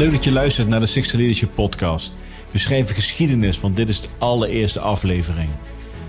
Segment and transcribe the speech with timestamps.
[0.00, 2.18] leuk dat je luistert naar de Sixth Leadership Podcast.
[2.50, 5.48] We schrijven geschiedenis, want dit is de allereerste aflevering.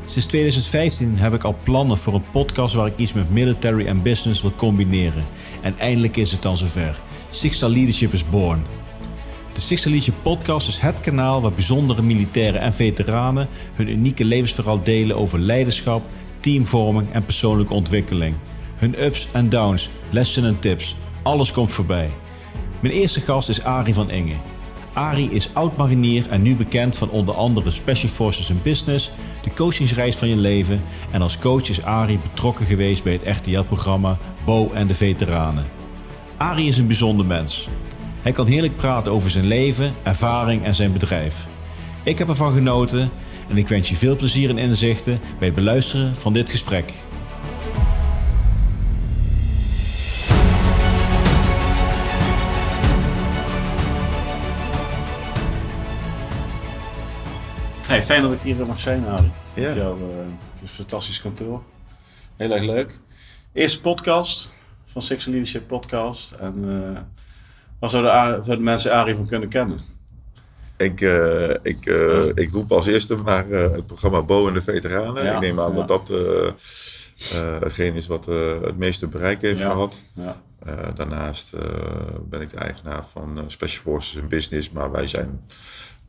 [0.05, 4.02] Sinds 2015 heb ik al plannen voor een podcast waar ik iets met military en
[4.02, 5.25] business wil combineren.
[5.62, 7.02] En eindelijk is het dan zover.
[7.30, 8.64] Sixth Leadership is born.
[9.54, 14.84] De Sixth Leadership Podcast is het kanaal waar bijzondere militairen en veteranen hun unieke levensverhaal
[14.84, 16.04] delen over leiderschap,
[16.39, 18.36] teamvorming en persoonlijke ontwikkeling.
[18.76, 22.10] Hun ups en downs, lessen en tips, alles komt voorbij.
[22.82, 24.36] Mijn eerste gast is Arie van Inge.
[24.93, 29.11] Arie is oud-marinier en nu bekend van onder andere Special Forces in Business,
[29.42, 34.17] de coachingsreis van je leven en als coach is Arie betrokken geweest bij het RTL-programma
[34.45, 35.66] Bo en de Veteranen.
[36.38, 37.67] Arie is een bijzonder mens.
[38.22, 41.48] Hij kan heerlijk praten over zijn leven, ervaring en zijn bedrijf.
[42.03, 43.09] Ik heb ervan genoten
[43.50, 46.94] en ik wens je veel plezier en inzichten bij het beluisteren van dit gesprek.
[57.92, 59.31] Hey, fijn dat ik hier mag zijn, Arie.
[59.53, 59.67] Ja.
[59.67, 61.61] Met jouw uh, fantastisch kantoor.
[62.38, 63.00] Heel erg leuk.
[63.53, 64.52] Eerste podcast
[64.86, 66.31] van Six Leadership Podcast.
[66.31, 67.00] En uh,
[67.80, 69.80] waar zouden zouden mensen Arie van kunnen kennen?
[70.78, 74.61] Ik, eh, ik, eh, ik roep als eerste maar eh, het programma Bo en de
[74.61, 75.23] Veteranen.
[75.23, 75.83] Ja, ik neem aan ja.
[75.83, 79.70] dat dat eh, eh, hetgeen is wat eh, het meeste bereik heeft Ja.
[79.70, 80.00] gehad.
[80.14, 80.42] Ja.
[80.59, 81.61] Eh, daarnaast eh,
[82.30, 85.42] ben ik de eigenaar van eh, Special Forces in Business, maar wij zijn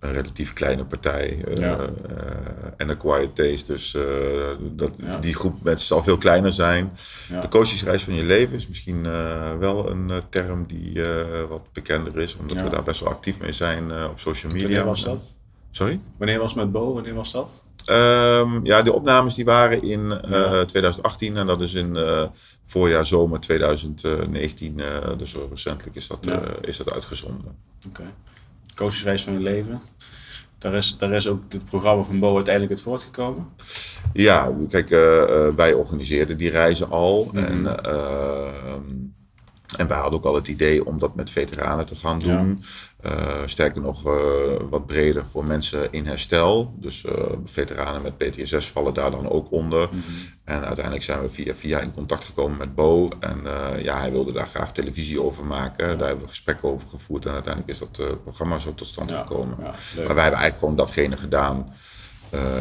[0.03, 1.79] een relatief kleine partij eh, Ja.
[1.79, 1.87] eh,
[2.77, 3.73] en een quiet taste.
[3.73, 4.03] Dus eh,
[4.61, 5.19] dat, Ja.
[5.19, 6.93] die groep mensen zal veel kleiner zijn.
[7.29, 7.41] Ja.
[7.41, 9.03] De coachingsreis van je leven is misschien
[9.59, 11.01] wel een term die
[11.49, 14.67] wat bekender is, omdat we daar best wel actief mee zijn op social media.
[14.69, 15.35] Wanneer was dat?
[15.71, 16.01] Sorry?
[16.17, 16.95] Wanneer was met Bo?
[16.95, 17.53] Wanneer was dat?
[17.85, 20.65] Ehm, ja, de opnames die waren in eh, Ja.
[20.65, 22.23] 2018 en dat is in eh,
[22.67, 24.81] voorjaar, zomer 2019.
[24.81, 26.43] eh, dus recentelijk is dat, Ja.
[26.61, 27.57] is dat uitgezonden.
[27.89, 28.03] Oké.
[28.75, 29.81] Coachreis van je leven.
[30.59, 33.49] Daar is, daar is ook het programma van Bo uiteindelijk uit voortgekomen.
[34.13, 37.31] Ja, kijk, eh, eh, wij organiseerden die reizen al.
[37.33, 37.45] Mhm.
[37.45, 38.83] En, ehm,
[39.77, 42.63] en wij hadden ook al het idee om dat met veteranen te gaan doen.
[43.03, 44.13] Eh, sterker nog, eh,
[44.71, 46.75] wat breder voor mensen in herstel.
[46.77, 49.89] Dus eh, veteranen met PTSS vallen daar dan ook onder.
[49.89, 50.01] Mhm.
[50.45, 53.09] En uiteindelijk zijn we via via in contact gekomen met Bo.
[53.21, 53.41] En
[53.83, 55.99] ja, hij wilde daar graag televisie over maken.
[55.99, 57.27] Daar hebben we gesprekken over gevoerd.
[57.27, 59.57] En uiteindelijk is dat programma zo tot stand Ja, gekomen.
[59.59, 61.75] ja, maar wij hebben eigenlijk gewoon datgene gedaan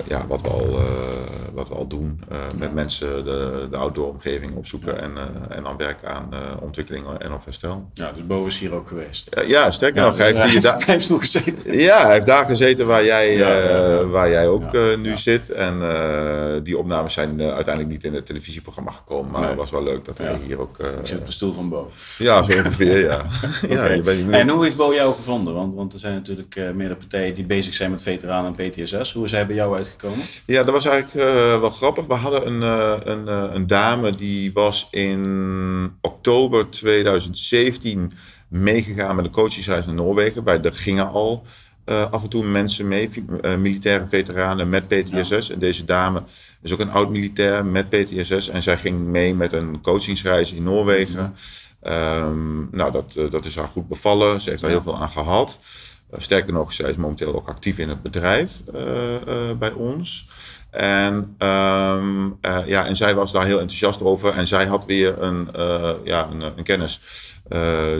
[0.07, 1.17] ja, wat, we al, eh,
[1.53, 2.21] wat we al doen.
[2.29, 6.39] eh, met mensen de, de outdoor omgeving opzoeken en, eh, en dan werken aan eh,
[6.59, 7.89] ontwikkeling en of herstel.
[7.93, 9.27] Ja, dus Bo is hier ook geweest.
[9.27, 11.77] Eh, ja, sterker nog, hij heeft, hij heeft stoel gezeten.
[11.77, 13.97] ja, hij heeft daar gezeten waar jij, Ja, ja, ja.
[13.99, 15.15] eh, waar jij ook Ja, eh, nu ja.
[15.15, 15.49] zit.
[15.51, 19.31] En eh, die opnames zijn eh, uiteindelijk niet in het televisieprogramma gekomen.
[19.31, 20.37] Maar het was wel leuk dat hij Ja.
[20.45, 20.77] hier ook...
[20.79, 21.91] eh, Ik zit op de stoel van Bo.
[22.17, 23.21] ja, zo ongeveer, ja.
[23.69, 25.53] ja je En hoe heeft Bo jou gevonden?
[25.53, 29.13] Want, want er zijn natuurlijk eh, meerdere partijen die bezig zijn met veteranen en PTSS.
[29.13, 30.19] Hoe is hij bij jou uitgekomen?
[30.45, 32.05] Ja, dat was eigenlijk eh, wel grappig.
[32.05, 38.11] We hadden een, eh, een, eh, een dame die was in oktober 2017
[38.47, 40.43] meegegaan met een coachingsreis naar Noorwegen.
[40.43, 41.43] Bij de gingen al
[41.85, 43.09] af en toe mensen mee,
[43.57, 45.49] militaire veteranen met PTSS.
[45.49, 46.23] En deze dame
[46.61, 48.49] is ook een oud-militair met PTSS.
[48.49, 51.35] En zij ging mee met een coachingsreis in Noorwegen.
[51.81, 54.41] Ehm, nou, dat, dat is haar goed bevallen.
[54.41, 55.59] Ze heeft daar heel veel aan gehad.
[56.11, 60.27] Eh, sterker nog, zij is momenteel ook actief in het bedrijf eh, eh, bij ons.
[60.69, 64.33] En, ehm, eh, ja, en zij was daar heel enthousiast over.
[64.33, 65.47] En zij had weer een,
[66.03, 66.99] ja, een, een kennis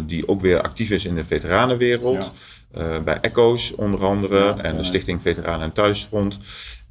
[0.06, 2.32] die ook weer actief is in de veteranenwereld.
[3.04, 4.38] Bij ECHO's onder andere.
[4.40, 6.38] Ja, en de Stichting Veteranen en Thuisfront.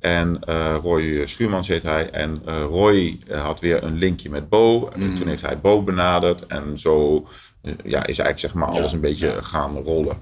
[0.01, 0.41] En
[0.83, 2.11] Roy Schuurmans heet hij.
[2.11, 4.89] En Roy had weer een linkje met Bo.
[4.89, 5.15] En Mm.
[5.15, 6.47] toen heeft hij Bo benaderd.
[6.47, 7.27] En zo
[7.63, 10.19] ja, is eigenlijk zeg maar alles een beetje gaan rollen.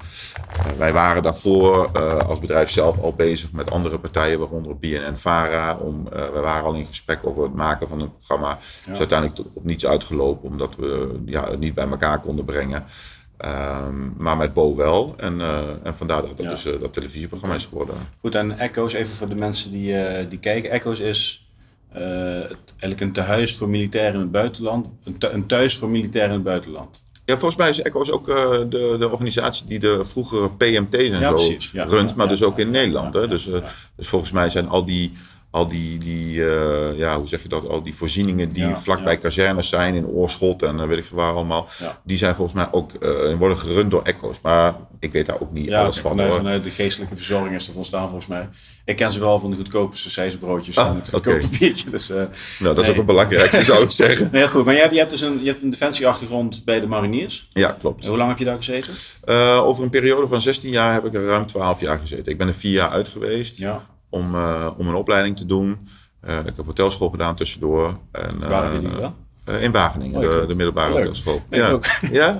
[0.52, 5.16] Eh, wij waren daarvoor eh, als bedrijf zelf al bezig met andere partijen, waaronder BNN
[5.16, 5.76] Vara.
[5.76, 8.58] Om, eh, we waren al in gesprek over het maken van een programma.
[8.92, 12.84] is uiteindelijk tot, op niets uitgelopen, omdat we ja, het niet bij elkaar konden brengen.
[13.38, 15.14] Ehm, maar met Bo wel.
[15.16, 16.50] En, eh, en vandaar dat dat, Ja.
[16.50, 17.94] dus, eh, dat televisieprogramma is geworden.
[18.20, 20.70] Goed, en Echo's, even voor de mensen die, eh, die kijken.
[20.70, 21.42] Echo's is
[21.92, 24.88] eh, eigenlijk een tehuis voor militairen in het buitenland.
[25.20, 27.02] Een thuis voor militairen in het buitenland.
[27.28, 31.20] Ja, volgens mij is ECHO's ook eh, de, de organisatie die de vroegere PMT's en
[31.20, 31.70] Ja, zo precies.
[31.72, 33.14] Runt, maar dus ook in Nederland.
[33.14, 33.28] hè?
[33.28, 33.60] Dus, eh,
[33.96, 35.12] dus volgens mij zijn al die
[35.50, 39.12] al die, die eh, ja, hoe zeg je dat, al die voorzieningen die Ja, vlakbij
[39.12, 39.18] ja.
[39.18, 41.68] kazernes zijn in Oorschot en eh, weet ik veel waar allemaal.
[41.78, 42.00] Ja.
[42.04, 44.36] Die zijn volgens mij ook, eh, worden gerund door Echo's.
[44.42, 46.10] Maar ik weet daar ook niet Ja, alles van.
[46.10, 46.38] vanuit, hoor.
[46.38, 48.48] vanuit de geestelijke verzorging is dat ontstaan volgens mij.
[48.84, 51.90] Ik ken ze wel van de goedkope sausijzenbroodjes Ah, en het goedkope biertje.
[51.90, 54.28] Dus, Nou, dat is ook het belangrijkste, zou ik zeggen.
[54.32, 54.64] heel goed.
[54.64, 57.48] Maar je hebt, je hebt dus een, je hebt een defensieachtergrond bij de mariniers.
[57.52, 58.06] Ja, klopt.
[58.06, 58.94] Hoe lang heb je daar gezeten?
[59.64, 62.32] Over een periode van 16 jaar heb ik er ruim 12 jaar gezeten.
[62.32, 63.86] Ik ben er vier jaar uit geweest Ja.
[64.08, 65.88] Om, eh, om een opleiding te doen.
[66.20, 67.98] Eh, ik heb hotelschool gedaan tussendoor.
[68.12, 69.10] En, Waar je
[69.44, 70.98] eh, in Wageningen, Oh, de, middelbare Leuk.
[70.98, 71.42] hotelschool.
[71.50, 71.68] Ja.
[71.68, 71.74] Ja?
[71.74, 72.36] Oké, Ja.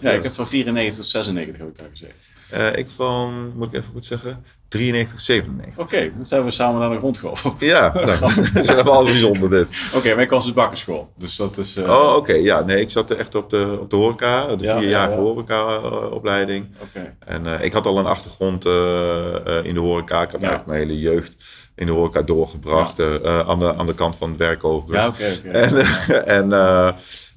[0.00, 2.14] Ja, ik heb van 94 tot 96 heb ik daar gezeten.
[2.50, 5.82] Eh, ik van, moet ik even goed zeggen, 93, 97.
[5.82, 7.52] Oké, dan zijn we samen naar de grond geholpen.
[7.58, 8.06] Ja, nou,
[8.52, 9.68] dat is helemaal bijzonder dit.
[9.94, 11.12] Oké, maar ik was dus bakkerschool.
[11.18, 11.76] Dus dat is...
[11.76, 12.32] eh, Oh, oké.
[12.34, 15.16] Ja, nee, ik zat er echt op de, op de horeca, de Ja, vierjarige ja,
[15.16, 15.22] ja.
[15.22, 16.66] horeca-opleiding.
[16.82, 17.14] Oké.
[17.18, 20.22] En eh, ik had al een achtergrond eh, eh, in de horeca.
[20.22, 21.36] Ik had eigenlijk mijn hele jeugd
[21.74, 22.98] in de horeca doorgebracht.
[22.98, 25.18] eh, eh, aan, de, aan de kant van het werk overigens.
[25.18, 25.58] Ja, oké, oké.
[25.58, 26.90] En, eh, en, eh,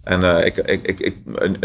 [0.03, 1.17] en eh, ik, ik, ik, ik,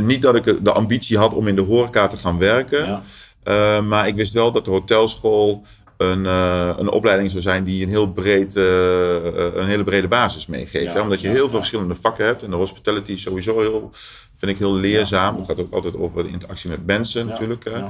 [0.03, 3.03] niet dat ik de ambitie had om in de horeca te gaan werken.
[3.49, 5.63] Eh, maar ik wist wel dat de hotelschool
[5.97, 9.25] een, eh, een opleiding zou zijn die een, heel breed, eh,
[9.55, 10.85] een hele brede basis meegeeft.
[10.85, 11.01] Ja, hè?
[11.01, 11.49] Omdat je ja, heel ja.
[11.49, 12.43] veel verschillende vakken hebt.
[12.43, 13.91] En de hospitality is sowieso heel,
[14.37, 15.37] vind ik heel leerzaam.
[15.37, 17.65] Het gaat ook altijd over de interactie met mensen natuurlijk.
[17.65, 17.83] Hè?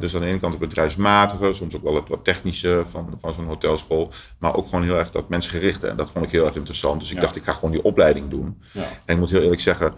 [0.00, 3.34] dus aan de ene kant het bedrijfsmatige, soms ook wel het wat technische van, van
[3.34, 4.12] zo'n hotelschool.
[4.38, 5.86] Maar ook gewoon heel erg dat mensgerichte.
[5.86, 7.00] En dat vond ik heel erg interessant.
[7.00, 8.62] Dus ik dacht, ik ga gewoon die opleiding doen.
[8.72, 8.82] Ja.
[8.82, 9.94] En ik moet heel eerlijk zeggen,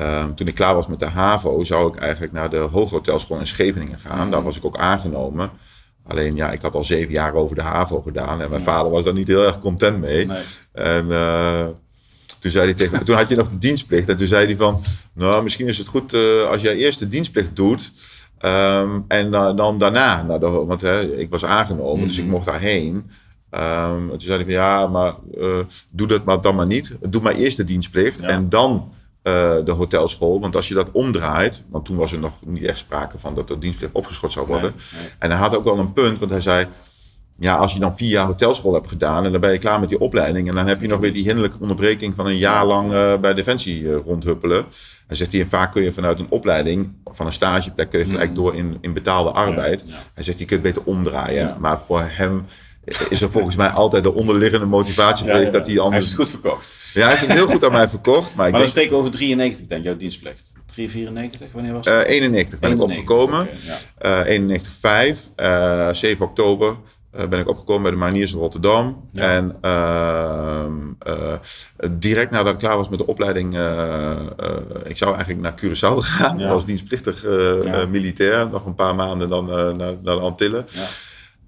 [0.00, 3.46] ehm, toen ik klaar was met de HAVO, zou ik eigenlijk naar de Hooghotelschool in
[3.46, 4.18] Scheveningen gaan.
[4.20, 4.30] Mhm.
[4.30, 5.50] Daar was ik ook aangenomen.
[6.06, 8.40] Alleen ja, ik had al zeven jaar over de HAVO gedaan.
[8.40, 10.26] En mijn vader was daar niet heel erg content mee.
[10.26, 10.42] Nee.
[10.72, 11.66] En eh,
[12.38, 14.08] toen zei hij tegen me, toen had je nog de dienstplicht.
[14.08, 14.80] En toen zei hij van,
[15.12, 17.92] nou misschien is het goed eh, als jij eerst de dienstplicht doet.
[18.38, 20.82] ehm, en dan- dan daarna, naar de, want
[21.16, 23.10] ik was aangenomen, dus ik mocht daarheen.
[23.50, 25.58] Ehm, toen zei hij van ja, maar eh,
[25.90, 26.96] doe dat maar dan maar niet.
[27.08, 28.26] Doe maar eerst de dienstplicht Ja.
[28.26, 28.92] en dan
[29.22, 30.40] eh, de hotelschool.
[30.40, 33.48] Want als je dat omdraait, want toen was er nog niet echt sprake van dat
[33.48, 34.72] de dienstplicht opgeschort zou worden.
[34.76, 35.10] Nee, nee.
[35.18, 36.66] En hij had ook wel een punt, want hij zei,
[37.40, 39.88] ja, als je dan vier jaar hotelschool hebt gedaan en dan ben je klaar met
[39.88, 42.92] die opleiding en dan heb je nog weer die hinderlijke onderbreking van een jaar lang
[42.92, 44.64] eh, bij Defensie eh, rondhuppelen.
[45.06, 48.04] Hij zegt hij, en vaak kun je vanuit een opleiding, van een stageplek, kun je
[48.04, 49.84] gelijk door in, in betaalde arbeid.
[49.86, 49.94] Ja.
[50.14, 51.46] Hij zegt, je kunt het beter omdraaien.
[51.46, 51.56] Ja.
[51.60, 52.44] Maar voor hem
[53.08, 56.04] is er volgens mij altijd de onderliggende motivatie Ja, geweest ja, dat hij Hij anders...
[56.04, 56.68] heeft het goed verkocht.
[56.94, 58.72] Ja, hij heeft het heel goed aan mij verkocht, maar ik Maar denk...
[58.72, 60.52] spreken over 93, denk ik, jouw dienstplicht.
[60.66, 62.06] 394, wanneer was eh dat?
[62.06, 63.40] 91 ben ik 91, opgekomen.
[63.40, 63.56] oké,
[63.98, 64.24] ja.
[64.24, 65.18] Eh 91,5.
[65.36, 66.76] eh 7 oktober
[67.10, 69.08] eh, ben ik opgekomen bij de Mariniers in Rotterdam.
[69.12, 69.22] Ja.
[69.22, 71.32] En ehm, eh,
[71.90, 74.16] direct nadat ik klaar was met de opleiding, eh, eh,
[74.84, 76.48] ik zou eigenlijk naar Curaçao gaan Ja.
[76.50, 77.32] als dienstplichtig eh,
[77.64, 77.72] Ja.
[77.80, 78.48] eh, militair.
[78.48, 80.66] Nog een paar maanden dan eh, naar, naar de Antillen.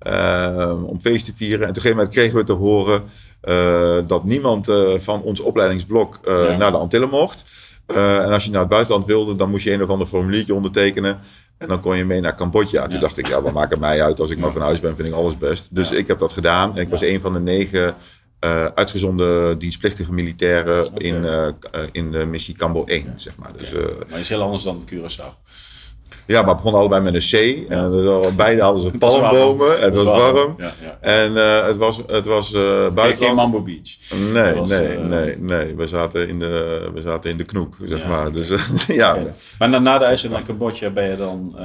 [0.04, 0.52] Ja.
[0.52, 1.62] eh, om feest te vieren.
[1.62, 3.02] En op een gegeven moment kregen we te horen
[3.40, 6.56] eh, dat niemand eh, van ons opleidingsblok eh, Ja.
[6.56, 7.44] naar de Antillen mocht.
[7.86, 11.18] En als je naar het buitenland wilde, dan moest je een of ander formuliertje ondertekenen.
[11.58, 12.82] En dan kon je mee naar Cambodja.
[12.82, 12.98] Toen Ja.
[13.00, 14.20] dacht ik, ja, wat maakt het mij uit?
[14.20, 15.74] Als ik maar van huis ben, vind ik alles best.
[15.74, 16.76] Dus ik heb dat gedaan.
[16.76, 17.94] En ik was een van de negen
[18.74, 21.24] uitgezonden dienstplichtige militairen in,
[21.92, 23.50] in de missie Cambo 1, zeg maar.
[23.56, 25.41] Dus, Maar het is heel anders dan Curaçao.
[26.26, 27.68] Ja, maar het begon allebei met een C.
[27.70, 29.80] En beide hadden ze palmbomen.
[29.80, 30.54] Het was warm.
[30.58, 30.98] Ja, ja.
[31.00, 33.34] En eh, het was, het was eh Geen, geen.
[33.34, 33.88] Mambo Beach.
[34.32, 35.74] Nee, was, nee, eh, nee, nee.
[35.76, 38.32] We zaten in de, we zaten in de knoek, zeg maar.
[38.32, 38.48] Dus
[38.86, 39.16] ja.
[39.58, 41.56] Maar na, na de uitzending naar Cambodja ben je dan...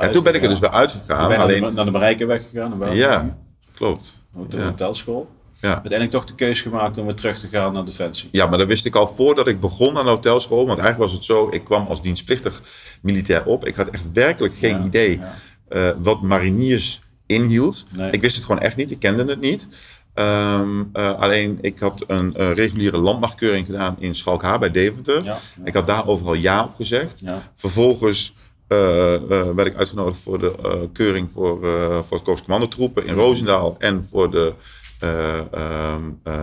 [0.00, 1.28] En toen ben ik er dus weer uitgegaan.
[1.28, 2.82] de, Alleen, naar de Marijke weggegaan?
[2.84, 3.38] en ja,
[3.74, 4.16] klopt.
[4.48, 4.64] De Ja.
[4.64, 5.28] hotelschool.
[5.60, 5.68] Ja.
[5.70, 8.28] Uiteindelijk toch de keus gemaakt om weer terug te gaan naar Defensie.
[8.32, 10.66] ja, maar dat wist ik al voordat ik begon aan de hotelschool.
[10.66, 12.62] Want eigenlijk was het zo, ik kwam als dienstplichtig
[13.02, 13.66] militair op.
[13.66, 15.34] Ik had echt werkelijk geen Ja, idee ja.
[15.68, 17.84] eh, wat mariniers inhield.
[17.96, 18.10] Nee.
[18.10, 19.68] Ik wist het gewoon echt niet, ik kende het niet.
[20.14, 25.24] Ehm, eh, alleen, ik had een eh, reguliere landmachtkeuring gedaan in Schalkhaar bij Deventer.
[25.24, 25.38] Ja.
[25.64, 27.22] Ik had daar overal ja op gezegd.
[27.54, 28.34] Vervolgens
[29.56, 31.58] werd ik uitgenodigd voor de keuring voor,
[32.06, 34.54] voor het Korps Commandotroepen in Roosendaal en voor de,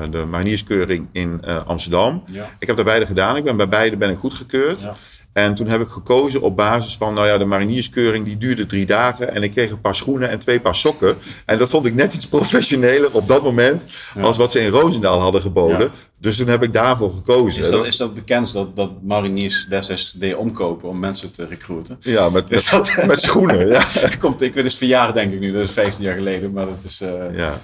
[0.09, 2.23] de marinierskeuring in eh, Amsterdam.
[2.31, 2.49] Ja.
[2.59, 3.35] Ik heb daar beide gedaan.
[3.35, 4.81] Ik ben bij beide ben ik goedgekeurd.
[4.81, 4.95] Ja.
[5.33, 8.85] En toen heb ik gekozen op basis van, nou ja, de marinierskeuring die duurde drie
[8.85, 9.33] dagen.
[9.35, 11.15] En ik kreeg een paar schoenen en twee paar sokken.
[11.45, 13.85] En dat vond ik net iets professioneler op dat moment
[14.21, 15.79] als wat ze in Roosendaal hadden geboden.
[15.79, 15.89] Ja.
[16.19, 17.63] Dus toen heb ik daarvoor gekozen.
[17.63, 21.97] Is dat, is dat bekend dat, dat mariniers destijds deden omkopen om mensen te recruiten?
[22.01, 23.67] Ja, met, met, dat- met schoenen.
[23.67, 23.83] Ja.
[24.19, 26.65] Komt, ik weet het is verjaardag denk ik nu, dat is 15 jaar geleden, maar
[26.65, 27.01] dat is...
[27.01, 27.61] eh, Ja.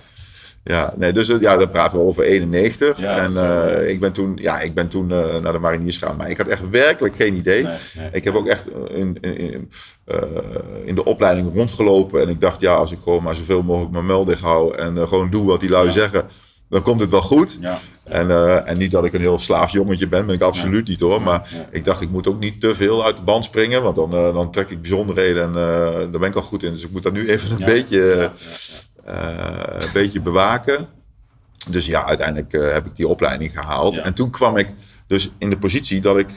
[0.63, 2.99] Ja, nee, dus ja, dan praten we over 91.
[2.99, 6.15] Ja, en uh, ik ben toen, ja, ik ben toen uh, naar de mariniers gegaan.
[6.17, 7.63] Maar ik had echt werkelijk geen idee.
[7.63, 8.09] Nee, nee.
[8.11, 9.71] Ik heb ook echt in, in,
[10.07, 10.17] uh,
[10.85, 12.21] in, de opleiding rondgelopen.
[12.21, 14.75] En ik dacht, ja, als ik gewoon maar zoveel mogelijk mijn mel dicht hou.
[14.77, 15.91] En gewoon doe wat die lui Ja.
[15.91, 16.25] zeggen.
[16.69, 17.57] Dan komt het wel goed.
[17.61, 17.79] Ja.
[18.03, 21.21] En, en niet dat ik een heel slaaf jongetje ben, ben ik absoluut niet hoor.
[21.21, 23.83] Maar ik dacht, ik moet ook niet te veel uit de band springen.
[23.83, 25.53] Want dan, dan trek ik bijzonderheden en
[26.11, 26.71] daar ben ik al goed in.
[26.71, 28.31] Dus ik moet dat nu even een beetje,
[29.03, 30.87] een beetje bewaken.
[31.67, 33.95] Dus ja, uiteindelijk uh, heb ik die opleiding gehaald.
[33.95, 34.03] Ja.
[34.03, 34.69] En toen kwam ik
[35.07, 36.29] dus in de positie dat ik...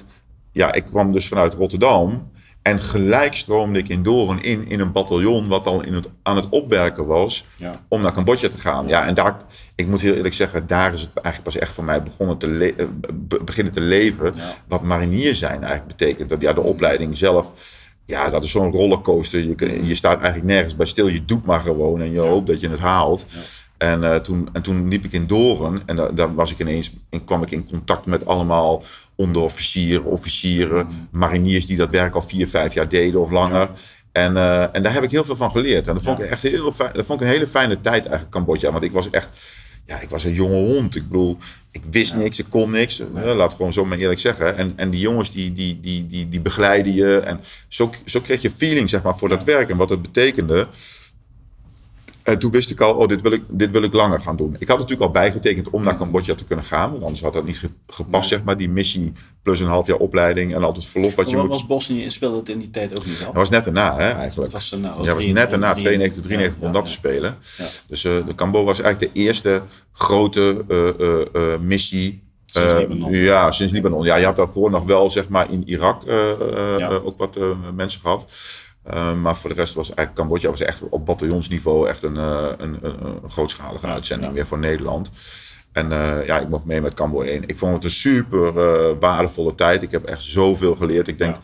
[0.53, 2.31] Ja, ik kwam dus vanuit Rotterdam.
[2.63, 5.49] En gelijk stroomde ik in Doorn in, in een bataljon...
[5.49, 7.81] wat al in het, aan het opwerken was Ja.
[7.89, 8.89] om naar Cambodja te gaan.
[8.89, 9.37] Ja, en daar,
[9.75, 10.67] ik moet heel eerlijk zeggen...
[10.67, 14.33] daar is het eigenlijk pas echt voor mij begonnen te eh, be- beginnen te leven...
[14.37, 14.55] Ja.
[14.69, 16.29] wat marinier zijn eigenlijk betekent.
[16.29, 17.53] Dat, ja, de opleiding zelf...
[18.07, 19.41] Ja, dat is zo'n rollercoaster.
[19.41, 21.07] Je, je staat eigenlijk nergens bij stil.
[21.07, 23.27] Je doet maar gewoon en je hoopt dat je het haalt.
[23.79, 26.93] En, eh, toen, en toen liep ik in Doren en daar, daar was ik ineens,
[27.11, 28.83] en kwam ik in contact met allemaal
[29.15, 33.71] onderofficieren, officieren, mariniers die dat werk al vier, vijf jaar deden of langer.
[34.13, 35.89] En, eh, en daar heb ik heel veel van geleerd.
[35.89, 36.93] En dat vond ik echt heel fijn.
[36.93, 38.73] Dat vond ik een hele fijne tijd eigenlijk, Cambodja.
[38.73, 39.29] Want ik was echt,
[39.87, 40.97] ja, ik was een jonge hond.
[40.97, 41.39] Ik bedoel,
[41.71, 43.01] ik wist niks, ik kon niks.
[43.15, 44.57] Eh, Laat gewoon zo maar eerlijk zeggen.
[44.57, 47.19] En, en die jongens die, die, die, die, die begeleiden je.
[47.19, 50.69] En zo, zo kreeg je feeling zeg maar, voor dat werk en wat het betekende.
[52.27, 54.57] En toen wist ik al, oh, dit wil ik, dit wil ik langer gaan doen.
[54.59, 56.91] Ik had natuurlijk al bijgetekend om naar Cambodja te kunnen gaan.
[56.91, 58.57] Want anders had dat niet ge- gepast, zeg maar.
[58.57, 61.49] Die missie plus een half jaar opleiding en altijd verlof wat je moet...
[61.49, 63.25] was Bosnië, speelde het in die tijd ook niet al?
[63.27, 64.35] Dat was net daarna, hè, eigenlijk.
[64.51, 66.85] Dat was daarna, oh, ja, was 93, net daarna, 92, 93, ja, om ja, dat
[66.85, 67.37] te spelen.
[67.57, 67.65] Ja.
[67.89, 72.25] Dus eh, de Cambo was eigenlijk de eerste grote eh, eh, eh, missie.
[72.45, 73.13] Sinds Eh, Libanon.
[73.13, 74.05] Ja, sinds Libanon.
[74.05, 76.37] Ja, je had daarvoor nog wel, zeg maar, in Irak eh, eh,
[76.79, 76.91] Ja.
[76.91, 78.25] eh, ook wat eh, mensen gehad.
[78.87, 82.49] Eh, maar voor de rest was eigenlijk Cambodja was echt op bataljonsniveau echt een, eh,
[82.57, 85.11] een, een, een grootschalige uitzending weer voor Nederland.
[85.73, 87.43] En eh, ja, ik mocht mee met Cambo 1.
[87.49, 89.83] Ik vond het een super eh, waardevolle tijd.
[89.83, 91.09] Ik heb echt zoveel geleerd.
[91.09, 91.41] Ik denk, Ja.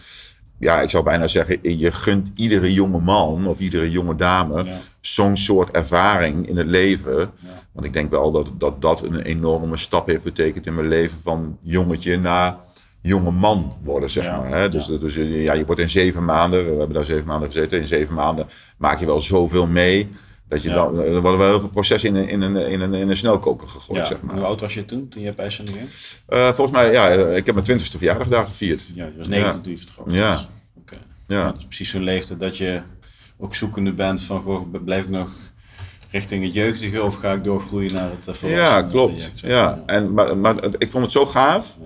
[0.58, 4.76] ja, ik zou bijna zeggen, je gunt iedere jonge man of iedere jonge dame Ja.
[5.00, 7.30] zo'n soort ervaring in het leven.
[7.72, 11.18] Want ik denk wel dat, dat dat een enorme stap heeft betekend in mijn leven
[11.22, 12.56] van jongetje naar
[13.02, 14.58] jonge man worden, zeg Ja, maar.
[14.58, 14.68] Hè?
[14.68, 17.86] Dus, dus ja, je wordt in zeven maanden, we hebben daar zeven maanden gezeten, in
[17.86, 20.08] zeven maanden maak je wel zoveel mee.
[20.48, 20.74] Dat je Ja.
[20.74, 23.16] dan, er worden wel heel veel processen in, een- in, een, in, een, in een
[23.16, 24.34] snelkoker gegooid, Ja, zeg maar.
[24.34, 25.88] Hoe oud was je toen, toen je bij IJsselmeer ging?
[26.26, 28.82] Eh, volgens mij, ja, ik heb mijn twintigste verjaardag daar gevierd.
[28.94, 30.10] Ja, je was 19 toen je vertrok.
[30.10, 30.34] Ja.
[30.34, 30.96] Dus, Oké.
[31.26, 31.44] Ja.
[31.44, 32.80] Dat is precies zo'n leeftijd dat je
[33.38, 35.28] ook zoekende bent van, goh, blijf ik nog
[36.10, 39.30] richting het jeugdige of ga ik doorgroeien naar het uh, Ja, klopt.
[39.34, 39.82] Ja.
[39.86, 41.76] En, maar, maar ik vond het zo gaaf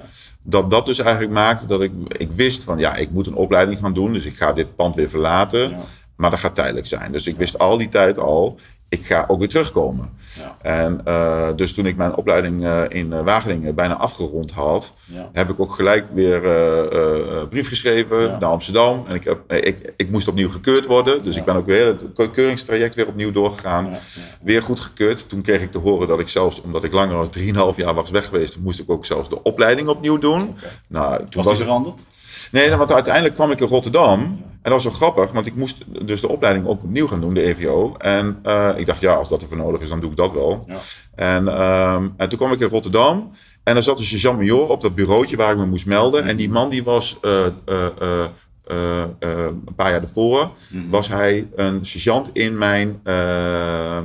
[0.48, 3.78] dat dat dus eigenlijk maakte dat ik, ik wist van ja, ik moet een opleiding
[3.78, 4.12] gaan doen.
[4.12, 5.70] Dus ik ga dit pand weer verlaten.
[5.70, 5.78] Ja.
[6.16, 7.12] Maar dat gaat tijdelijk zijn.
[7.12, 10.10] Dus ik wist al die tijd al, ik ga ook weer terugkomen.
[10.38, 10.56] Ja.
[10.62, 15.30] En eh, dus toen ik mijn opleiding eh, in eh, Wageningen bijna afgerond had, Ja.
[15.32, 18.38] heb ik ook gelijk weer eh, brief geschreven Ja.
[18.38, 19.04] naar Amsterdam.
[19.08, 21.22] En ik, heb, ik, ik moest opnieuw gekeurd worden.
[21.22, 23.96] Dus ik ben ook weer het keuringstraject weer opnieuw doorgegaan.
[24.42, 25.28] Weer goed gekeurd.
[25.28, 27.30] Toen kreeg ik te horen dat ik zelfs, omdat ik langer dan
[27.72, 30.56] 3,5 jaar was weg geweest, moest ik ook zelfs de opleiding opnieuw doen.
[30.86, 32.02] Nou, toen Was was die veranderd?
[32.50, 34.44] nee, want uiteindelijk kwam ik in Rotterdam.
[34.66, 37.34] En dat was zo grappig, want ik moest dus de opleiding ook opnieuw gaan doen,
[37.34, 37.94] de EVO.
[37.98, 40.64] En eh, ik dacht, ja, als dat ervoor nodig is, dan doe ik dat wel.
[40.66, 40.80] Ja.
[41.14, 43.30] En, ehm, en toen kwam ik in Rotterdam.
[43.64, 46.24] En er zat een sergeant-major op dat bureautje waar ik me moest melden.
[46.24, 50.52] En die man die was eh, eh, een paar jaar daarvoor...
[50.90, 53.98] was hij een sergeant in mijn, eh,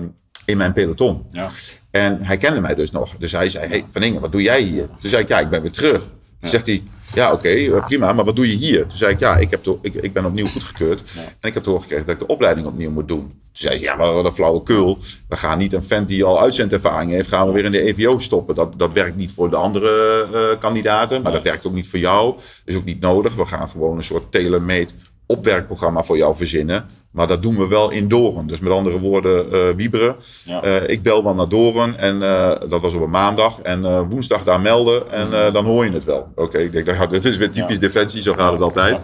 [0.45, 1.25] in mijn peloton.
[1.29, 1.49] Ja.
[1.91, 3.17] En hij kende mij dus nog.
[3.17, 4.87] Dus hij zei, hey, Van Ingen, wat doe jij hier?
[4.99, 6.01] Toen zei ik, ja, ik ben weer terug.
[6.39, 8.87] Toen zegt hij, ja, oké, eh, prima, maar wat doe je hier?
[8.87, 11.03] Toen zei ik, ja, ik, heb ik, ik ben opnieuw goedgekeurd.
[11.15, 13.19] En ik heb te horen gekregen dat ik de opleiding opnieuw moet doen.
[13.19, 14.97] Toen zei ze, ja, maar wat een flauwekul.
[15.29, 18.17] We gaan niet een vent die al uitzendervaring heeft, gaan we weer in de EVO
[18.17, 18.55] stoppen.
[18.55, 21.99] Dat, dat werkt niet voor de andere eh, kandidaten, maar dat werkt ook niet voor
[21.99, 22.35] jou.
[22.65, 23.35] Is ook niet nodig.
[23.35, 24.91] We gaan gewoon een soort tailor-made
[25.31, 26.85] opwerkprogramma voor jou verzinnen.
[27.11, 28.47] Maar dat doen we wel in Doren.
[28.47, 30.15] Dus met andere woorden, eh wieberen.
[30.45, 30.61] Ja.
[30.61, 33.59] Eh, ik bel wel naar Doren en eh, dat was op een maandag.
[33.61, 36.27] En woensdag daar melden en dan hoor je het wel.
[36.35, 38.97] Oké, ik denk, ja, dit is weer typisch defensie, zo gaat het altijd.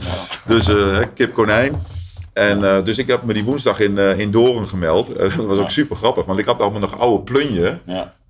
[0.46, 0.72] Dus
[1.14, 1.82] kip konijn.
[2.34, 5.08] En dus ik heb me die woensdag in, in Doren gemeld.
[5.38, 7.80] Dat was ook super grappig, want ik had allemaal nog oude plunje.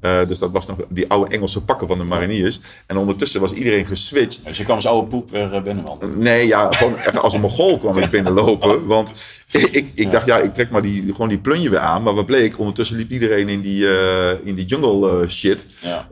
[0.07, 2.59] Eh, dus dat was nog die oude Engelse pakken van de mariniers.
[2.85, 4.45] En ondertussen was iedereen geswitcht.
[4.45, 6.19] Dus je kwam als oude poep weer eh, binnenwandelen.
[6.19, 8.85] Nee, ja, gewoon echt als een mogol kwam ik binnenlopen.
[8.85, 9.11] Want
[9.51, 12.03] ik, ik dacht, ja, ik trek maar die, gewoon die plunje weer aan.
[12.03, 15.65] Maar wat bleek, ondertussen liep iedereen in die, eh, in die jungle shit.
[15.79, 16.07] Ja.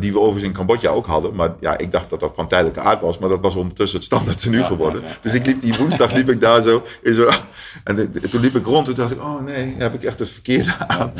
[0.00, 1.34] die we overigens in Cambodja ook hadden.
[1.34, 3.18] Maar ja, ik dacht dat dat van tijdelijke aard was.
[3.18, 5.02] Maar dat was ondertussen het standaard tenue Ja, geworden.
[5.02, 5.08] ja.
[5.20, 6.82] Dus ik liep die woensdag liep ik daar zo.
[7.02, 7.28] In zo
[7.84, 8.84] en toen liep ik rond.
[8.84, 11.12] Toen dacht ik, oh nee, heb ik echt het verkeerde aan.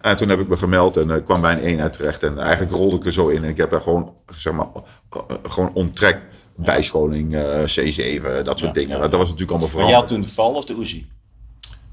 [0.00, 2.22] En toen heb ik me gemeld en eh, kwam bij een eenheid terecht.
[2.22, 3.44] En eigenlijk rolde ik er zo in.
[3.44, 4.66] En ik heb daar gewoon, zeg maar,
[5.10, 6.26] eh, gewoon onttrek.
[6.56, 9.00] Bijscholing, eh, C7, dat soort dingen.
[9.00, 9.88] Dat was natuurlijk allemaal Maar veranderd.
[9.88, 11.06] jij had toen de val of de Uzi?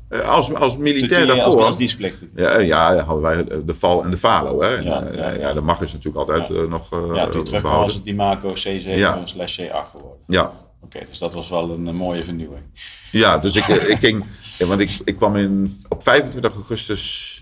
[0.10, 1.56] Eh, als, als Toen- militair toen daarvoor.
[1.56, 2.28] Als, als dienstplichtig.
[2.36, 4.62] ja, eh, ja, hadden wij de val en de falo.
[4.62, 4.76] Hè?
[4.76, 7.72] En, Ja, eh, ja, de mag is natuurlijk altijd eh, nog eh, Ja, toen behouden.
[7.72, 9.22] was het die Mako C7 Ja.
[9.26, 10.20] slash C8 geworden.
[10.28, 10.52] Ja,
[10.84, 12.64] Oké, dus dat was wel een, eh, mooie vernieuwing.
[13.12, 14.26] ja, dus ik, eh, ik ging...
[14.58, 17.35] ja, want ik, ik kwam in, op 25 augustus...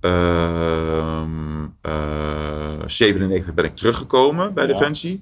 [0.00, 2.00] ehm eh
[2.86, 4.66] 97 ben ik teruggekomen bij.
[4.66, 5.20] Defensie.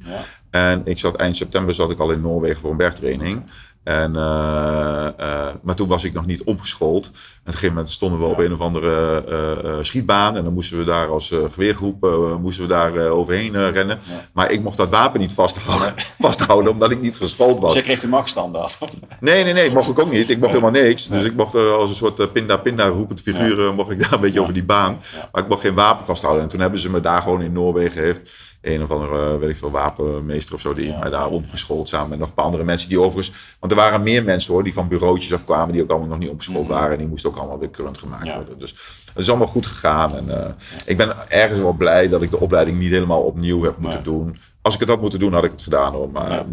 [0.50, 3.42] En ik zat eind september zat ik al in Noorwegen voor een bergtraining.
[3.88, 7.04] En, eh, eh, maar toen was ik nog niet opgeschoold.
[7.04, 9.24] En op een gegeven moment stonden we op een of andere
[9.64, 10.36] eh, schietbaan.
[10.36, 12.06] En dan moesten we daar als geweergroep
[12.40, 13.98] moesten we daar overheen rennen.
[14.32, 17.72] Maar ik mocht dat wapen niet vasthouden, vasthouden omdat ik niet geschoold was.
[17.72, 18.78] Dus je kreeg de machtstandaard.
[19.20, 20.30] Nee, nee, nee, mocht ik ook niet.
[20.30, 21.06] Ik mocht helemaal niks.
[21.06, 24.54] Dus ik mocht als een soort pinda-pinda roepend figuur, mocht ik daar een beetje over
[24.54, 25.00] die baan.
[25.32, 26.42] Maar ik mocht geen wapen vasthouden.
[26.42, 28.30] En toen hebben ze me daar gewoon in Noorwegen heeft
[28.68, 32.08] een of andere, eh, weet ik veel, wapenmeester of zo, die mij daar opgeschoold samen
[32.08, 34.72] met nog een paar andere mensen die overigens, want er waren meer mensen hoor, die
[34.72, 36.92] van bureautjes afkwamen, die ook allemaal nog niet opgeschoold waren.
[36.92, 38.34] En die moesten ook allemaal weer current gemaakt Ja.
[38.36, 38.58] worden.
[38.58, 38.70] Dus
[39.08, 40.16] het is allemaal goed gegaan.
[40.16, 40.50] En eh,
[40.86, 44.12] ik ben ergens wel blij dat ik de opleiding niet helemaal opnieuw heb moeten Nee.
[44.14, 44.36] doen.
[44.62, 46.10] Als ik het had moeten doen, had ik het gedaan hoor.
[46.10, 46.44] Maar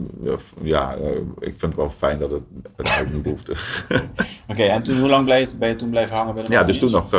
[0.63, 0.95] Ja.
[0.95, 2.41] eh, ik vind het wel fijn dat het
[2.75, 3.53] uiteindelijk niet hoefde.
[4.51, 6.79] Oké, en toen, hoe lang je, ben je toen blijven hangen bij de ja, dus
[6.79, 7.09] toen, nog,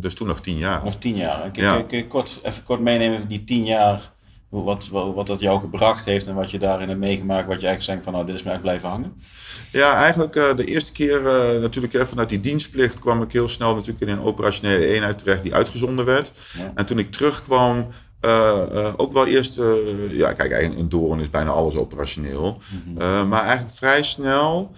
[0.00, 0.84] dus toen nog tien jaar.
[0.84, 1.50] Nog tien jaar.
[1.50, 4.12] Kun, kun je kort, even kort meenemen, die tien jaar,
[4.48, 7.66] wat, wat, wat dat jou gebracht heeft en wat je daarin hebt meegemaakt, wat je
[7.66, 9.22] eigenlijk zegt van nou, dit is me echt blijven hangen?
[9.72, 13.48] Ja, eigenlijk eh, de eerste keer eh, natuurlijk eh, vanuit die dienstplicht kwam ik heel
[13.48, 16.32] snel natuurlijk in een operationele eenheid terecht die uitgezonden werd.
[16.58, 16.72] Ja.
[16.74, 17.86] En toen ik terugkwam,
[18.96, 19.56] ook wel eerst,
[20.10, 22.58] ja kijk, eigenlijk in Doorn is bijna alles operationeel.
[22.98, 24.70] Eh, maar eigenlijk vrij snel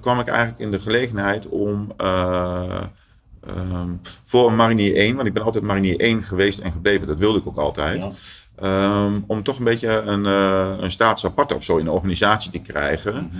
[0.00, 1.92] kwam ik eigenlijk in de gelegenheid om
[3.46, 3.90] eh, ehm,
[4.24, 7.38] voor een marinier 1, want ik ben altijd marinier 1 geweest en gebleven, dat wilde
[7.38, 8.02] ik ook altijd.
[8.02, 8.10] Ja.
[8.56, 12.58] Ehm, om toch een beetje een, eh een staatsapart of zo in de organisatie te
[12.58, 13.30] krijgen.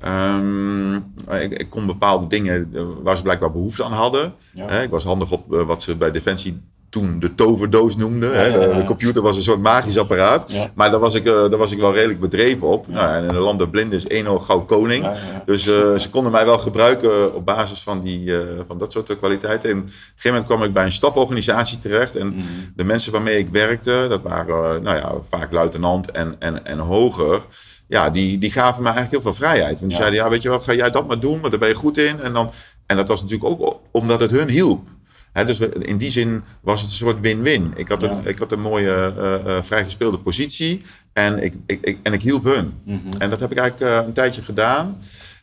[0.00, 0.94] Ehm,
[1.42, 4.34] ik, ik kon bepaalde dingen eh, waar ze blijkbaar behoefte aan hadden.
[4.54, 4.68] Ja.
[4.68, 6.62] Ik was handig op eh, wat ze bij Defensie
[6.94, 8.32] toen de toverdoos noemden.
[8.34, 8.46] hè.
[8.46, 10.46] ja, De, computer was een soort magisch apparaat.
[10.74, 12.88] Maar daar was, ik, eh, daar was ik wel redelijk bedreven op.
[12.88, 15.06] Nou, en in de landen blind is één oog gauw koning.
[15.44, 19.18] Dus eh, ze konden mij wel gebruiken op basis van, die, eh, van dat soort
[19.18, 19.70] kwaliteiten.
[19.70, 22.16] En op een gegeven moment kwam ik bij een staforganisatie terecht.
[22.16, 22.42] En Mhm.
[22.76, 27.40] de mensen waarmee ik werkte, dat waren nou ja, vaak luitenant en, en, en hoger.
[27.88, 29.78] Ja, die, die gaven me eigenlijk heel veel vrijheid.
[29.80, 29.96] Want die Ja.
[29.96, 31.98] zeiden, ja, weet je wat, ga jij dat maar doen, want daar ben je goed
[31.98, 32.20] in.
[32.22, 32.50] En, dan,
[32.86, 34.86] en dat was natuurlijk ook omdat het hun hielp.
[35.34, 37.72] Dus we- in die zin was het een soort win-win.
[37.76, 38.20] Ik had een, Ja.
[38.24, 42.44] ik had een mooie uh, uh, vrijgespeelde positie en ik, ik, ik, en ik hielp
[42.44, 42.72] hun.
[42.84, 43.08] Mhm.
[43.18, 44.98] En dat heb ik eigenlijk uh, een tijdje gedaan.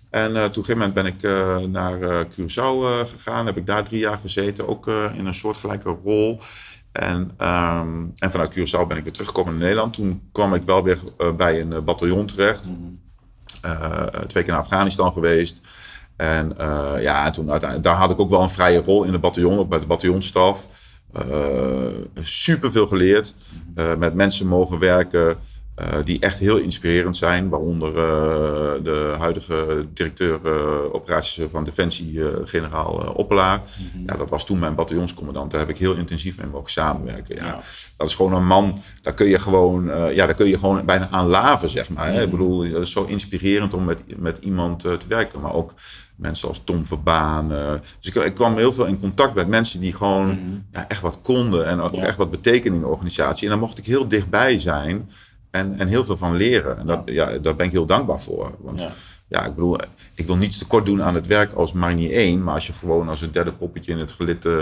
[0.09, 1.21] En toen op een gegeven moment ben ik
[1.69, 3.45] naar Curaçao gegaan.
[3.45, 6.39] Heb ik daar drie jaar gezeten, ook in een soortgelijke rol.
[6.91, 9.93] En, um, en vanuit Curaçao ben ik weer teruggekomen naar Nederland.
[9.93, 10.97] Toen kwam ik wel weer
[11.37, 12.69] bij een bataljon terecht.
[12.69, 12.99] Mm
[13.61, 14.27] -hmm.
[14.27, 15.59] twee keer naar Afghanistan geweest.
[16.21, 19.21] En uh, ja, toen uiteindelijk, daar had ik ook wel een vrije rol in het
[19.21, 20.67] bataljon, ook bij de bataljonstaf.
[21.15, 21.85] Uh,
[22.21, 23.35] super veel geleerd,
[23.75, 25.37] uh, met mensen mogen werken
[26.03, 27.49] die echt heel inspirerend zijn.
[27.49, 27.93] Waaronder
[28.83, 30.39] de huidige directeur
[30.93, 33.57] operaties van Defensie, generaal Oppelaar.
[33.57, 34.03] Mm -hmm.
[34.07, 35.51] ja, dat was toen mijn bataljonscommandant.
[35.51, 37.35] Daar heb ik heel intensief mee mogen samenwerken.
[37.35, 37.61] Ja, ja.
[37.97, 41.07] Dat is gewoon een man, daar kun je gewoon, ja, daar kun je gewoon bijna
[41.09, 42.07] aan laven, zeg maar.
[42.07, 42.23] Mm -hmm.
[42.23, 45.73] Ik bedoel, dat is zo inspirerend om met, met iemand te werken, maar ook
[46.15, 47.51] mensen als Tom Verbaan.
[47.51, 50.65] Uh, dus ik, ik, kwam heel veel in contact met mensen die gewoon mm -hmm.
[50.71, 52.05] ja, echt wat konden en ook ja.
[52.05, 53.43] echt wat betekenen in de organisatie.
[53.43, 55.09] En dan mocht ik heel dichtbij zijn
[55.51, 56.79] en, en heel veel van leren.
[56.79, 57.37] En dat, ja.
[57.37, 58.55] daar ben ik heel dankbaar voor.
[58.59, 58.85] Want
[59.27, 59.45] ja.
[59.45, 59.77] ik bedoel,
[60.15, 63.09] ik wil niets tekort doen aan het werk als marinier 1, maar als je gewoon
[63.09, 64.57] als een derde poppetje in het gelid uh,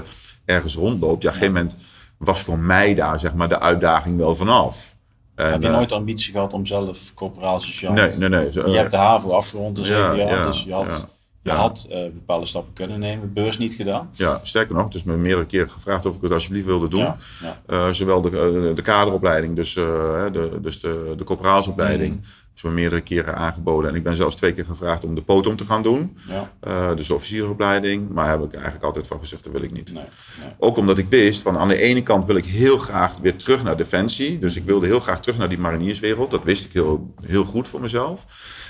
[0.46, 1.78] ergens rondloopt, ja, op een gegeven moment
[2.18, 4.96] was voor mij daar zeg maar de uitdaging wel vanaf.
[5.36, 8.54] En, Heb je nooit de ambitie gehad om zelf corporaal-sociaal Nee, nee, nee.
[8.54, 11.18] Je hebt de HAVO afgerond jaar, ja, dus je had...
[11.42, 14.10] Je had uh, bepaalde stappen kunnen nemen, beurs niet gedaan.
[14.14, 17.00] Ja, sterker nog, het is me meerdere keren gevraagd of ik het alsjeblieft wilde doen.
[17.00, 17.62] Ja, ja.
[17.68, 19.84] Uh, zowel de, de, de, kaderopleiding, dus, uh,
[20.32, 22.22] de, dus de, de corporaalsopleiding, mm.
[22.56, 23.90] is me meerdere keren aangeboden.
[23.90, 26.18] En ik ben zelfs twee keer gevraagd om de potom te gaan doen.
[26.28, 26.94] Ja.
[26.94, 28.10] Dus de officieropleiding.
[28.10, 29.94] Maar heb ik eigenlijk altijd van gezegd, dat wil ik niet.
[29.94, 30.04] Nee,
[30.40, 30.50] nee.
[30.58, 33.64] Ook omdat ik wist, van aan de ene kant wil ik heel graag weer terug
[33.64, 34.40] naar Defensie.
[34.40, 36.32] Dus ik wilde heel graag terug naar die marinierswereld.
[36.32, 38.26] Dat wist ik heel, heel goed voor mezelf.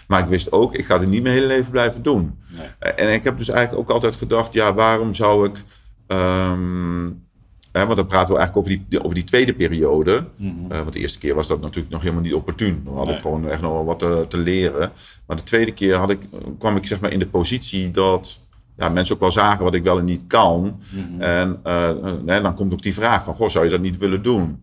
[0.10, 2.40] Maar ik wist ook, ik ga het niet mijn hele leven blijven doen.
[2.58, 2.68] Nee.
[2.96, 5.64] Uh, en ik heb dus eigenlijk ook altijd gedacht, ja, waarom zou ik...
[6.08, 7.28] Um,
[7.72, 10.28] Hè, want dan praten we eigenlijk over die, over die tweede periode.
[10.36, 10.72] Mhm.
[10.72, 12.82] Uh, want de eerste keer was dat natuurlijk nog helemaal niet opportun.
[12.86, 13.16] Dan had Nee.
[13.16, 14.92] ik gewoon echt nog wel wat te, te leren.
[15.28, 16.20] Maar de tweede keer had ik,
[16.60, 18.40] kwam ik zeg maar in de positie dat
[18.78, 20.82] ja, mensen ook wel zagen wat ik wel en niet kan.
[20.90, 21.22] Mhm.
[21.22, 24.62] En uh, dan komt ook die vraag van, goh, zou je dat niet willen doen?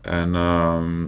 [0.00, 1.04] En, ehm,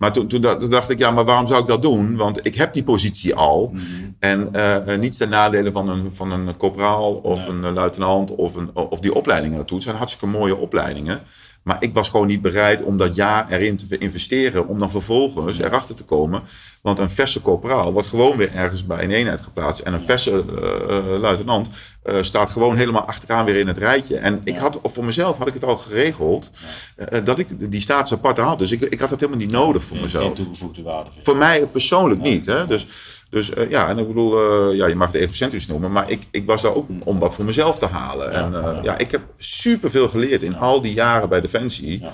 [0.00, 2.16] maar toen, toen, toen, dacht ik, ja, maar waarom zou ik dat doen?
[2.16, 3.70] Want ik heb die positie al.
[3.72, 3.82] Mhm.
[4.18, 7.68] En uh, niets ten nadele van een, van een corporaal of Nee.
[7.68, 9.76] een luitenant of, een, of die opleidingen naartoe.
[9.76, 11.20] Het zijn hartstikke mooie opleidingen.
[11.62, 14.68] Maar ik was gewoon niet bereid om dat jaar erin te investeren.
[14.68, 16.42] Om dan vervolgens erachter te komen.
[16.82, 19.80] Want een verse corporaal wordt gewoon weer ergens bij een eenheid geplaatst.
[19.82, 21.68] En een verse uh, luitenant
[22.04, 24.16] uh, staat gewoon helemaal achteraan weer in het rijtje.
[24.16, 26.50] En ik had, of voor mezelf had ik het al geregeld.
[26.96, 28.58] Uh, dat ik die status apart had.
[28.58, 30.24] Dus ik, ik had dat helemaal niet nodig voor mezelf.
[30.24, 31.10] Geen toegevoegde waarde.
[31.18, 32.46] Voor mij persoonlijk niet.
[32.46, 32.66] Hè?
[32.66, 32.86] Dus,
[33.30, 36.22] dus uh, ja, en ik bedoel, uh, ja, je mag het egocentrisch noemen, maar ik,
[36.30, 38.32] ik was daar ook om wat voor mezelf te halen.
[38.32, 42.00] En uh, ja, ik heb superveel geleerd in al die jaren bij Defensie.
[42.00, 42.12] Ja.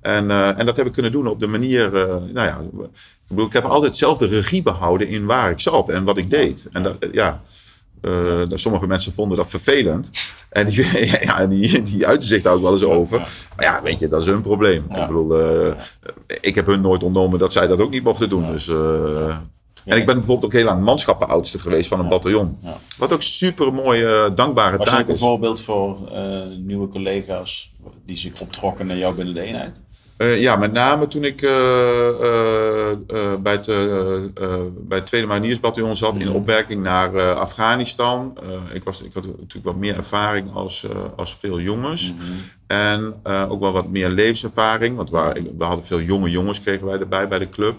[0.00, 1.90] En, en dat heb ik kunnen doen op de manier,
[2.32, 5.88] nou ja, ik bedoel, ik heb altijd zelf de regie behouden in waar ik zat
[5.88, 6.68] en wat ik deed.
[6.72, 7.42] En dat, ja,
[8.02, 10.10] uh, sommige mensen vonden dat vervelend.
[10.50, 10.86] En die,
[11.26, 13.18] ja, die, die uiten zich daar ook wel eens over.
[13.56, 14.84] Maar ja, weet je, dat is hun probleem.
[14.90, 15.00] Ja.
[15.00, 15.72] Ik bedoel, uh,
[16.40, 18.52] ik heb hun nooit ontnomen dat zij dat ook niet mochten doen.
[18.52, 19.36] Dus, uh,
[19.86, 22.10] en ik ben bijvoorbeeld ook heel lang manschappenoudste geweest van een Ja.
[22.10, 22.56] bataljon.
[22.60, 22.76] Ja.
[22.98, 25.20] Wat ook super mooie, dankbare Was taak ook een is.
[25.20, 27.72] voorbeeld voor eh, nieuwe collega's
[28.06, 29.76] die zich optrokken naar jou binnen de eenheid?
[30.18, 31.50] Uh, ja, met name toen ik uh,
[33.40, 33.66] bij, het,
[34.88, 38.38] bij het Tweede Mariniersbataljon zat in opwerking naar Afghanistan.
[38.72, 42.12] ik, was, ik had natuurlijk wat meer ervaring als, als veel jongens.
[42.14, 42.32] Mhm.
[42.66, 43.14] En
[43.48, 44.96] ook wel wat meer levenservaring.
[44.96, 47.76] Want we, we hadden veel jonge jongens kregen wij erbij bij de club.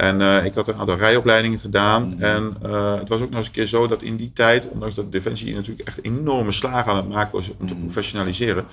[0.00, 2.08] En uh, ik had een aantal rijopleidingen gedaan.
[2.08, 2.22] Mhm.
[2.22, 4.94] En uh, het was ook nog eens een keer zo dat in die tijd, ondanks
[4.94, 7.82] dat Defensie natuurlijk echt enorme slagen aan het maken was om te Mhm.
[7.82, 8.64] professionaliseren,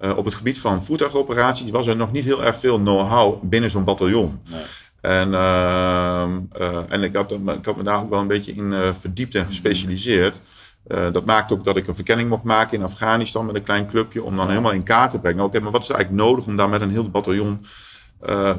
[0.00, 0.08] Ja.
[0.08, 3.70] uh, op het gebied van voertuigoperaties was er nog niet heel erg veel know-how binnen
[3.70, 4.40] zo'n bataljon.
[4.50, 4.62] Nee.
[5.00, 6.40] En, ehm,
[6.88, 10.40] en ik, had, ik had me daar ook wel een beetje in verdiept en gespecialiseerd.
[10.88, 13.88] Uh, dat maakte ook dat ik een verkenning mocht maken in Afghanistan met een klein
[13.88, 14.22] clubje.
[14.22, 15.44] Om dan helemaal in kaart te brengen.
[15.44, 17.64] Oké, maar wat is er eigenlijk nodig om daar met een heel bataljon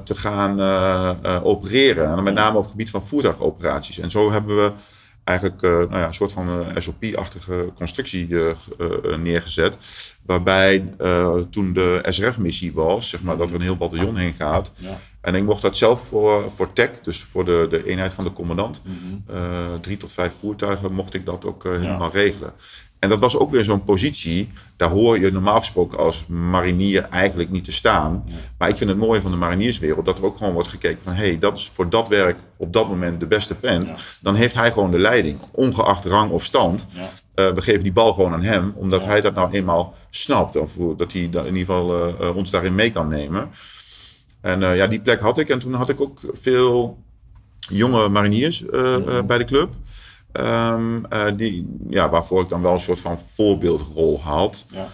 [0.04, 2.18] te gaan uh, opereren?
[2.18, 4.00] En met name op het gebied van voertuigoperaties.
[4.00, 4.72] En zo hebben we
[5.24, 8.28] eigenlijk nou ja, een soort van SOP-achtige constructie
[9.18, 9.78] neergezet.
[10.26, 10.90] Waarbij
[11.50, 14.72] toen de SRF-missie was, zeg maar, dat er een heel bataljon heen gaat.
[14.76, 15.00] Ja.
[15.22, 18.34] En ik mocht dat zelf voor, voor TEC, dus voor de, de eenheid van de
[18.34, 19.38] commandant, Mhm.
[19.38, 22.20] uh, drie tot vijf voertuigen, mocht ik dat ook uh, helemaal Ja.
[22.20, 22.54] regelen.
[23.04, 27.50] En dat was ook weer zo'n positie, daar hoor je normaal gesproken als marinier eigenlijk
[27.50, 28.24] niet te staan.
[28.58, 31.14] Maar ik vind het mooie van de marinierswereld dat er ook gewoon wordt gekeken van
[31.14, 33.88] hé, hey, dat is voor dat werk op dat moment de beste vent.
[33.88, 33.96] Ja.
[34.22, 36.88] Dan heeft hij gewoon de leiding, ongeacht rang of stand.
[36.90, 37.02] Ja.
[37.02, 39.08] Uh, we geven die bal gewoon aan hem, omdat Ja.
[39.08, 40.56] hij dat nou eenmaal snapt.
[40.56, 43.50] Of dat hij in ieder geval uh, ons daarin mee kan nemen.
[44.42, 45.50] En uh, ja, die plek had ik.
[45.50, 46.98] En toen had ik ook veel
[47.58, 48.66] jonge mariniers
[49.26, 49.74] bij de club.
[50.40, 54.66] Um, die, ja, waarvoor ik dan wel een soort van voorbeeldrol had.
[54.70, 54.88] Ja.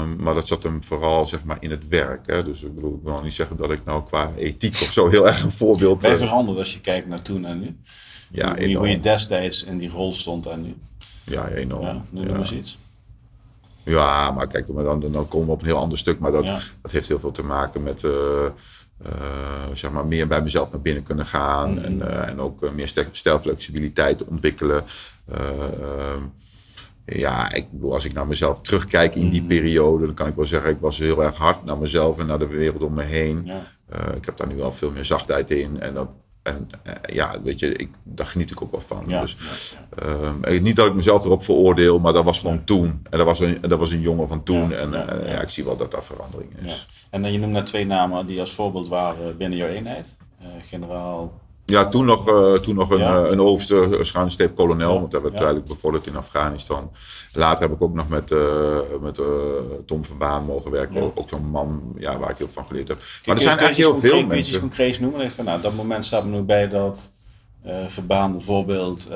[0.00, 2.26] Um, maar dat zat hem vooral zeg maar, in het werk.
[2.26, 2.42] Hè.
[2.42, 5.26] Dus ik bedoel, ik wil niet zeggen dat ik nou qua ethiek of zo heel
[5.26, 6.00] erg een voorbeeld...
[6.00, 7.76] Ben je uh, veranderd als je kijkt naar toen en nu?
[8.30, 10.76] Ja, hoe, je, hoe je destijds in die rol stond en nu?
[11.24, 11.84] Ja, enorm.
[11.84, 12.30] Ja, noem ja.
[12.30, 12.78] maar eens iets.
[13.84, 16.18] Ja, maar kijk, dan, dan komen we op een heel ander stuk.
[16.18, 16.58] Maar dat, Ja.
[16.82, 18.12] dat heeft heel veel te maken met uh,
[19.72, 21.74] zeg maar meer bij mezelf naar binnen kunnen gaan.
[21.74, 21.84] Mhm.
[21.84, 24.84] En, uh, en ook meer stel- stijlflexibiliteit ontwikkelen.
[25.32, 26.20] ehm,
[27.06, 29.48] ja, ik bedoel, als ik naar mezelf terugkijk in die Mhm.
[29.48, 32.38] periode, dan kan ik wel zeggen, ik was heel erg hard naar mezelf en naar
[32.38, 33.42] de wereld om me heen.
[33.44, 33.60] Ja.
[34.14, 35.80] Ik heb daar nu wel veel meer zachtheid in.
[35.80, 36.08] En, dat,
[36.46, 39.04] en uh, ja, weet je, ik, daar geniet ik ook wel van.
[39.06, 39.20] Ja.
[39.20, 39.36] Dus,
[39.96, 40.52] ja, ja.
[40.52, 43.00] uh, niet dat ik mezelf erop veroordeel, maar dat was gewoon toen.
[43.10, 44.72] En dat was een, dat was een jongen van toen.
[44.72, 45.40] En ja, uh, ja.
[45.40, 46.86] ik zie wel dat daar verandering is.
[47.10, 50.06] En dan je noemt net twee namen die als voorbeeld waren binnen jouw eenheid.
[50.40, 51.32] Uh, generaal
[51.66, 53.24] Ja, toen nog, uh, toen nog een, Ja.
[53.24, 55.42] uh, een overste schuinstreep kolonel, Ja, want dat hebben we ja.
[55.42, 56.90] tijdelijk bevorderd in Afghanistan.
[57.32, 59.20] Later heb ik ook nog met, uh, met
[59.86, 61.02] Tom van Baan mogen werken.
[61.02, 62.98] Ook, ook zo'n man ja, waar ik heel van geleerd heb.
[63.24, 64.60] Maar er zijn eigenlijk heel veel concreet- kun je mensen.
[64.60, 65.20] concreets noemen?
[65.20, 67.12] En van, nou, dat moment staat me nu bij dat
[67.86, 69.08] Verbaan bijvoorbeeld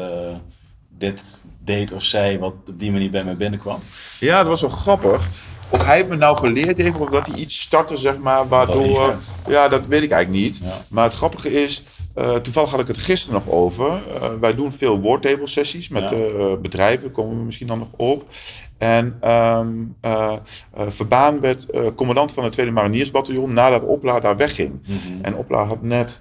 [0.99, 3.79] dit deed of zei wat op die manier bij mij binnenkwam.
[4.21, 5.29] Ja, dat was wel grappig.
[5.71, 9.17] Of hij het me nou geleerd heeft, of dat hij iets startte, zeg maar, waardoor...
[9.49, 10.61] Ja, dat weet ik eigenlijk niet.
[10.89, 11.83] Maar het grappige is,
[12.19, 13.87] uh, toevallig had ik het gisteren nog over.
[13.87, 16.19] Uh, wij doen veel woordtable sessies met uh,
[16.63, 18.25] bedrijven, komen we misschien dan nog op.
[18.79, 19.97] En um,
[20.89, 24.71] Verbaan werd commandant van het Tweede Mariniersbataljon nadat Opla daar wegging.
[24.71, 25.19] Mm -hmm.
[25.23, 26.19] En Opla had net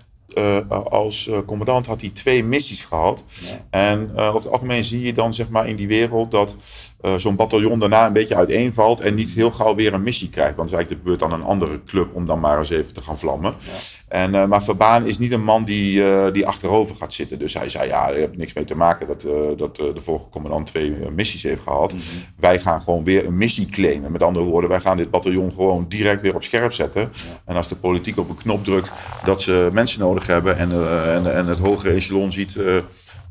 [0.69, 3.23] als commandant had hij twee missies gehad.
[3.39, 3.65] Ja.
[3.69, 6.55] En over het algemeen zie je dan zeg maar in die wereld dat
[7.01, 10.55] uh, zo'n bataljon daarna een beetje uiteenvalt en niet heel gauw weer een missie krijgt.
[10.55, 12.93] Want het is eigenlijk de beurt aan een andere club om dan maar eens even
[12.93, 13.53] te gaan vlammen.
[13.59, 13.71] Ja.
[14.07, 17.39] En, uh, maar Verbaan is niet een man die, uh, die achterover gaat zitten.
[17.39, 19.21] Dus hij zei, ja, er heeft niks mee te maken dat,
[19.57, 21.93] dat de vorige commandant twee missies heeft gehad.
[21.93, 22.23] Mm -hmm.
[22.35, 24.11] Wij gaan gewoon weer een missie claimen.
[24.11, 27.01] Met andere woorden, wij gaan dit bataljon gewoon direct weer op scherp zetten.
[27.01, 27.41] Ja.
[27.45, 28.91] En als de politiek op een knop drukt
[29.25, 30.71] dat ze mensen nodig hebben en,
[31.05, 32.55] en, en het hogere echelon ziet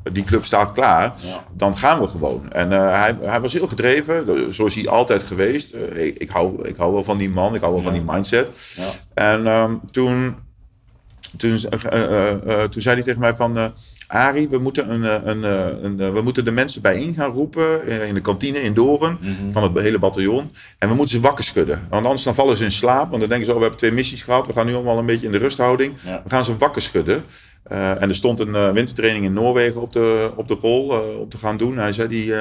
[0.03, 1.45] die club staat klaar, ja.
[1.53, 2.51] dan gaan we gewoon.
[2.51, 5.73] En uh, hij, hij, was heel gedreven, zo is hij altijd geweest.
[5.73, 7.89] Uh, ik, ik, hou, ik hou wel van die man, ik hou wel ja.
[7.89, 8.47] van die mindset.
[8.75, 8.83] Ja.
[9.13, 10.35] En um, toen,
[11.37, 11.59] toen,
[11.93, 13.73] uh, toen zei hij tegen mij van...
[14.11, 15.43] Arie, we moeten, een, een,
[15.85, 19.53] een, we moeten de mensen bijeen gaan roepen in de kantine in Doren mm -hmm.
[19.53, 20.51] van het hele bataljon.
[20.77, 21.87] En we moeten ze wakker schudden.
[21.89, 23.09] Want anders dan vallen ze in slaap.
[23.09, 24.47] Want dan denken ze, oh, we hebben twee missies gehad.
[24.47, 25.93] We gaan nu allemaal een beetje in de rusthouding.
[26.01, 27.23] We gaan ze wakker schudden.
[27.71, 31.19] Uh, en er stond een uh, wintertraining in Noorwegen op de, op de rol uh,
[31.19, 31.77] om te gaan doen.
[31.77, 32.33] Hij zei, die,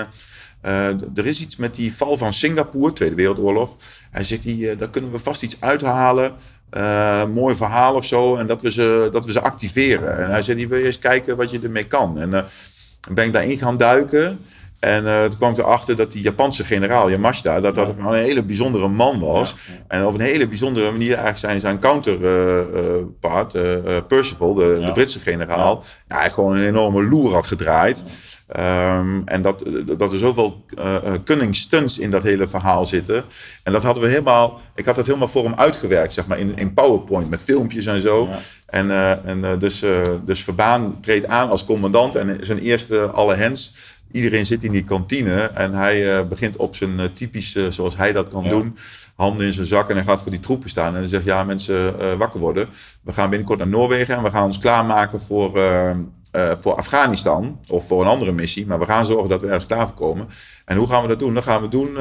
[1.14, 3.76] er is iets met die val van Singapore, Tweede Wereldoorlog.
[4.10, 6.32] Hij zegt, die, daar kunnen we vast iets uithalen.
[7.32, 8.36] mooi verhaal of zo.
[8.36, 10.18] En dat we ze, dat we ze activeren.
[10.18, 12.18] En hij zei, die wil je eens kijken wat je ermee kan.
[12.18, 12.46] En
[13.10, 14.38] ben ik daarin gaan duiken.
[14.78, 18.42] En uh, toen kwam ik erachter dat die Japanse generaal Yamashita, dat dat een hele
[18.42, 19.50] bijzondere man was.
[19.50, 19.84] Ja, ja.
[19.88, 24.86] En op een hele bijzondere manier eigenlijk zijn, zijn counterpart, uh, uh, Percival, de, ja.
[24.86, 26.28] de, Britse generaal, ja.
[26.28, 28.02] gewoon een enorme loer had gedraaid.
[28.56, 29.64] Um, en dat,
[29.96, 30.64] dat er zoveel
[31.24, 33.24] cunning stunts in dat hele verhaal zitten.
[33.62, 36.52] En dat hadden we helemaal, ik had dat helemaal voor hem uitgewerkt, zeg maar, in,
[36.56, 38.28] in PowerPoint met filmpjes en zo.
[38.66, 38.90] En,
[39.24, 39.84] en dus,
[40.24, 43.72] dus Verbaan treedt aan als commandant en zijn eerste alle hands
[44.12, 47.96] Iedereen zit in die kantine en hij uh, begint op zijn uh, typisch, uh, zoals
[47.96, 48.48] hij dat kan ja.
[48.48, 48.76] doen,
[49.14, 50.94] handen in zijn zak en hij gaat voor die troepen staan.
[50.94, 52.68] En hij zegt, ja mensen, wakker worden.
[53.02, 55.50] We gaan binnenkort naar Noorwegen en we gaan ons klaarmaken voor,
[56.32, 58.66] voor Afghanistan of voor een andere missie.
[58.66, 60.28] Maar we gaan zorgen dat we ergens klaar voor komen.
[60.64, 61.34] En hoe gaan we dat doen?
[61.34, 61.96] Dat gaan we doen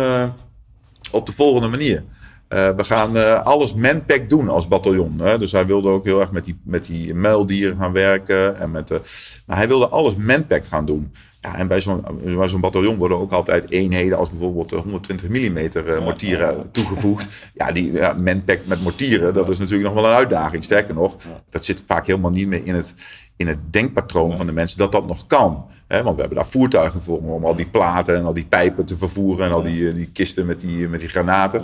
[1.12, 2.04] op de volgende manier.
[2.50, 5.20] Uh, we gaan uh, alles manpack doen als bataljon.
[5.20, 5.38] Hè?
[5.38, 8.60] Dus hij wilde ook heel erg met die, met die muildieren gaan werken.
[8.60, 8.98] En met, uh,
[9.46, 11.14] maar hij wilde alles manpack gaan doen.
[11.42, 12.04] Ja, en bij zo'n
[12.46, 15.70] zo'n bataljon worden ook altijd eenheden als bijvoorbeeld 120 mm
[16.04, 17.26] mortieren ja, toegevoegd.
[17.54, 20.64] Ja, die ja, manpack met mortieren, dat is natuurlijk nog wel een uitdaging.
[20.64, 21.16] Sterker nog,
[21.50, 22.94] dat zit vaak helemaal niet meer in het,
[23.36, 25.66] in het denkpatroon van de mensen dat dat nog kan.
[25.88, 26.04] Hè?
[26.04, 28.98] Want we hebben daar voertuigen voor om al die platen en al die pijpen te
[28.98, 31.64] vervoeren en al die, die kisten met die, met die granaten.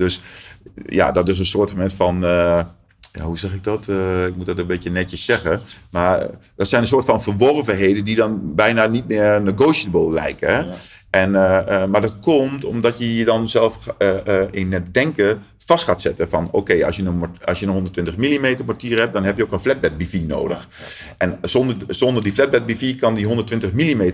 [0.00, 0.20] Dus
[0.86, 2.24] ja, dat is een soort van.
[2.24, 2.60] Uh,
[3.12, 3.86] ja, hoe zeg ik dat?
[3.88, 5.60] Uh, ik moet dat een beetje netjes zeggen.
[5.90, 10.66] Maar dat zijn een soort van verworvenheden die dan bijna niet meer negotiable lijken.
[10.66, 10.74] Ja.
[11.10, 13.94] En, uh, maar dat komt omdat je je dan zelf
[14.50, 18.16] in het denken vast gaat zetten van oké, als, je een, als je een 120
[18.16, 20.68] mm mortier hebt, dan heb je ook een flatbed BV nodig.
[21.18, 24.10] En zonder, zonder die flatbed BV kan die 120 mm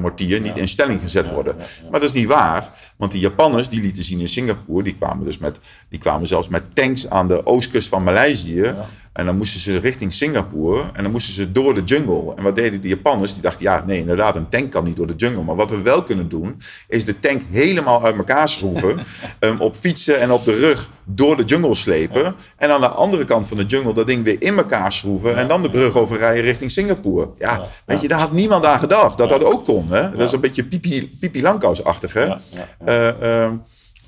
[0.00, 1.56] mortier niet in stelling gezet worden.
[1.90, 5.24] Maar dat is niet waar, want die Japanners die lieten zien in Singapore, die kwamen
[5.24, 8.74] dus met, die kwamen zelfs met tanks aan de oostkust van Maleisië.
[9.12, 12.34] En dan moesten ze richting Singapore en dan moesten ze door de jungle.
[12.36, 13.32] En wat deden de Japanners?
[13.32, 15.42] Die dachten, ja, nee, inderdaad, een tank kan niet door de jungle.
[15.42, 18.98] Maar wat we wel kunnen doen, is de tank helemaal uit elkaar schroeven.
[19.40, 22.22] um, op fietsen en op de rug door de jungle slepen.
[22.22, 22.34] Ja.
[22.56, 25.30] En aan de andere kant van de jungle dat ding weer in elkaar schroeven.
[25.30, 25.36] Ja.
[25.36, 27.28] En dan de brug overrijden richting Singapore.
[27.38, 27.68] Ja, ja.
[27.86, 29.18] weet je, daar had niemand aan gedacht.
[29.18, 29.86] Dat dat ook kon.
[29.90, 30.10] Hè?
[30.10, 32.12] Dat is een beetje Pipi, pipi Langkous-achtig.
[32.12, 32.26] Hè?
[32.86, 33.50] Uh,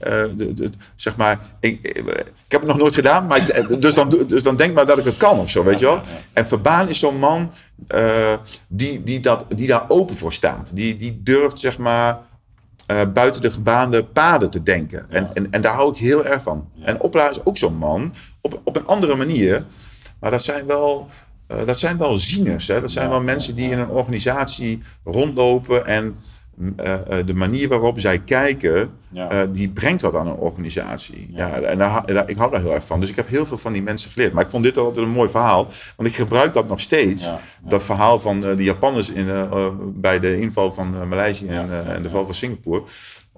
[0.02, 2.04] uh, de, de, zeg maar, ik, ik,
[2.48, 5.16] heb het nog nooit gedaan, maar dus, dan, dus dan denk maar dat ik het
[5.16, 6.00] kan of zo, weet je wel.
[6.32, 7.52] En Verbaan is zo'n man
[7.94, 8.32] uh,
[8.66, 10.70] die, die, dat, die daar open voor staat.
[10.74, 12.18] Die, die durft, zeg maar,
[12.90, 15.06] uh, buiten de gebaande paden te denken.
[15.10, 16.68] En, en, en daar hou ik heel erg van.
[16.80, 19.64] En Opla is ook zo'n man, op, op een andere manier.
[20.20, 21.08] Maar dat zijn wel,
[21.46, 22.66] dat zijn wel zieners.
[22.68, 22.80] Hè?
[22.80, 26.16] Dat zijn wel mensen die in een organisatie rondlopen en
[26.58, 29.32] uh, de manier waarop zij kijken, ja.
[29.32, 31.28] uh, die brengt wat aan een organisatie.
[31.30, 31.46] Ja.
[31.46, 33.00] ja en daar, daar, ik hou daar heel erg van.
[33.00, 34.32] Dus ik heb heel veel van die mensen geleerd.
[34.32, 35.68] Maar ik vond dit altijd een mooi verhaal.
[35.96, 37.24] Want ik gebruik dat nog steeds.
[37.24, 37.40] Ja.
[37.60, 39.48] Dat verhaal van de Japanners in,
[39.94, 42.82] bij de inval van Maleisië en, en, de val van Singapore.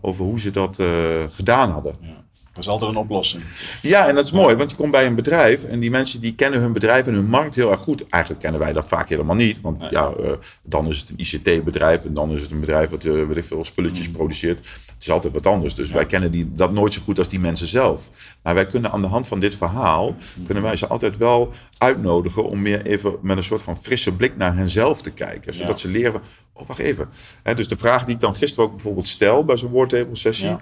[0.00, 0.82] Over hoe ze dat
[1.28, 2.24] gedaan hadden.
[2.56, 3.42] Er is altijd een oplossing.
[3.82, 6.34] Ja, en dat is mooi, want je komt bij een bedrijf en die mensen die
[6.34, 8.08] kennen hun bedrijf en hun markt heel erg goed.
[8.08, 10.30] Eigenlijk kennen wij dat vaak helemaal niet, want ja, uh,
[10.62, 13.44] dan is het een ICT-bedrijf en dan is het een bedrijf wat, uh, weet ik
[13.44, 14.12] veel, spulletjes mm.
[14.12, 14.58] produceert.
[14.86, 17.40] Het is altijd wat anders, dus wij kennen die, dat nooit zo goed als die
[17.40, 18.10] mensen zelf.
[18.42, 20.14] Maar wij kunnen aan de hand van dit verhaal,
[20.46, 24.36] kunnen wij ze altijd wel uitnodigen om meer even met een soort van frisse blik
[24.36, 25.54] naar henzelf te kijken.
[25.54, 26.20] Zodat ze leren,
[26.52, 27.08] oh wacht even.
[27.54, 30.48] dus de vraag die ik dan gisteren ook bijvoorbeeld stel bij zo'n woordtable-sessie.
[30.48, 30.60] Ja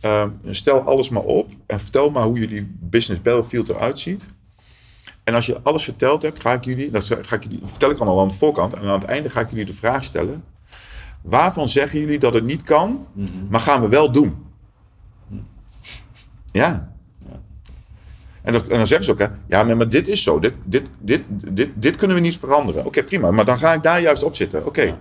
[0.00, 4.26] Ehm, stel alles maar op en vertel maar hoe jullie business battlefield eruit ziet.
[5.24, 7.98] En als je alles verteld hebt, ga ik jullie, dat ga ik jullie, vertel ik
[7.98, 8.74] allemaal aan de voorkant.
[8.74, 10.44] En aan het einde ga ik jullie de vraag stellen.
[11.22, 13.30] Waarvan zeggen jullie dat het niet kan, mhm.
[13.50, 14.46] maar gaan we wel doen?
[16.52, 16.92] Ja.
[18.42, 20.38] En dan, en dan, zeggen ze ook, hè, ja, maar dit is zo.
[20.38, 22.86] Dit, dit, dit, dit, dit kunnen we niet veranderen.
[22.86, 23.30] Oké, prima.
[23.30, 24.66] Maar dan ga ik daar juist op zitten.
[24.66, 24.98] Oké.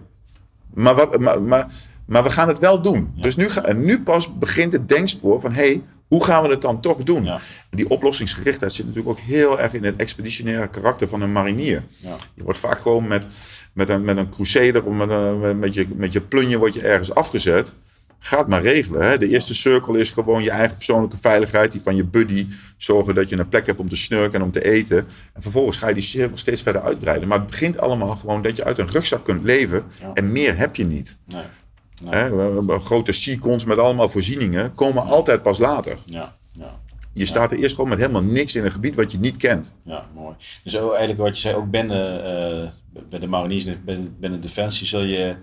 [0.74, 1.72] Maar, wat, maar, maar
[2.08, 3.14] maar we gaan het wel doen.
[3.16, 5.52] Dus nu, en nu pas begint het denkspoor van...
[5.52, 7.24] hey, hoe gaan we het dan toch doen?
[7.24, 7.40] Ja.
[7.70, 11.84] Die oplossingsgerichtheid zit natuurlijk ook heel erg in het expeditionaire karakter van een marinier.
[11.98, 12.16] Ja.
[12.34, 13.26] Je wordt vaak gewoon met,
[13.74, 16.82] met, een, met een crusader of met, een, met, je, met je plunje wordt je
[16.82, 17.74] ergens afgezet.
[18.20, 19.02] Gaat maar regelen.
[19.02, 19.18] Hè?
[19.18, 21.72] De eerste cirkel is gewoon je eigen persoonlijke veiligheid.
[21.72, 22.48] Die van je buddy.
[22.78, 24.98] Zorgen dat je een plek hebt om te snurken en om te eten.
[25.34, 27.28] En vervolgens ga je die cirkel steeds verder uitbreiden.
[27.28, 29.84] Maar het begint allemaal gewoon dat je uit een rugzak kunt leven.
[30.14, 31.18] En meer heb je niet.
[31.26, 31.44] Nee.
[32.06, 35.98] Hè, grote seacons met allemaal voorzieningen komen altijd pas later.
[36.06, 36.80] Ja, ja.
[37.14, 39.76] Je staat er eerst gewoon met helemaal niks in een gebied wat je niet kent.
[39.84, 40.36] Ja, mooi.
[40.64, 42.20] Dus eigenlijk wat je zei, ook binnen,
[42.94, 45.36] uh, bij de mariniers en binnen, Defensie zul je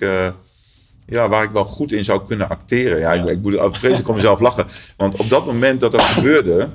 [1.06, 3.00] ja, waar ik wel goed in zou kunnen acteren.
[3.00, 3.24] Ja, ja.
[3.24, 4.66] ik, ik moet vreselijk om mezelf lachen.
[4.98, 6.70] Want op dat moment dat dat gebeurde,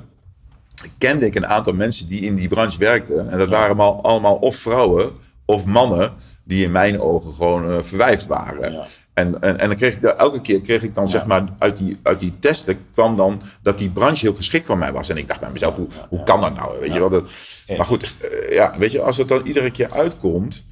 [0.97, 3.29] kende ik een aantal mensen die in die branche werkten.
[3.29, 5.11] En dat waren allemaal, allemaal of vrouwen
[5.45, 6.13] of mannen
[6.43, 8.71] die in mijn ogen gewoon uh, verwijfd waren.
[8.71, 8.85] Ja.
[9.13, 11.99] En, en, en dan kreeg ik elke keer kreeg ik dan zeg maar uit die,
[12.03, 15.09] uit die testen kwam dan dat die branche heel geschikt voor mij was.
[15.09, 16.79] En ik dacht bij mezelf, hoe, hoe kan dat nou?
[16.79, 17.09] Weet je wel?
[17.09, 17.29] Dat,
[17.77, 20.63] maar goed, uh, ja, weet je, als het dan iedere keer uitkomt.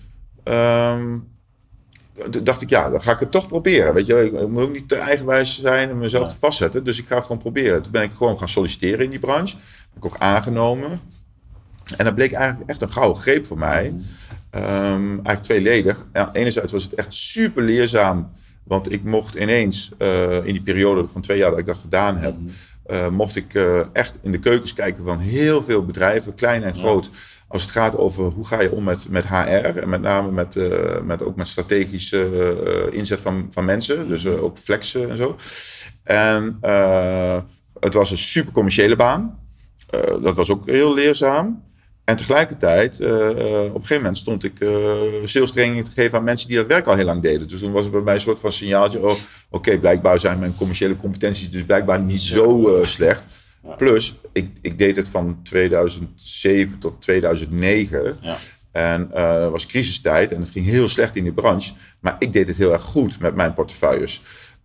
[0.44, 1.36] Um,
[2.44, 3.94] dacht ik, ja, dan ga ik het toch proberen.
[3.94, 6.84] Weet je, ik moet ook niet te eigenwijs zijn en mezelf te vastzetten.
[6.84, 7.82] Dus ik ga het gewoon proberen.
[7.82, 9.58] Toen ben ik gewoon gaan solliciteren in die branche
[9.98, 11.00] ik ook aangenomen.
[11.98, 13.86] En dat bleek eigenlijk echt een gouden greep voor mij.
[14.52, 16.06] Um, eigenlijk tweeledig.
[16.14, 18.32] Ja, enerzijds was het echt super leerzaam.
[18.64, 22.18] Want ik mocht ineens uh, in die periode van twee jaar dat ik dat gedaan
[22.18, 22.36] heb...
[22.88, 26.76] Uh, mocht ik uh, echt in de keukens kijken van heel veel bedrijven, klein en
[26.76, 27.10] groot...
[27.50, 30.56] Als het gaat over hoe ga je om met, met HR en met name met,
[31.04, 34.08] met, ook met strategische inzet van, van mensen.
[34.08, 35.36] Dus ook flexen en zo.
[36.04, 36.58] En
[37.80, 39.47] het was een super commerciële baan.
[39.96, 41.66] Uh, dat was ook heel leerzaam.
[42.04, 44.54] En tegelijkertijd, uh, op een gegeven moment stond ik
[45.24, 47.48] sales training te geven aan mensen die dat werk al heel lang deden.
[47.48, 49.16] Dus toen was het bij mij een soort van signaaltje, oh,
[49.50, 53.26] oké, blijkbaar zijn mijn commerciële competenties dus blijkbaar niet zo slecht.
[53.78, 58.18] Plus, ik, ik deed het van 2007 tot 2009.
[58.22, 58.38] Ja.
[58.72, 61.74] En uh, was crisistijd en het ging heel slecht in die branche.
[62.00, 64.22] Maar ik deed het heel erg goed met mijn portefeuilles.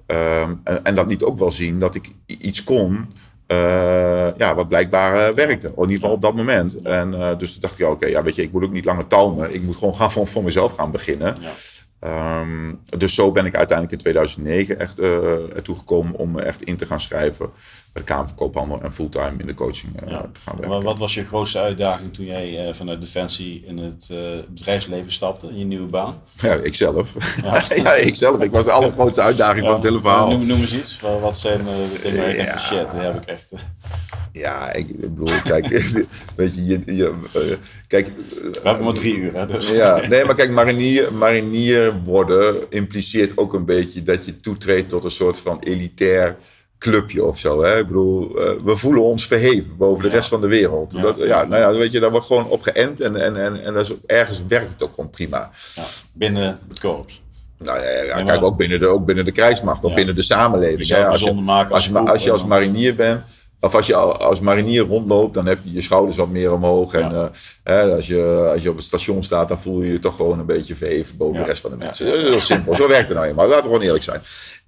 [0.06, 3.12] Um, en, en, dat niet ook wel zien dat ik iets kon
[4.36, 5.66] ja, wat blijkbaar uh, werkte.
[5.66, 6.82] In ieder geval op dat moment.
[6.82, 9.06] En uh, dus toen dacht ik, oké, ja, weet je, ik moet ook niet langer
[9.06, 9.54] talmen.
[9.54, 11.36] Ik moet gewoon gaan voor, voor mezelf gaan beginnen.
[11.40, 11.50] Ja.
[12.40, 16.86] Um, dus zo ben ik uiteindelijk in 2009 echt ertoe gekomen om echt in te
[16.86, 17.50] gaan schrijven
[17.92, 20.68] bij de Kamer Koophandel en fulltime in de coaching uh, te gaan werken.
[20.68, 25.12] Maar wat was je grootste uitdaging toen jij uh, vanuit Defensie in het uh, bedrijfsleven
[25.12, 26.22] stapte, in je nieuwe baan?
[26.34, 27.14] Ja, ikzelf.
[27.42, 28.42] Ja, ja ikzelf.
[28.42, 29.66] Ik was de allergrootste uitdaging ja.
[29.70, 30.30] van het hele verhaal.
[30.30, 31.00] Noem, noem eens iets.
[31.20, 33.52] Wat zijn de dingen waar je shit, die heb ik echt...
[34.32, 35.68] Ja, ik bedoel, kijk,
[36.36, 37.14] weet je, je, je
[37.86, 38.06] kijk...
[38.52, 39.70] We hebben maar drie uur, hè, dus.
[39.70, 45.04] Ja, nee, maar kijk, marinier, marinier worden impliceert ook een beetje dat je toetreedt tot
[45.04, 46.38] een soort van elitair
[46.82, 47.62] clubje of zo.
[47.62, 47.78] Hè?
[47.78, 50.92] Ik bedoel, uh, we voelen ons verheven boven de rest van de wereld.
[50.92, 51.02] Ja.
[51.02, 53.74] Dat, ja, nou ja, weet je, daar wordt gewoon op geënt en, en, en, en
[53.74, 55.50] dat is, ergens werkt het ook gewoon prima.
[55.74, 55.82] Ja,
[56.12, 57.22] binnen het korps.
[57.58, 60.88] Nou ja, kijk, ook binnen de, ook binnen de krijgsmacht, of binnen de samenleving.
[60.88, 61.06] Hè?
[61.06, 61.34] Als, je,
[61.70, 63.22] als, je, als je als marinier bent,
[63.60, 66.94] of als je als marinier rondloopt, dan heb je je schouders wat meer omhoog.
[66.94, 67.24] En uh,
[67.62, 70.38] hè, als, je, als je op het station staat, dan voel je je toch gewoon
[70.38, 72.06] een beetje verheven boven de rest van de mensen.
[72.06, 72.74] Dat is heel simpel.
[72.74, 73.46] Zo werkt het nou eenmaal.
[73.46, 74.20] Laten we gewoon eerlijk zijn.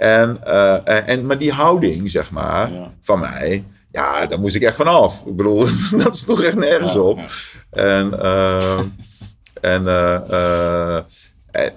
[0.05, 2.71] En, uh, en, maar die houding, zeg maar,
[3.03, 5.23] van mij, ja, daar moest ik echt van af.
[5.27, 5.67] Ik bedoel,
[6.03, 7.21] dat is toch echt nergens op.
[7.71, 8.79] En, uh,
[9.61, 9.85] en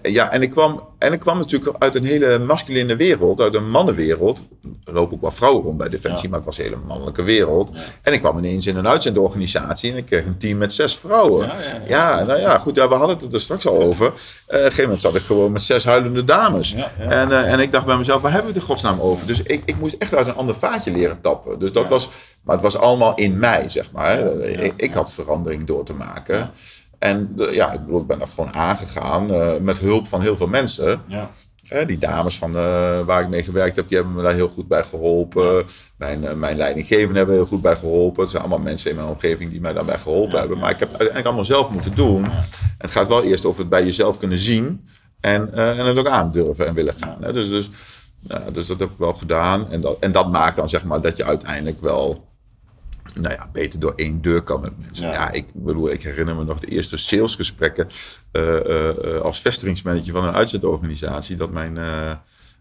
[0.01, 3.69] ja, en ik, kwam, en ik kwam natuurlijk uit een hele masculine wereld, uit een
[3.69, 4.41] mannenwereld.
[4.86, 7.71] Er lopen ook wel vrouwen rond bij Defensie, maar het was een hele mannelijke wereld.
[8.01, 11.51] En ik kwam ineens in een uitzendorganisatie en ik kreeg een team met zes vrouwen.
[11.88, 14.05] Ja, nou ja, goed, ja, we hadden het er straks al over.
[14.05, 16.75] Uh, op een gegeven moment zat ik gewoon met zes huilende dames.
[16.97, 19.28] En, uh, en ik dacht bij mezelf, waar hebben we in godsnaam over?
[19.28, 21.59] Dus ik, ik moest echt uit een ander vaatje leren tappen.
[21.59, 22.09] Dus dat was,
[22.41, 24.19] maar het was allemaal in mij, zeg maar.
[24.41, 26.51] Ik, ik, had verandering door te maken.
[27.00, 30.48] En ja, ik, bedoel, ik ben dat gewoon aangegaan uh, met hulp van heel veel
[30.48, 31.02] mensen.
[31.08, 31.32] Ja.
[31.74, 34.50] Uh, die dames van, uh, waar ik mee gewerkt heb, die hebben me daar heel
[34.50, 35.66] goed bij geholpen.
[35.98, 38.22] Mijn, mijn leidinggevenden hebben heel goed bij geholpen.
[38.22, 40.58] Het zijn allemaal mensen in mijn omgeving die mij daarbij geholpen ja, hebben.
[40.58, 42.24] Maar ik heb het uiteindelijk allemaal zelf moeten doen.
[42.24, 42.43] En
[42.78, 44.88] het gaat wel eerst over het bij jezelf kunnen zien.
[45.20, 47.18] En, en het ook aandurven en willen gaan.
[47.22, 47.34] Hè?
[47.34, 47.70] Dus, dus,
[48.52, 49.72] dus dat heb ik wel gedaan.
[49.72, 52.26] En dat, en dat maakt dan zeg maar dat je uiteindelijk wel
[53.16, 55.08] nou ja, beter door één deur kan met mensen.
[55.08, 55.32] Ja.
[55.32, 57.88] ik bedoel, ik herinner me nog de eerste salesgesprekken
[58.32, 61.36] uh, als vestigingsmanager van een uitzendorganisatie.
[61.36, 62.12] Dat mijn, uh,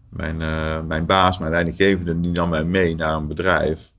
[0.09, 0.37] mijn,
[0.87, 3.91] mijn baas, mijn leidinggevende, die nam mij mee naar een bedrijf.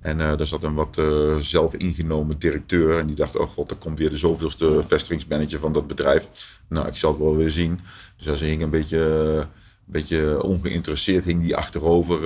[0.00, 1.02] En daar zat een wat
[1.40, 2.98] zelfingenomen directeur.
[2.98, 6.28] En die dacht, oh god, er komt weer de zoveelste vestigingsmanager van dat bedrijf.
[6.68, 7.78] Nou, ik zal het wel weer zien.
[8.16, 9.46] Dus hij hing een beetje, een
[9.86, 12.18] beetje ongeïnteresseerd, hing die achterover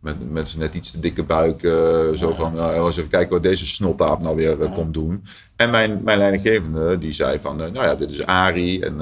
[0.00, 1.62] met, met net iets te dikke buik.
[1.62, 1.72] Uh,
[2.10, 5.24] zo van, uh, eens even kijken wat deze snottaap nou weer uh, komt doen.
[5.56, 8.80] En mijn, mijn leidinggevende, die zei van, nou ja, dit is Ari.
[8.80, 8.98] En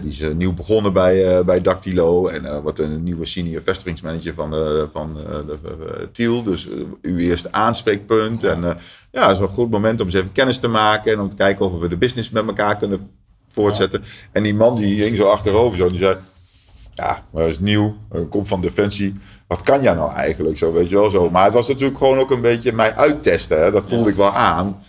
[0.00, 2.28] die is nieuw begonnen bij, bij Dactylo.
[2.28, 4.50] En wat een nieuwe senior vestigingsmanager van,
[4.92, 5.14] van
[5.46, 6.42] de, Tiel.
[6.42, 6.68] Dus
[7.02, 8.44] uw eerste aanspreekpunt.
[8.44, 8.60] En
[9.10, 11.12] ja, het is een goed moment om eens even kennis te maken.
[11.12, 13.10] En om te kijken of we de business met elkaar kunnen
[13.48, 14.02] voortzetten.
[14.32, 16.16] En die man die hing zo achterover zo, die zei...
[16.94, 17.96] Ja, maar dat is nieuw.
[18.28, 19.14] Komt van Defensie
[19.50, 20.56] wat kan jij nou eigenlijk?
[20.56, 21.30] Zo, weet je wel, zo.
[21.30, 23.62] Maar het was natuurlijk gewoon ook een beetje mij uittesten.
[23.62, 23.70] Hè?
[23.70, 24.82] Dat voelde ik wel aan.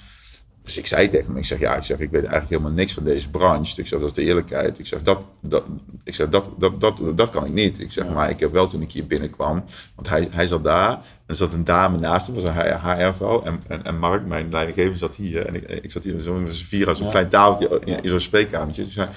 [0.64, 2.94] Dus ik zei tegen hem, ik zeg, ja, ik zeg, ik weet eigenlijk helemaal niks
[2.94, 3.82] van deze branche.
[3.82, 4.80] Ik zeg, dat is de eerlijkheid.
[4.80, 5.64] Ik zeg, dat, dat,
[6.04, 7.80] ik zeg, dat, dat, dat, dat kan ik niet.
[7.80, 9.64] Ik zeg, maar ik heb wel toen ik hier binnenkwam,
[9.96, 10.92] want hij, hij zat daar.
[10.92, 13.44] En er zat een dame naast hem, was een HR-vrouw.
[13.44, 15.46] En, en, en Mark, mijn leidinggever, zat hier.
[15.46, 18.10] En ik, ik zat hier zo met z'n vier aan zo'n klein tafeltje in, in
[18.10, 18.86] zo'n spreekkamertje.
[18.86, 19.08] Dus hij,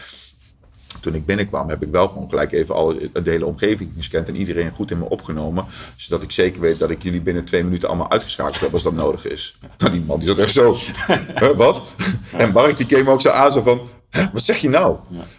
[1.00, 4.36] toen ik binnenkwam, heb ik wel gewoon gelijk even al de hele omgeving gescand en
[4.36, 5.64] iedereen goed in me opgenomen.
[5.96, 8.92] Zodat ik zeker weet dat ik jullie binnen twee minuten allemaal uitgeschakeld heb als dat
[8.92, 9.58] nodig is.
[9.78, 10.76] Nou, die man die zat echt zo.
[11.56, 11.82] wat?
[12.36, 13.80] En Mark die keek me ook zo aan, zo van,
[14.32, 14.96] wat zeg je nou?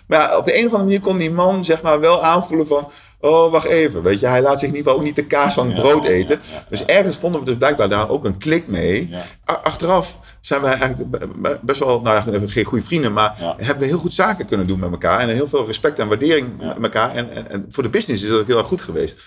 [0.08, 2.68] Maar ja, op de een of andere manier kon die man zeg maar wel aanvoelen
[2.68, 5.26] van, oh wacht even, weet je, hij laat zich in ieder geval ook niet de
[5.26, 6.40] kaas van het brood eten.
[6.70, 9.10] Dus ergens vonden we dus blijkbaar daar ook een klik mee.
[9.46, 11.28] Achteraf zijn wij eigenlijk
[11.62, 14.80] best wel, nou ja, geen goede vrienden, maar hebben we heel goed zaken kunnen doen
[14.80, 15.20] met elkaar.
[15.20, 17.16] En heel veel respect en waardering met elkaar.
[17.16, 19.18] En, en, en, voor de business is dat ook heel erg goed geweest.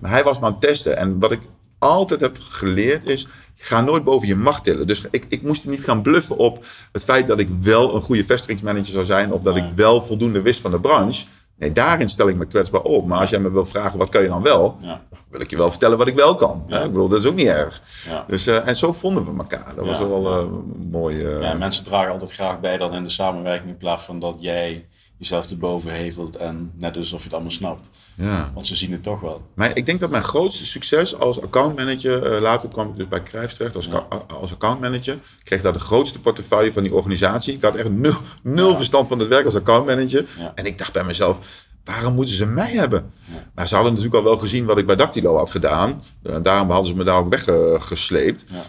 [0.00, 0.96] Maar hij was maar aan het testen.
[0.96, 1.40] En wat ik
[1.78, 4.86] altijd heb geleerd is, ga nooit boven je macht tillen.
[4.86, 8.24] Dus ik, ik moest niet gaan bluffen op het feit dat ik wel een goede
[8.24, 9.32] vestigingsmanager zou zijn.
[9.32, 11.24] Of dat ik wel voldoende wist van de branche.
[11.58, 13.06] Nee, daarin stel ik me kwetsbaar op.
[13.06, 14.76] Maar als jij me wil vragen, wat kan je dan wel?
[14.80, 15.00] Ja.
[15.30, 16.64] wil ik je wel vertellen wat ik wel kan.
[16.68, 16.82] Ja.
[16.82, 17.82] Ik bedoel, dat is ook niet erg.
[18.08, 18.24] Ja.
[18.26, 19.74] Dus, uh, en zo vonden we elkaar.
[19.74, 20.50] Dat was wel uh,
[20.90, 21.16] mooi.
[21.16, 21.42] Uh...
[21.42, 24.87] Ja, mensen dragen altijd graag bij dan in de samenwerking in plaats van dat jij
[25.18, 27.90] jezelf te boven hevelt en net alsof je het allemaal snapt.
[28.14, 28.50] Ja.
[28.54, 29.42] Want ze zien het toch wel.
[29.54, 33.22] Maar ik denk dat mijn grootste succes als accountmanager, uh, later kwam ik dus bij
[33.22, 34.06] Crijfs terecht als, ja.
[34.40, 37.54] als accountmanager, kreeg daar de grootste portefeuille van die organisatie.
[37.54, 40.26] Ik had echt nul, nul verstand van het werk als accountmanager.
[40.54, 41.38] En ik dacht bij mezelf,
[41.84, 43.12] waarom moeten ze mij hebben?
[43.54, 46.02] Maar ze hadden natuurlijk al wel gezien wat ik bij Dactylo had gedaan.
[46.42, 48.44] Daarom hadden ze me daar ook weggesleept.
[48.48, 48.62] Ja.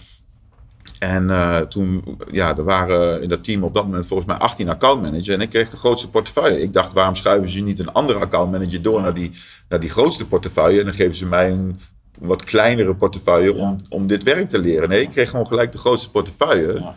[1.00, 4.70] En uh, toen, ja, er waren in dat team op dat moment volgens mij 18
[4.70, 5.28] accountmanagers.
[5.28, 6.62] En ik kreeg de grootste portefeuille.
[6.62, 9.32] Ik dacht, waarom schuiven ze niet een andere accountmanager door naar die,
[9.70, 10.80] naar die grootste portefeuille?
[10.80, 11.80] En dan geven ze mij een
[12.20, 14.90] wat kleinere portefeuille om, om dit werk te leren.
[14.90, 16.74] Nee, ik kreeg gewoon gelijk de grootste portefeuille.
[16.74, 16.96] Ja.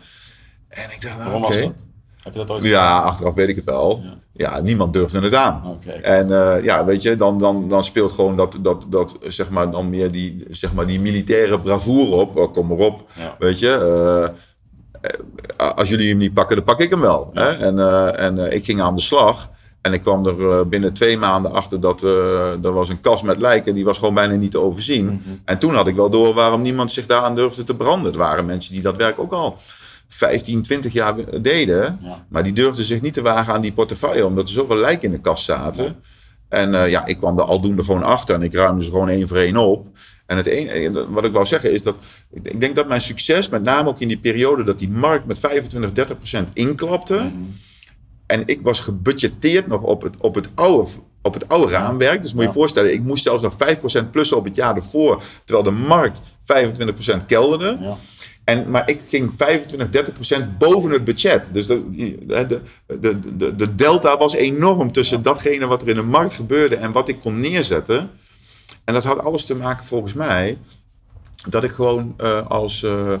[0.67, 1.73] En ik dacht, nou, oké.
[2.23, 4.03] Heb je dat ooit Ja, achteraf weet ik het wel.
[4.33, 5.63] Ja, niemand durfde het aan.
[5.65, 5.99] Okay.
[5.99, 9.71] En uh, ja, weet je, dan, dan, dan speelt gewoon dat, dat, dat, zeg maar,
[9.71, 12.37] dan meer die, zeg maar, die militaire bravoure op.
[12.37, 13.35] Oh, kom maar op, ja.
[13.39, 14.31] weet je.
[15.59, 17.29] Uh, als jullie hem niet pakken, dan pak ik hem wel.
[17.33, 17.49] Hè?
[17.49, 19.49] En, uh, en ik ging aan de slag.
[19.81, 23.73] En ik kwam er binnen twee maanden achter dat er was een kast met lijken.
[23.73, 25.03] Die was gewoon bijna niet te overzien.
[25.03, 25.41] Mm -hmm.
[25.45, 28.11] En toen had ik wel door waarom niemand zich daaraan durfde te branden.
[28.11, 29.57] Er waren mensen die dat werk ook al
[30.13, 31.99] 15, 20 jaar deden.
[32.29, 35.11] Maar die durfden zich niet te wagen aan die portefeuille, omdat er zoveel lijken in
[35.11, 35.95] de kast zaten.
[36.49, 39.27] En uh, ja, ik kwam er aldoende gewoon achter en ik ruimde ze gewoon één
[39.27, 39.87] voor één op.
[40.25, 41.95] En het enige, wat ik wou zeggen is dat
[42.31, 45.39] ik denk dat mijn succes, met name ook in die periode dat die markt met
[45.39, 47.13] 25, 30 procent inklapte.
[47.13, 47.31] Mhm.
[48.25, 50.89] En ik was gebudgeteerd nog op het, op het oude
[51.23, 52.21] op het oude raamwerk.
[52.21, 53.53] Dus moet je je voorstellen, ik moest zelfs nog
[54.05, 55.23] 5% plus op het jaar ervoor.
[55.45, 56.21] Terwijl de markt
[57.21, 57.77] 25% kelderde.
[57.81, 57.95] Ja.
[58.43, 61.49] En, maar ik ging 25, 30 procent boven het budget.
[61.53, 61.89] Dus de,
[62.25, 62.61] de,
[62.99, 66.91] de, de, de delta was enorm tussen datgene wat er in de markt gebeurde en
[66.91, 68.09] wat ik kon neerzetten.
[68.83, 70.57] En dat had alles te maken volgens mij
[71.49, 73.13] dat ik gewoon uh, als uh,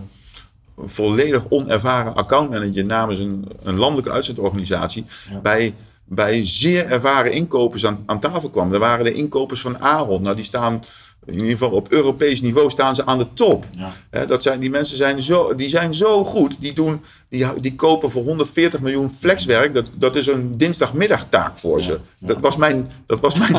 [0.77, 5.39] volledig onervaren accountmanager namens een, een landelijke uitzendorganisatie ja.
[5.39, 5.73] bij,
[6.05, 8.73] bij zeer ervaren inkopers aan, aan tafel kwam.
[8.73, 10.21] Er waren de inkopers van Ahold.
[10.21, 10.83] Nou, die staan
[11.25, 13.65] in ieder geval op Europees niveau staan ze aan de top.
[14.11, 14.25] Ja.
[14.25, 16.55] dat zijn, die mensen zijn zo, die zijn zo goed.
[16.59, 19.73] Die, doen, die, die kopen voor 140 miljoen flexwerk.
[19.73, 21.99] Dat, dat is een dinsdagmiddagtaak voor ze.
[22.19, 23.51] Dat, was mijn, dat, was mijn,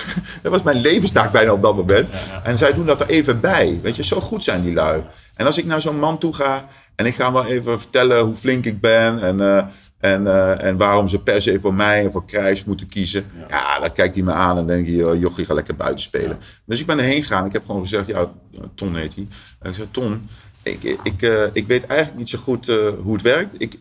[0.42, 2.08] dat was mijn levenstaak bijna op dat moment.
[2.42, 3.80] En zij doen dat er even bij.
[3.82, 5.02] Weet je, zo goed zijn die lui.
[5.34, 6.66] En als ik naar zo'n man toe ga
[6.96, 9.22] en ik ga wel even vertellen hoe flink ik ben.
[9.22, 9.64] En, uh,
[10.02, 13.24] en, uh, en waarom ze per se voor mij en voor Krijs moeten kiezen.
[13.48, 16.38] Ja, dan kijkt hij me aan en denk je, jochie, ga lekker buiten spelen.
[16.64, 17.46] Dus ik ben erheen gegaan.
[17.46, 18.32] Ik heb gewoon gezegd, ja,
[18.74, 19.26] Ton heet hij.
[19.62, 20.28] Ik zei, Ton,
[20.62, 23.62] ik, ik, uh, ik weet eigenlijk niet zo goed uh, hoe het werkt.
[23.62, 23.78] Ik,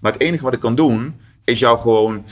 [0.00, 1.14] maar het enige wat ik kan doen,
[1.44, 2.24] is jou gewoon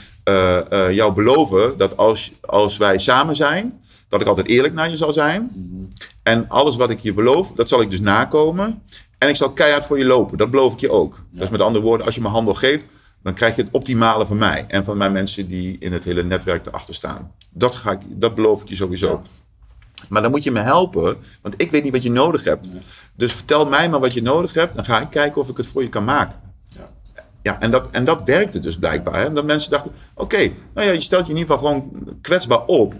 [0.91, 5.13] jou beloven dat als, als wij samen zijn, dat ik altijd eerlijk naar je zal
[5.13, 5.49] zijn.
[5.53, 5.87] Mm-hmm.
[6.23, 8.81] En alles wat ik je beloof, dat zal ik dus nakomen.
[9.23, 10.37] En ik zal keihard voor je lopen.
[10.37, 11.21] Dat beloof ik je ook.
[11.31, 11.39] Ja.
[11.39, 12.85] Dus met andere woorden, als je me handel geeft,
[13.21, 14.65] dan krijg je het optimale van mij.
[14.67, 17.31] En van mijn mensen die in het hele netwerk erachter staan.
[17.49, 19.21] Dat, ga ik, dat beloof ik je sowieso.
[20.09, 22.69] Maar dan moet je me helpen, want ik weet niet wat je nodig hebt.
[23.15, 24.75] Dus vertel mij maar wat je nodig hebt.
[24.75, 26.39] Dan ga ik kijken of ik het voor je kan maken.
[26.67, 26.89] Ja,
[27.41, 29.21] ja en, dat, en dat werkte dus blijkbaar.
[29.21, 29.33] Hè?
[29.33, 32.93] Dat mensen dachten, oké, nou ja, je stelt je in ieder geval gewoon kwetsbaar op.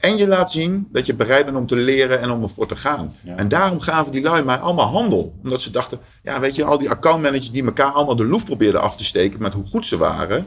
[0.00, 2.76] En je laat zien dat je bereid bent om te leren en om ervoor te
[2.76, 3.14] gaan.
[3.36, 5.34] En daarom gaven die lui mij allemaal handel.
[5.42, 8.80] Omdat ze dachten, ja weet je, al die accountmanagers die elkaar allemaal de loef probeerden
[8.80, 10.46] af te steken met hoe goed ze waren.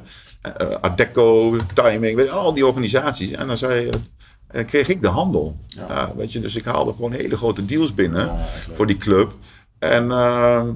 [0.61, 3.31] Uh, Adeco, Timing, weet je, al die organisaties.
[3.31, 3.89] En dan zei,
[4.51, 5.57] uh, kreeg ik de handel.
[5.67, 6.13] Ja.
[6.15, 8.31] weet je, dus ik haalde gewoon hele grote deals binnen
[8.71, 9.35] voor die club.
[9.79, 10.67] En, uh,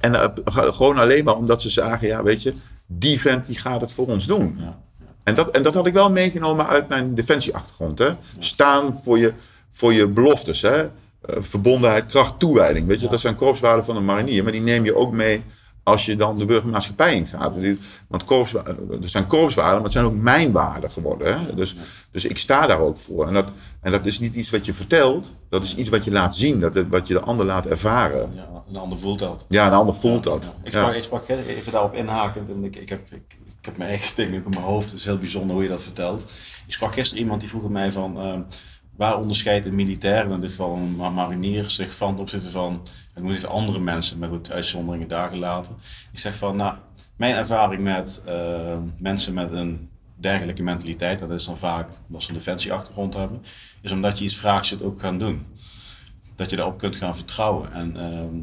[0.00, 2.54] en gewoon alleen maar omdat ze zagen, ja weet je,
[2.86, 4.56] die vent die gaat het voor ons doen.
[4.58, 4.81] Ja.
[5.24, 7.98] En dat, en dat had ik wel meegenomen uit mijn defensieachtergrond.
[7.98, 8.10] Hè?
[8.38, 9.32] Staan voor je,
[9.70, 10.62] voor je beloftes.
[10.62, 10.82] Hè?
[10.82, 10.88] Uh,
[11.38, 12.86] verbondenheid, kracht, toewijding.
[12.86, 14.42] Weet je, dat zijn korpswaarden van een marinier.
[14.42, 15.42] Maar die neem je ook mee
[15.82, 17.56] als je dan de burgermaatschappij ingaat.
[18.08, 21.38] Want korps, er zijn korpswaarden, maar het zijn ook mijn waarden geworden.
[21.38, 21.54] Hè?
[21.54, 21.76] Dus,
[22.10, 23.26] dus ik sta daar ook voor.
[23.26, 26.10] En dat, en dat is niet iets wat je vertelt, dat is iets wat je
[26.10, 28.30] laat zien, dat wat je de ander laat ervaren.
[28.34, 29.44] Ja, een ander voelt dat.
[29.48, 30.50] Ja, een ander voelt dat.
[30.62, 33.90] Ik, sprak, ik sprak even daarop inhakend en ik, ik, heb, ik, ik heb mijn
[33.90, 34.90] eigen sting in mijn hoofd.
[34.90, 36.24] Het is heel bijzonder hoe je dat vertelt.
[36.66, 38.26] Ik sprak gisteren iemand die vroeg mij van...
[38.26, 38.38] Uh,
[38.96, 42.86] waar onderscheidt een militair, in dit geval een marinier, zich van ten opzichte van...
[43.14, 45.76] Ik moet even andere mensen, met goed uitzonderingen daar gelaten.
[46.12, 46.76] Ik zeg van, nou,
[47.16, 51.18] mijn ervaring met uh, mensen met een dergelijke mentaliteit...
[51.18, 53.42] dat is dan vaak als ze een defensieachtergrond hebben...
[53.80, 55.46] is omdat je iets vraagt, je het ook gaan doen.
[56.36, 57.72] Dat je daarop kunt gaan vertrouwen.
[57.72, 58.40] En uh,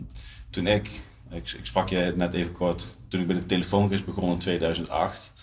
[0.50, 2.98] toen ik ik, ik, sprak je net even kort.
[3.10, 5.34] Toen ik bij de telefoongids begon in 2008,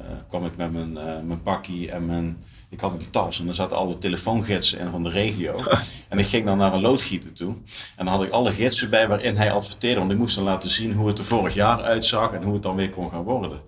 [0.00, 2.44] uh, eh, kwam ik met mijn, uh, mijn pakkie en mijn.
[2.70, 5.62] Ik had een tas en daar zaten alle telefoongidsen in van de regio.
[6.08, 7.54] en ik ging dan naar een loodgieter toe.
[7.96, 9.98] En dan had ik alle gidsen bij waarin hij adverteerde.
[9.98, 12.62] Want ik moest dan laten zien hoe het er vorig jaar uitzag en hoe het
[12.62, 13.60] dan weer kon gaan worden.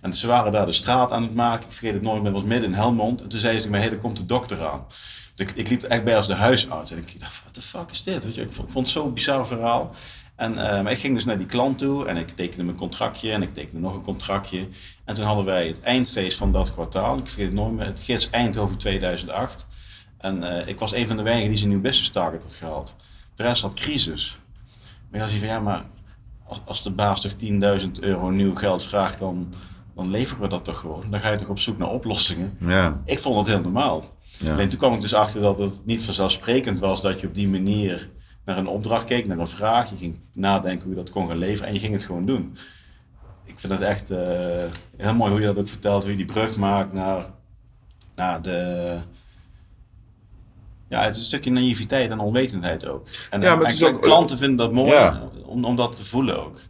[0.00, 1.66] En ze waren daar de straat aan het maken.
[1.66, 3.22] Ik vergeet het nooit meer, was midden in Helmond.
[3.22, 4.86] En toen zei ze me, hé, er komt de dokter aan.
[5.34, 6.90] Dus ik, ik liep er echt bij als de huisarts.
[6.90, 8.24] En ik dacht, wat de fuck is dit?
[8.24, 9.94] Weet je, ik vond, ik vond het zo'n bizar verhaal.
[10.36, 13.32] En uh, maar ik ging dus naar die klant toe en ik tekende mijn contractje
[13.32, 14.68] en ik tekende nog een contractje.
[15.04, 17.18] En toen hadden wij het eindfeest van dat kwartaal.
[17.18, 17.86] Ik vergeet het nooit meer.
[17.86, 19.66] Het Gids Eindhoven 2008.
[20.18, 22.96] En uh, ik was een van de weinigen die zijn nieuw business target had gehaald.
[23.34, 24.38] De rest had crisis.
[25.10, 25.84] Maar zie je van ja, maar
[26.46, 27.32] als, als de baas toch
[27.82, 29.54] 10.000 euro nieuw geld vraagt, dan,
[29.94, 31.04] dan leveren we dat toch gewoon.
[31.10, 32.56] Dan ga je toch op zoek naar oplossingen.
[32.60, 33.02] Ja.
[33.04, 34.04] Ik vond het heel normaal.
[34.38, 34.52] Ja.
[34.52, 37.48] Alleen toen kwam ik dus achter dat het niet vanzelfsprekend was dat je op die
[37.48, 38.10] manier
[38.44, 39.90] naar een opdracht keek, naar een vraag.
[39.90, 42.56] Je ging nadenken hoe je dat kon gaan leveren en je ging het gewoon doen.
[43.44, 44.18] Ik vind het echt uh,
[44.96, 47.26] heel mooi hoe je dat ook vertelt, hoe je die brug maakt naar,
[48.14, 48.96] naar de.
[50.88, 53.06] Ja, het is een stukje naïviteit en onwetendheid ook.
[53.30, 55.22] En, Ja, maar en ook- klanten vinden dat mooi Ja.
[55.44, 56.60] om, om dat te voelen ook.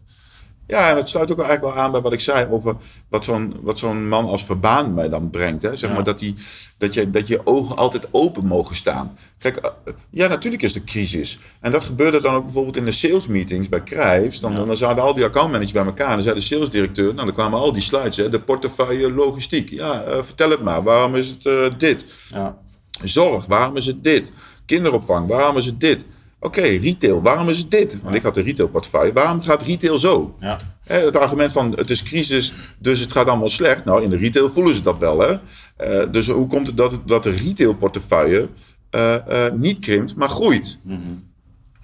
[0.66, 2.76] Ja, en het sluit ook eigenlijk wel aan bij wat ik zei over
[3.08, 5.62] wat zo'n, wat zo'n man als Verbaan mij dan brengt.
[5.62, 5.76] Hè?
[5.76, 5.94] Zeg Ja.
[5.94, 6.34] maar dat, die,
[6.78, 9.16] dat, je, dat je ogen altijd open mogen staan.
[9.38, 9.70] Kijk, eh,
[10.10, 11.38] ja, natuurlijk is er crisis.
[11.60, 14.40] En dat gebeurde dan ook bijvoorbeeld in de sales meetings bij Crijfs.
[14.40, 14.64] Dan, Ja.
[14.64, 16.08] dan zaten al die accountmanagers bij elkaar.
[16.08, 18.16] En dan zei de salesdirecteur, nou dan kwamen al die slides.
[18.16, 18.30] Hè?
[18.30, 19.70] De portefeuille logistiek.
[19.70, 20.82] Ja, eh, vertel het maar.
[20.82, 22.04] Waarom is het eh, dit?
[22.28, 22.56] Ja,
[23.02, 24.32] Zorg, waarom is het dit?
[24.66, 26.06] Kinderopvang, waarom is het dit?
[26.45, 27.99] Oké, retail, waarom is het dit?
[28.03, 29.12] Want ik had de retailportefeuille.
[29.12, 30.36] Waarom gaat retail zo?
[30.40, 33.84] ja, Hè, Het argument van het is crisis, dus het gaat allemaal slecht.
[33.84, 35.20] Nou, in de retail voelen ze dat wel.
[35.20, 35.34] Hè?
[35.76, 38.49] Eh, dus hoe komt het dat, dat de retailportefeuille
[38.90, 40.78] eh, eh, niet krimpt, maar groeit?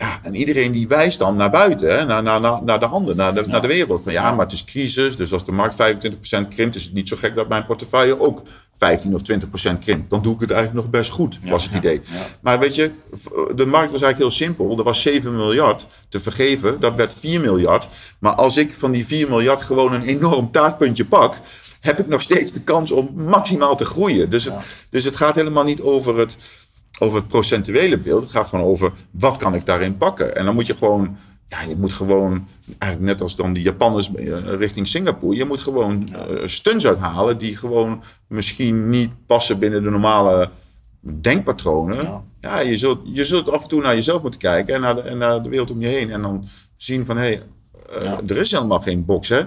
[0.01, 2.05] Ja, en iedereen die wijst dan naar buiten, hè?
[2.05, 4.03] Naar, naar, naar, naar de handen, naar de, naar de wereld.
[4.03, 7.09] Van ja, maar het is crisis, dus als de markt 25% krimpt, is het niet
[7.09, 8.43] zo gek dat mijn portefeuille ook
[8.77, 9.21] 15 of
[9.75, 10.11] 20% krimpt.
[10.11, 12.01] Dan doe ik het eigenlijk nog best goed, was het idee.
[12.41, 12.91] Maar weet je,
[13.55, 14.79] de markt was eigenlijk heel simpel.
[14.79, 17.89] Er was 7 miljard te vergeven, dat werd 4 miljard.
[18.19, 21.35] Maar als ik van die 4 miljard gewoon een enorm taartpuntje pak,
[21.81, 24.31] heb ik nog steeds de kans om maximaal te groeien.
[24.31, 24.55] Dus het,
[24.91, 26.37] dus het gaat helemaal niet over het,
[26.99, 28.23] over het procentuele beeld.
[28.23, 30.37] Het gaat gewoon over wat kan ik daarin pakken.
[30.37, 31.17] En dan moet je gewoon,
[31.49, 35.61] ja, je moet gewoon, eigenlijk net als dan die Japanners eh, richting Singapore, je moet
[35.61, 40.51] gewoon eh, stunts uithalen die gewoon misschien niet passen binnen de normale
[41.01, 42.03] denkpatronen.
[42.03, 42.23] Ja.
[42.41, 45.01] Ja, je, zult, je zult af en toe naar jezelf moeten kijken en naar de,
[45.01, 46.11] en naar de wereld om je heen.
[46.11, 47.43] En dan zien van, hé, hey,
[47.99, 48.21] eh, Ja.
[48.27, 49.41] er is helemaal geen box, hè.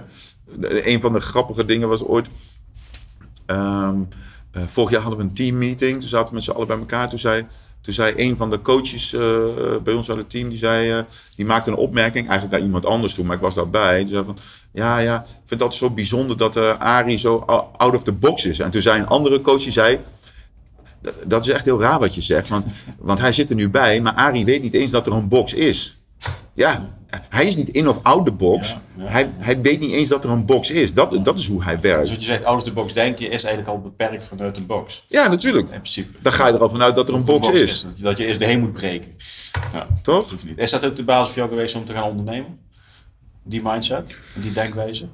[0.60, 2.28] Een van de grappige dingen was ooit...
[3.46, 3.96] ehm,
[4.54, 6.00] eh, vorig jaar hadden we een teammeeting.
[6.00, 7.08] Toen zaten we met z'n allen bij elkaar.
[7.08, 7.46] Toen zei,
[7.80, 9.20] toen zei een van de coaches eh,
[9.84, 10.48] bij ons uit het team...
[10.48, 10.98] Die, zei, eh,
[11.36, 13.24] die maakte een opmerking, eigenlijk naar iemand anders toe.
[13.24, 13.98] Maar ik was daarbij.
[14.04, 14.38] Die zei van,
[14.72, 17.36] ja, ja, ik vind dat zo bijzonder dat Arie zo
[17.76, 18.58] out of the box is.
[18.58, 19.98] En toen zei een andere coach, die zei...
[21.26, 22.48] "Dat- is echt heel raar wat je zegt.
[22.48, 22.64] Want,
[22.98, 25.52] want hij zit er nu bij, maar Arie weet niet eens dat er een box
[25.54, 25.98] is.
[26.54, 26.96] Ja,
[27.28, 28.68] hij is niet in of out the box.
[28.70, 29.10] Ja, ja.
[29.10, 30.92] Hij, hij weet niet eens dat er een box is.
[30.94, 32.08] Dat, dat is hoe hij Dus werkt.
[32.08, 35.04] wat je zegt, out of the box denken is eigenlijk al beperkt vanuit een box.
[35.08, 35.64] Ja, natuurlijk.
[35.68, 36.18] In principe.
[36.22, 37.82] Dan ga je er al vanuit dat er een box is.
[37.82, 39.12] Dat je- Dat je eerst de heen moet breken.
[39.72, 40.34] Ja, Toch?
[40.56, 42.58] Is dat ook de basis voor jou geweest om te gaan ondernemen?
[43.44, 45.06] Die mindset, die denkwijze?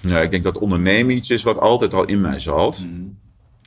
[0.00, 2.84] Ja, ik denk dat ondernemen iets is wat altijd al in mij zat.
[2.86, 3.02] Mhm.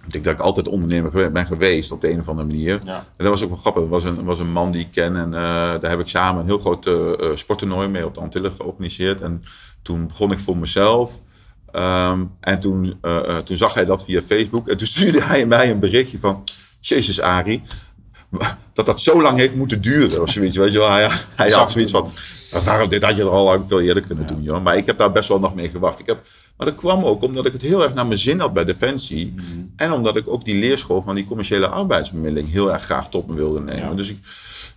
[0.07, 2.79] Ik denk dat ik altijd ondernemer ben geweest op de een of andere manier.
[2.83, 2.95] Ja.
[2.95, 3.83] En dat was ook wel grappig.
[3.83, 5.41] Er was een, was een man die ik ken en eh,
[5.79, 9.21] daar heb ik samen een heel groot eh, sporttoernooi mee op de Antillen georganiseerd.
[9.21, 9.43] En
[9.81, 11.21] toen begon ik voor mezelf.
[11.71, 12.99] Ehm, en toen,
[13.43, 14.67] toen zag hij dat via Facebook.
[14.67, 16.43] En toen stuurde hij mij een berichtje van...
[16.79, 17.61] Jezus, Arie.
[18.73, 20.55] Dat dat zo lang heeft moeten duren of zoiets.
[20.55, 20.91] Weet je wel.
[20.91, 22.09] Hij, hij had zoiets van...
[22.63, 24.63] Waarom, dit had je er al lang veel eerder kunnen doen, joh.
[24.63, 25.99] Maar ik heb daar best wel nog mee gewacht.
[25.99, 26.27] Ik heb,
[26.57, 29.33] maar dat kwam ook omdat ik het heel erg naar mijn zin had bij Defensie.
[29.75, 33.33] En omdat ik ook die leerschool van die commerciële arbeidsbemiddeling heel erg graag tot me
[33.35, 33.89] wilde nemen.
[33.89, 33.93] Ja.
[33.93, 34.17] Dus ik,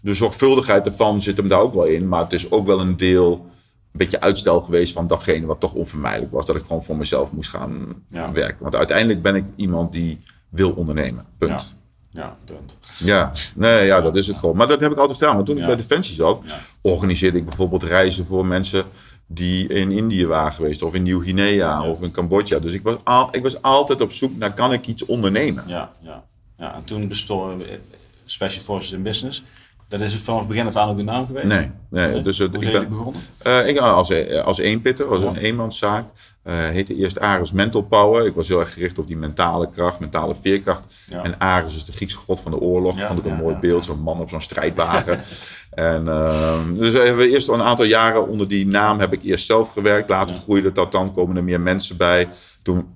[0.01, 2.09] de zorgvuldigheid ervan zit hem daar ook wel in.
[2.09, 5.73] Maar het is ook wel een deel, een beetje uitstel geweest van datgene wat toch
[5.73, 6.47] onvermijdelijk was.
[6.47, 8.33] Dat ik gewoon voor mezelf moest gaan Ja.
[8.33, 8.63] werken.
[8.63, 10.19] Want uiteindelijk ben ik iemand die
[10.49, 11.25] wil ondernemen.
[11.39, 11.77] Punt.
[12.11, 12.77] Ja, ja punt.
[12.99, 14.57] Ja, nee, ja, dat is het gewoon.
[14.57, 15.35] Maar dat heb ik altijd gedaan.
[15.37, 16.41] Maar toen ik bij Defensie zat,
[16.81, 18.85] organiseerde ik bijvoorbeeld reizen voor mensen
[19.33, 22.59] die in Indië waren geweest, of in Nieuw-Guinea, of in Cambodja.
[22.59, 25.65] Dus ik was, al, ik was altijd op zoek naar, kan ik iets ondernemen?
[25.67, 26.25] Ja, ja.
[26.59, 27.77] ja en toen bestond eh,
[28.25, 29.45] Special Forces in Business.
[29.91, 31.47] Dat is vanaf het begin af aan ook de naam geweest?
[31.47, 32.21] Nee, nee.
[32.21, 33.23] Dus, eh, Hoe ik ben, begonnen?
[33.39, 34.13] Eh, ik als,
[34.45, 35.27] als eenpitter, was Ja.
[35.27, 36.05] een eenmanszaak.
[36.43, 38.27] Eh heette eerst Ares Mental Power.
[38.27, 40.95] Ik was heel erg gericht op die mentale kracht, mentale veerkracht.
[41.11, 41.23] Ja.
[41.23, 42.97] En Ares is de Griekse god van de oorlog.
[42.99, 45.21] Ja, Vond ik een mooi beeld, zo'n man op zo'n strijdwagen.
[45.71, 49.23] en, ehm, dus hebben we eerst al een aantal jaren onder die naam heb ik
[49.23, 50.09] eerst zelf gewerkt.
[50.09, 52.29] Later groeide dat dan, komen er meer mensen bij.
[52.63, 52.87] Toen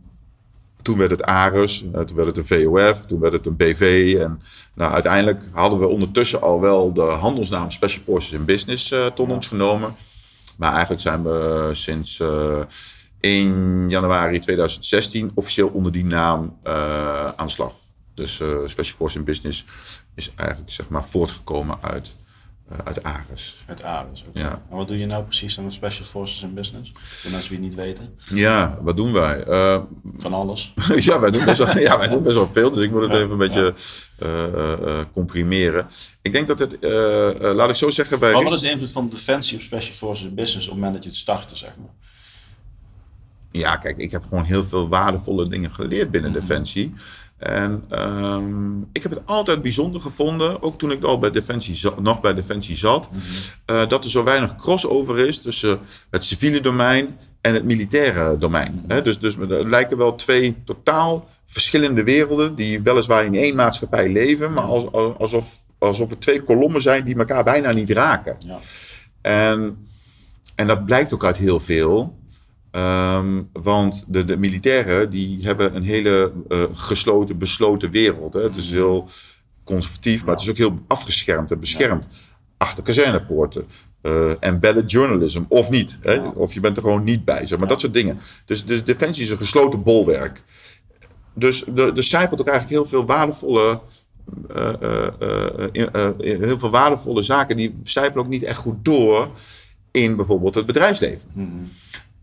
[0.84, 4.16] toen werd het ARES, eh, toen werd het een VOF, toen werd het een BV.
[4.20, 4.40] En
[4.74, 9.30] nou, uiteindelijk hadden we ondertussen al wel de handelsnaam Special Forces in Business eh, tot
[9.30, 9.96] ons genomen.
[10.56, 12.60] Maar eigenlijk zijn we sinds eh
[13.20, 16.58] 1 januari 2016 officieel onder die naam
[17.36, 17.72] aan de slag.
[18.14, 19.64] Dus Special Forces in Business
[20.14, 22.14] is eigenlijk zeg maar voortgekomen uit
[22.72, 23.64] uh, uit Ares.
[23.66, 24.40] Uit Ares, oké.
[24.42, 24.62] Ja.
[24.70, 26.92] En wat doe je nou precies met Special Forces in Business?
[26.94, 28.18] Voor mensen die het niet weten.
[28.28, 29.46] Ja, wat doen wij?
[29.48, 29.82] Uh,
[30.18, 30.74] Van alles.
[30.96, 33.12] ja, wij doen, best wel, ja, wij doen best wel veel, dus ik moet het
[33.12, 33.74] even een beetje
[34.22, 35.86] uh, comprimeren.
[36.22, 36.76] Ik denk dat het,
[37.40, 38.18] laat ik zo zeggen...
[38.18, 40.82] Bij maar wat is de invloed van Defensie op Special Forces in Business op het
[40.82, 41.94] moment dat je het startte, zeg maar?
[43.50, 46.40] Ja, kijk, ik heb gewoon heel veel waardevolle dingen geleerd binnen Mhm.
[46.40, 46.94] Defensie.
[47.38, 52.20] En um, ik heb het altijd bijzonder gevonden, ook toen ik al bij Defensie nog
[52.20, 53.20] bij Defensie zat, Mhm.
[53.76, 55.78] uh, dat er zo weinig crossover is tussen
[56.10, 58.84] het civiele domein en het militaire domein.
[58.88, 59.02] Mhm.
[59.02, 64.52] dus, dus er lijken wel twee totaal verschillende werelden die weliswaar in één maatschappij leven,
[64.52, 65.46] maar als, alsof,
[65.78, 68.36] alsof er twee kolommen zijn die elkaar bijna niet raken.
[68.38, 68.58] Ja.
[69.20, 69.86] En,
[70.54, 72.14] en dat blijkt ook uit heel veel.
[72.76, 78.34] Um, want de, de, militairen die hebben een hele uh, gesloten, besloten wereld.
[78.34, 78.42] Hè.
[78.42, 79.08] Het is heel
[79.64, 82.06] conservatief, maar het is ook heel afgeschermd en beschermd.
[82.56, 83.66] Achter kazernepoorten.
[84.02, 85.98] Uh, embedded journalism, of niet.
[86.02, 86.20] Hè.
[86.20, 87.46] Of je bent er gewoon niet bij.
[87.46, 88.18] Zeg maar dat soort dingen.
[88.46, 90.42] Dus, dus defensie is een gesloten bolwerk.
[91.34, 93.80] Dus er, zijpelt ook eigenlijk heel veel waardevolle...
[94.56, 99.30] Uh, heel veel waardevolle zaken die zijpelen ook niet echt goed door
[99.90, 101.28] in bijvoorbeeld het bedrijfsleven.
[101.32, 101.68] Mm -hmm.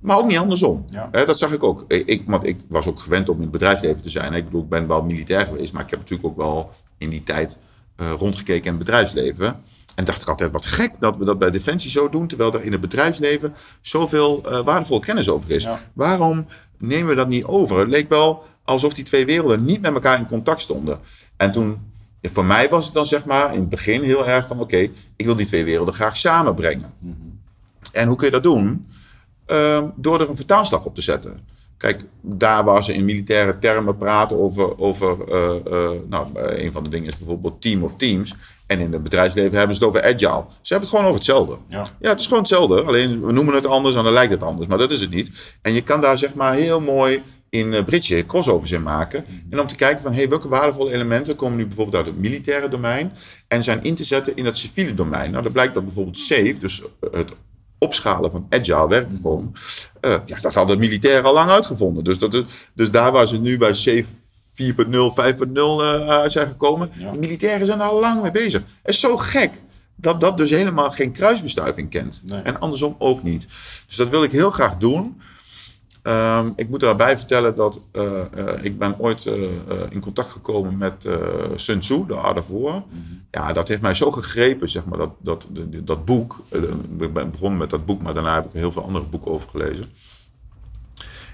[0.01, 0.85] Maar ook niet andersom.
[0.91, 1.09] Ja.
[1.11, 1.85] Dat zag ik ook.
[1.87, 4.33] Ik, want ik was ook gewend om in het bedrijfsleven te zijn.
[4.33, 7.23] Ik bedoel, ik ben wel militair geweest, maar ik heb natuurlijk ook wel in die
[7.23, 7.57] tijd
[8.01, 9.59] uh, rondgekeken in het bedrijfsleven.
[9.95, 12.63] En dacht ik altijd, wat gek dat we dat bij Defensie zo doen, terwijl er
[12.63, 15.63] in het bedrijfsleven zoveel uh, waardevolle kennis over is.
[15.63, 15.81] Ja.
[15.93, 16.45] Waarom
[16.77, 17.79] nemen we dat niet over?
[17.79, 20.99] Het leek wel alsof die twee werelden niet met elkaar in contact stonden.
[21.37, 21.91] En toen,
[22.21, 24.91] voor mij was het dan zeg maar in het begin heel erg van, oké, okay,
[25.15, 26.93] ik wil die twee werelden graag samenbrengen.
[26.99, 27.39] Mm -hmm.
[27.91, 28.87] En hoe kun je dat doen?
[29.51, 31.39] Uh, door er een vertaalslag op te zetten.
[31.77, 36.83] Kijk, daar waar ze in militaire termen praten over, over uh, uh, nou, een van
[36.83, 38.35] de dingen is bijvoorbeeld team of teams.
[38.67, 40.45] En in het bedrijfsleven hebben ze het over agile.
[40.61, 41.57] Ze hebben het gewoon over hetzelfde.
[41.67, 41.87] Ja.
[41.99, 42.81] ja, het is gewoon hetzelfde.
[42.81, 44.67] Alleen we noemen het anders en dan lijkt het anders.
[44.67, 45.31] Maar dat is het niet.
[45.61, 49.25] En je kan daar zeg maar heel mooi in uh, bridge crossovers in maken.
[49.49, 52.67] En om te kijken van hey, welke waardevolle elementen komen nu bijvoorbeeld uit het militaire
[52.67, 53.11] domein.
[53.47, 55.31] En zijn in te zetten in het civiele domein.
[55.31, 56.81] Nou, dan blijkt dat bijvoorbeeld SAFE, dus
[57.11, 57.31] het
[57.83, 59.51] opschalen van agile werkvorm.
[60.01, 62.03] Uh, ja, dat hadden militairen al lang uitgevonden.
[62.03, 64.05] Dus, dat is, dus daar waar ze nu bij Safe
[64.55, 66.91] 4.0, 5.0 uh, uit zijn gekomen.
[66.93, 67.11] Ja.
[67.11, 68.61] De militairen zijn er al lang mee bezig.
[68.81, 69.51] Het is zo gek
[69.95, 72.21] dat dat dus helemaal geen kruisbestuiving kent.
[72.25, 72.41] Nee.
[72.41, 73.47] En andersom ook niet.
[73.87, 75.21] Dus dat wil ik heel graag doen.
[76.03, 78.03] Um, ik moet daarbij vertellen dat uh,
[78.37, 79.33] uh, ik ben ooit uh,
[79.89, 81.07] in contact gekomen met
[81.55, 82.83] Sun Tzu, de Art of War.
[82.89, 83.01] Mhm.
[83.31, 85.47] Ja, dat heeft mij zo gegrepen, zeg maar, dat, dat,
[85.83, 86.43] dat, boek.
[86.99, 89.49] ik ben begonnen met dat boek, maar daarna heb ik heel veel andere boeken over
[89.49, 89.85] gelezen.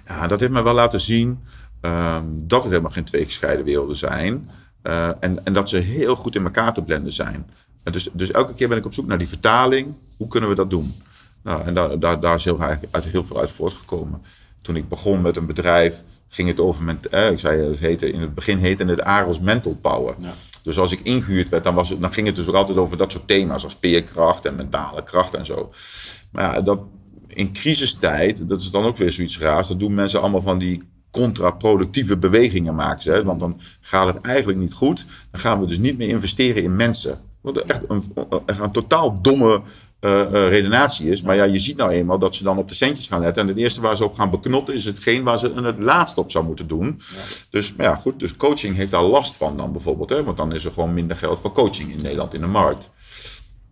[0.05, 1.39] Ja, dat heeft mij wel laten zien
[1.81, 4.49] um, dat het helemaal geen twee gescheiden werelden zijn.
[5.19, 7.49] en, en dat ze heel goed in elkaar te blenden zijn.
[7.83, 9.95] En dus, dus elke keer ben ik op zoek naar die vertaling.
[10.17, 10.93] Hoe kunnen we dat doen?
[11.43, 12.61] Nou, en daar, daar, daar is heel,
[12.91, 14.21] uit, heel veel uit voortgekomen
[14.67, 18.11] toen ik begon met een bedrijf, ging het over, met, eh, ik zei, het heette,
[18.11, 20.15] in het begin heette het Aros Mental Power.
[20.19, 20.33] Ja.
[20.63, 22.97] Dus als ik ingehuurd werd, dan, was het, dan ging het dus ook altijd over
[22.97, 25.73] dat soort thema's, als veerkracht en mentale kracht en zo.
[26.31, 26.79] Maar ja, dat,
[27.27, 30.83] in crisistijd, dat is dan ook weer zoiets raars, dat doen mensen allemaal van die
[31.11, 33.11] contraproductieve bewegingen maken ze.
[33.11, 33.23] Hè?
[33.23, 35.05] Want dan gaat het eigenlijk niet goed.
[35.31, 37.19] Dan gaan we dus niet meer investeren in mensen.
[37.41, 39.61] Wat echt een, een, een totaal domme
[40.01, 41.21] uh, uh, redenatie is.
[41.21, 43.41] Maar ja, je ziet nou eenmaal dat ze dan op de centjes gaan letten.
[43.41, 46.31] En het eerste waar ze op gaan beknotten is hetgeen waar ze het laatst op
[46.31, 47.01] zou moeten doen.
[47.15, 47.21] Ja.
[47.49, 50.09] Dus, maar ja, goed, dus coaching heeft daar last van dan bijvoorbeeld.
[50.09, 50.23] Hè?
[50.23, 52.89] Want dan is er gewoon minder geld voor coaching in Nederland in de markt.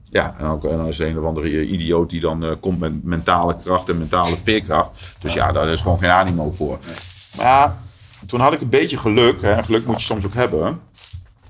[0.10, 2.80] Ja, en, ook, en dan is er een of andere idioot die dan uh, komt
[2.80, 5.16] met mentale kracht en mentale veerkracht.
[5.20, 6.80] Dus ja, daar is gewoon geen animo voor.
[7.38, 7.78] Maar
[8.28, 9.42] toen had ik een beetje geluk.
[9.42, 9.64] Hè?
[9.64, 10.80] Geluk moet je soms ook hebben.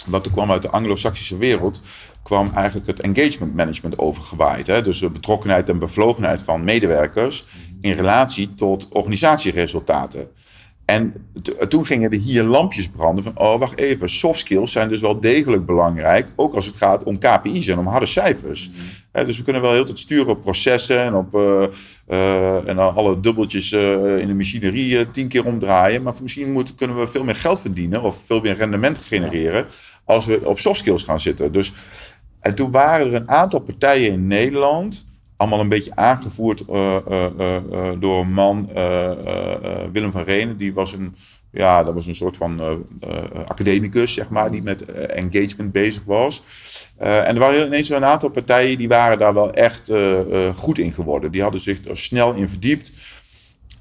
[0.05, 1.82] Want er kwam uit de anglo-saxische wereld
[2.26, 4.67] kwam eigenlijk het engagement management overgewaaid.
[4.67, 4.82] Hè?
[4.82, 7.45] Dus de betrokkenheid en bevlogenheid van medewerkers
[7.82, 10.28] in relatie tot organisatieresultaten.
[10.86, 11.13] En
[11.69, 15.19] toen gingen er hier lampjes branden van, oh wacht even, soft skills zijn dus wel
[15.19, 18.71] degelijk belangrijk, ook als het gaat om KPI's en om harde cijfers.
[19.11, 21.63] Dus we kunnen wel heel tijd sturen op processen en op uh,
[22.09, 26.99] uh, en alle dubbeltjes uh, in de machinerie tien keer omdraaien, maar misschien moet, kunnen
[26.99, 29.65] we veel meer geld verdienen of veel meer rendement genereren
[30.05, 31.51] als we op soft skills gaan zitten.
[31.51, 31.73] Dus
[32.45, 35.05] en toen waren er een aantal partijen in Nederland,
[35.37, 38.69] allemaal een beetje aangevoerd uh, uh, uh, door een man,
[39.91, 40.57] Willem van Renen.
[40.57, 41.15] Die was een,
[41.51, 42.61] ja, dat was een soort van
[43.47, 46.43] academicus, zeg maar, die met engagement bezig was.
[46.97, 49.91] en er waren ineens een aantal partijen die waren daar wel echt
[50.55, 51.31] goed in geworden.
[51.31, 52.91] Die hadden zich er snel in verdiept.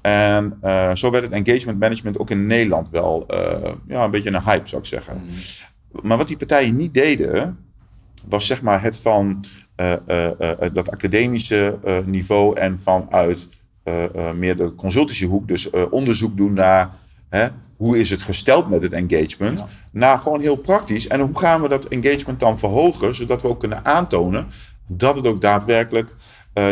[0.01, 0.59] En
[0.93, 3.25] zo werd het engagement management ook in Nederland wel
[3.87, 5.21] ja, een beetje een hype, zou ik zeggen.
[5.25, 5.35] Mm.
[6.01, 7.64] Maar wat die partijen niet deden,
[8.27, 9.45] was zeg maar het van
[9.75, 13.47] eh, eh, eh, dat academische niveau en vanuit
[14.35, 16.89] meer de consultancyhoek, dus onderzoek doen naar
[17.29, 17.47] hè,
[17.77, 19.67] hoe is het gesteld met het engagement, Ja.
[19.91, 21.07] naar gewoon heel praktisch.
[21.07, 24.47] En hoe gaan we dat engagement dan verhogen, zodat we ook kunnen aantonen
[24.87, 26.15] dat het ook daadwerkelijk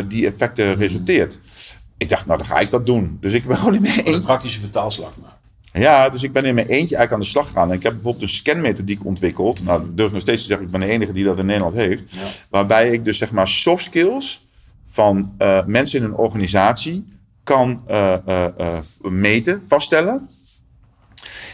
[0.08, 1.40] die effecten resulteert.
[1.98, 3.18] Ik dacht, nou dan ga ik dat doen.
[3.20, 5.33] Dus ik ben gewoon in mijn Een praktische vertaalslag maken.
[5.74, 7.70] Ja, dus ik ben in mijn eentje eigenlijk aan de slag gegaan.
[7.70, 9.64] En ik heb bijvoorbeeld een scanmethodiek ontwikkeld.
[9.64, 11.74] Nou, ik durf nog steeds te zeggen, ik ben de enige die dat in Nederland
[11.74, 12.04] heeft.
[12.08, 12.22] Ja.
[12.50, 14.48] Waarbij ik dus zeg maar soft skills
[14.86, 17.06] van eh, mensen in een organisatie
[17.44, 20.30] kan eh, eh, meten, vaststellen.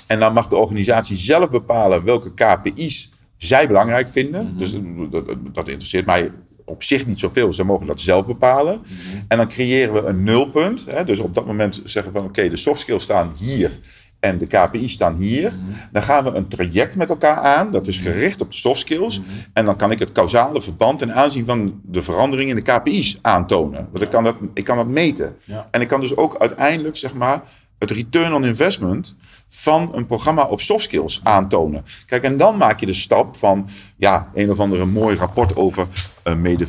[0.08, 4.58] En dan mag de organisatie zelf bepalen welke KPI's zij belangrijk vinden.
[4.58, 6.32] Dus eh, dat, dat, dat interesseert mij
[6.66, 7.54] op zich niet zoveel.
[7.54, 8.82] Ze mogen dat zelf bepalen.
[9.28, 10.86] En dan creëren we een nulpunt.
[10.86, 11.04] Hè?
[11.04, 13.80] Dus op dat moment zeggen we van oké, de soft skills staan hier.
[14.20, 15.54] En de KPI's staan hier.
[15.92, 17.72] Dan gaan we een traject met elkaar aan.
[17.72, 19.22] Dat is gericht op de soft skills.
[19.54, 23.20] En dan kan ik het causale verband ten aanzien van de verandering in de KPI's
[23.22, 23.88] aantonen.
[23.92, 25.36] Want ik kan dat, ik kan dat meten.
[25.44, 25.68] Ja.
[25.72, 27.42] En ik kan dus ook uiteindelijk zeg maar,
[27.78, 29.16] het return on investment
[29.50, 31.86] van een programma op soft skills aantonen.
[32.06, 35.88] Kijk, en dan maak je de stap van ja, een of andere mooi rapport over
[36.24, 36.66] eh mede.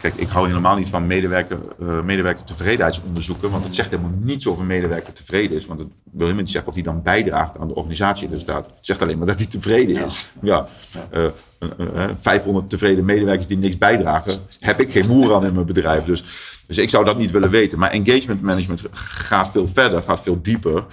[0.00, 4.46] Kijk, ik hou helemaal niet van medewerker, eh medewerker tevredenheidsonderzoeken, want het zegt helemaal niets
[4.46, 5.66] over medewerker tevreden is.
[5.66, 8.66] Want het wil helemaal niet zeggen of hij dan bijdraagt aan de organisatieresultaat.
[8.66, 10.30] Het zegt alleen maar dat hij tevreden is.
[10.42, 10.68] Ja.
[11.10, 15.54] eh, eh, eh, 500 tevreden medewerkers die niks bijdragen, heb ik geen moer aan in
[15.54, 16.04] mijn bedrijf.
[16.04, 16.24] Dus,
[16.66, 17.78] dus ik zou dat niet willen weten.
[17.78, 20.84] Maar engagement management gaat veel verder, gaat veel dieper.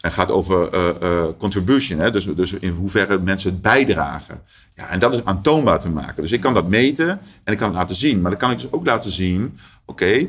[0.00, 2.10] En gaat over eh, contribution, hè?
[2.10, 4.42] Dus, dus in hoeverre mensen het bijdragen.
[4.74, 6.22] Ja, en dat is aantoonbaar te maken.
[6.22, 7.08] Dus ik kan dat meten
[7.44, 8.20] en ik kan het laten zien.
[8.20, 10.28] Maar dan kan ik dus ook laten zien, oké,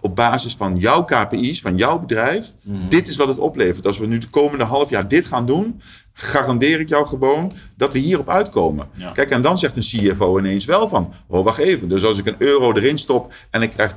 [0.00, 2.52] op basis van jouw KPI's, van jouw bedrijf,
[2.88, 3.86] dit is wat het oplevert.
[3.86, 5.80] Als we nu de komende half jaar dit gaan doen,
[6.12, 8.88] garandeer ik jou gewoon dat we hierop uitkomen.
[8.96, 9.10] Ja.
[9.10, 9.82] Kijk, en dan zegt een
[10.12, 13.62] CFO ineens wel van, oh wacht even, dus als ik een euro erin stop en
[13.62, 13.92] ik krijg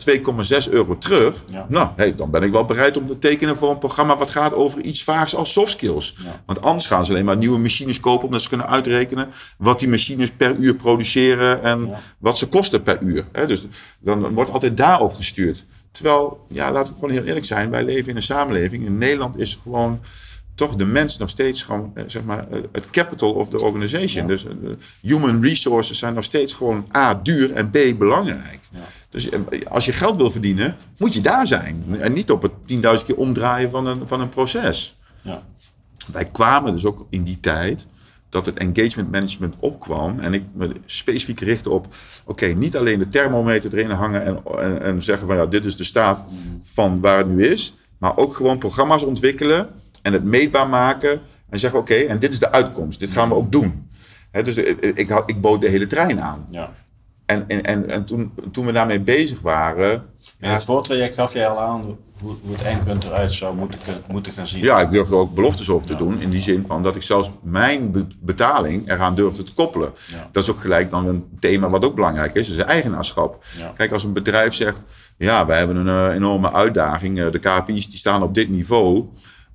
[0.66, 1.66] 2,6 euro terug, Ja.
[1.70, 4.54] nou, hey, dan ben ik wel bereid om te tekenen voor een programma wat gaat
[4.54, 6.16] over iets vaags als soft skills.
[6.24, 6.42] Ja.
[6.46, 9.90] Want anders gaan ze alleen maar nieuwe machines kopen omdat ze kunnen uitrekenen wat die
[9.90, 11.90] machines per uur produceren en
[12.20, 13.26] wat ze kosten per uur.
[13.48, 13.68] Dus
[14.00, 15.66] dan wordt altijd daarop gestuurd.
[15.92, 18.86] Terwijl, ja, laten we gewoon heel eerlijk zijn, wij leven in een samenleving.
[18.86, 20.00] In Nederland is gewoon
[20.56, 24.24] toch de mens nog steeds gewoon, eh, zeg maar, eh, het capital of the organization.
[24.24, 24.28] Ja.
[24.28, 24.54] Dus eh,
[25.02, 28.60] human resources zijn nog steeds gewoon A, duur en B, belangrijk.
[28.72, 28.80] Ja.
[29.10, 29.30] Dus
[29.70, 31.84] als je geld wil verdienen, moet je daar zijn.
[32.00, 34.98] En niet op het 10.000 keer omdraaien van een, van een proces.
[35.22, 35.44] Ja.
[36.12, 37.88] Wij kwamen dus ook in die tijd
[38.30, 40.20] dat het engagement management opkwam.
[40.20, 41.88] En ik me specifiek richtte op,
[42.26, 45.76] oké, niet alleen de thermometer erin hangen en, en, en zeggen van ja, dit is
[45.76, 46.24] de staat
[46.64, 47.76] van waar het nu is.
[47.98, 49.70] Maar ook gewoon programma's ontwikkelen
[50.06, 51.22] en het meetbaar maken.
[51.50, 53.00] En zeggen oké, en dit is de uitkomst.
[53.00, 53.90] Dit gaan we ook doen.
[54.32, 56.46] Hè, dus ik, ik, had- ik bood de hele trein aan.
[56.52, 56.72] ja.
[57.26, 59.92] En, en, en, en toen, toen we daarmee bezig waren,
[60.40, 61.82] In het voortraject gaf jij al aan
[62.20, 63.78] hoe, hoe het eindpunt eruit zou moeten,
[64.08, 64.64] moeten gaan zien.
[64.64, 66.20] Ja, ik durfde er ook beloftes over te doen.
[66.22, 69.92] In die zin van dat ik zelfs mijn be- betaling eraan durfde te koppelen.
[70.12, 70.30] Ja.
[70.32, 72.50] Dat is ook gelijk dan een thema wat ook belangrijk is.
[72.50, 73.44] Is eigenaarschap.
[73.58, 73.72] Ja.
[73.76, 74.82] Kijk, als een bedrijf zegt...
[75.18, 77.20] Ja, wij hebben een eh, enorme uitdaging.
[77.22, 79.06] eh, de KPI's die staan op dit niveau.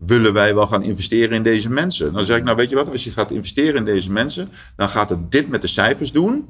[0.07, 2.13] Willen wij wel gaan investeren in deze mensen?
[2.13, 2.91] Dan zeg ik, nou weet je wat?
[2.91, 4.49] Als je gaat investeren in deze mensen...
[4.77, 6.47] dan gaat het dit met de cijfers doen.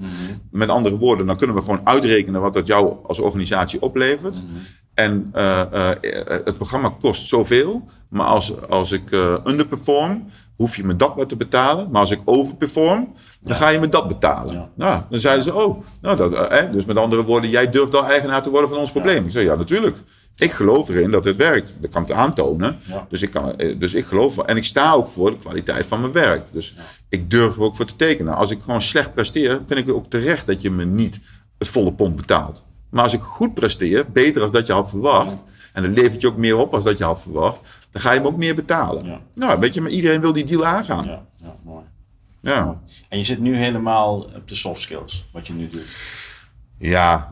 [0.50, 2.40] Met andere woorden, dan kunnen we gewoon uitrekenen...
[2.40, 4.42] wat dat jou als organisatie oplevert.
[4.94, 7.84] En eh, eh, het programma kost zoveel.
[8.08, 10.24] Maar als, als ik eh, underperform,
[10.56, 11.90] hoef je me dat maar te betalen.
[11.90, 14.54] Maar als ik overperform, dan ga je me dat betalen.
[14.54, 14.68] Ja.
[14.74, 17.92] Nou, dan zeiden ze, oh, nou, dat, eh, eh, dus met andere woorden, jij durft
[17.92, 19.24] wel eigenaar te worden van ons probleem.
[19.24, 19.96] Ik zei, ja, natuurlijk.
[20.36, 21.74] Ik geloof erin dat het werkt.
[21.80, 22.78] Dat kan ik aantonen.
[22.82, 23.06] Ja.
[23.08, 24.46] Dus, ik kan, eh, dus ik geloof wel.
[24.46, 26.52] En ik sta ook voor de kwaliteit van mijn werk.
[26.52, 26.74] Dus
[27.08, 28.34] ik durf er ook voor te tekenen.
[28.34, 31.20] Als ik gewoon slecht presteer, vind ik het ook terecht dat je me niet
[31.58, 32.66] het volle pond betaalt.
[32.90, 36.26] Maar als ik goed presteer, beter als dat je had verwacht, en dan levert je
[36.26, 37.58] ook meer op als dat je had verwacht,
[37.90, 39.20] dan ga je me ook meer betalen.
[39.34, 41.04] Nou, weet je, maar iedereen wil die deal aangaan.
[41.04, 41.22] Ja,
[41.64, 41.84] mooi.
[42.42, 45.86] Ja, En je zit nu helemaal op de soft skills, wat je nu doet.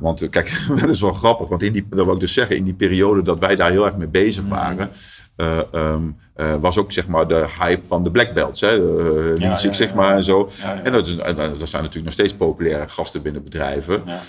[0.00, 1.48] want eh, kijk, dat is wel grappig.
[1.48, 3.84] Want in die, dat wil ik dus zeggen, in die periode dat wij daar heel
[3.84, 4.90] erg mee bezig waren,
[5.38, 6.02] eh, ehm,
[6.34, 8.60] eh, was ook zeg maar de hype van de black belts.
[8.60, 8.78] Hè?
[8.78, 10.16] Uh, Ja, ja, Sigma ja.
[10.16, 10.50] en zo.
[10.60, 10.82] Ja, ja.
[10.82, 14.02] En dat, is, dat zijn natuurlijk nog steeds populaire gasten binnen bedrijven.
[14.06, 14.20] Ja.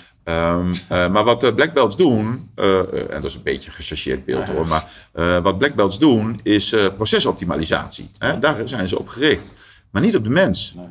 [0.88, 4.46] Eh, maar wat de black belts doen, en dat is een beetje een gechargeerd beeld
[4.46, 4.58] Ja, ja.
[4.58, 8.10] hoor, maar wat black belts doen is procesoptimalisatie.
[8.18, 8.38] Hè?
[8.38, 9.52] Daar zijn ze op gericht.
[9.90, 10.74] Maar niet op de mens.
[10.76, 10.86] Nee.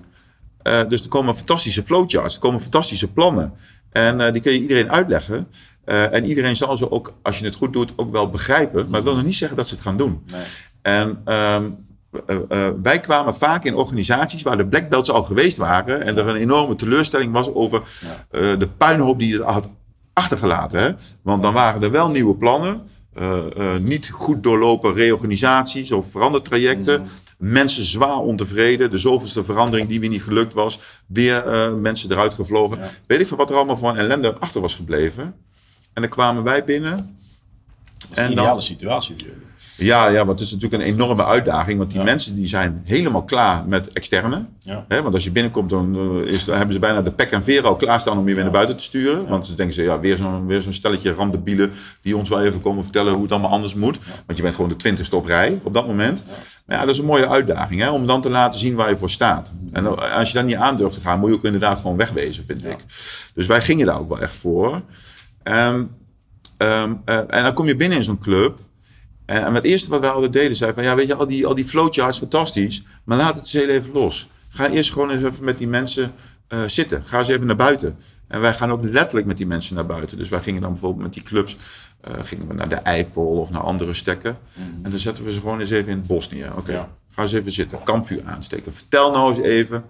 [0.61, 3.53] Eh, dus er komen fantastische flowcharts, er komen fantastische plannen.
[3.91, 5.47] En eh, die kun je iedereen uitleggen.
[5.89, 8.83] Eh, en iedereen zal ze ook, als je het goed doet, ook wel begrijpen.
[8.83, 10.23] Maar dat wil nog niet zeggen dat ze het gaan doen.
[10.31, 10.41] Nee.
[10.81, 11.69] En ehm,
[12.25, 16.03] eh, eh, wij kwamen vaak in organisaties waar de black belts al geweest waren.
[16.05, 17.81] En er een enorme teleurstelling was over
[18.31, 19.67] de puinhoop die het had
[20.13, 20.81] achtergelaten.
[20.81, 20.91] Hè?
[21.21, 22.81] Want dan waren er wel nieuwe plannen.
[23.13, 27.07] Eh, eh, niet goed doorlopen reorganisaties of verandertrajecten.
[27.37, 28.91] Mensen zwaar ontevreden.
[28.91, 30.79] De zoveelste verandering die weer niet gelukt was.
[31.07, 32.79] Weer eh, mensen eruit gevlogen.
[33.07, 35.23] Weet ik veel wat er allemaal van ellende achter was gebleven.
[35.93, 36.91] En dan kwamen wij binnen.
[36.91, 39.48] Een En ideale dan, situatie jullie.
[39.79, 41.77] Ja, ja, want het is natuurlijk een enorme uitdaging.
[41.77, 44.45] Want die mensen die zijn helemaal klaar met externe.
[44.59, 44.85] Ja.
[44.87, 47.43] Hè, want als je binnenkomt, dan, eh, is, dan hebben ze bijna de pek en
[47.43, 49.27] veer al klaarstaan om je weer naar buiten te sturen.
[49.27, 51.71] Want ze denken ze, ja, weer zo'n weer zo'n stelletje randebielen
[52.01, 53.99] die ons wel even komen vertellen hoe het allemaal anders moet.
[54.25, 56.23] Want je bent gewoon de twintigste op rij op dat moment.
[56.65, 58.97] Maar ja, dat is een mooie uitdaging, hè, om dan te laten zien waar je
[58.97, 59.53] voor staat.
[59.71, 61.97] En eh, als je daar niet aan durft te gaan, moet je ook inderdaad gewoon
[61.97, 62.77] wegwezen, vind ik.
[63.33, 64.81] Dus wij gingen daar ook wel echt voor.
[65.43, 65.83] Ehm,
[66.57, 68.59] ehm, eh, en dan kom je binnen in zo'n club.
[69.29, 71.45] En, en het eerste wat wij altijd deden, zei van ja, weet je, al die,
[71.45, 74.29] al die flowcharts fantastisch, maar laat het eens heel even los.
[74.49, 76.11] Ga eerst gewoon eens even met die mensen
[76.47, 77.03] eh, zitten.
[77.05, 77.97] Ga eens even naar buiten.
[78.27, 80.17] En wij gaan ook letterlijk met die mensen naar buiten.
[80.17, 81.57] Dus wij gingen dan bijvoorbeeld met die clubs,
[82.01, 84.37] eh, gingen we naar de Eifel of naar andere stekken.
[84.83, 86.51] En dan zetten we ze gewoon eens even in het bos neer.
[86.57, 86.89] Oké, Ja.
[87.11, 88.73] ga eens even zitten, kampvuur aansteken.
[88.73, 89.83] Vertel nou eens even,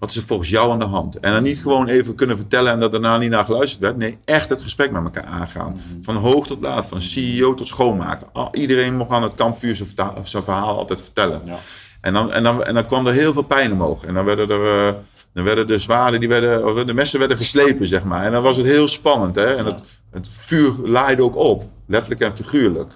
[0.00, 1.20] wat is er volgens jou aan de hand?
[1.20, 3.96] En dan niet gewoon even kunnen vertellen en dat daarna niet naar geluisterd werd.
[3.96, 5.80] Nee, echt het gesprek met elkaar aangaan.
[6.02, 8.26] Van hoog tot laat, van CEO tot schoonmaker.
[8.52, 11.42] Iedereen mocht aan het kampvuur zijn, verhaal altijd vertellen.
[11.44, 11.58] Ja.
[12.00, 14.04] En, dan, en, dan, en dan kwam er heel veel pijn omhoog.
[14.04, 14.86] En dan werden er...
[14.86, 14.94] eh,
[15.32, 18.24] dan werden de zwaarden, die werden, de messen werden geslepen, zeg maar.
[18.24, 19.54] En dan was het heel spannend, hè.
[19.54, 19.80] En het,
[20.10, 21.64] het vuur laaide ook op.
[21.86, 22.92] Letterlijk en figuurlijk.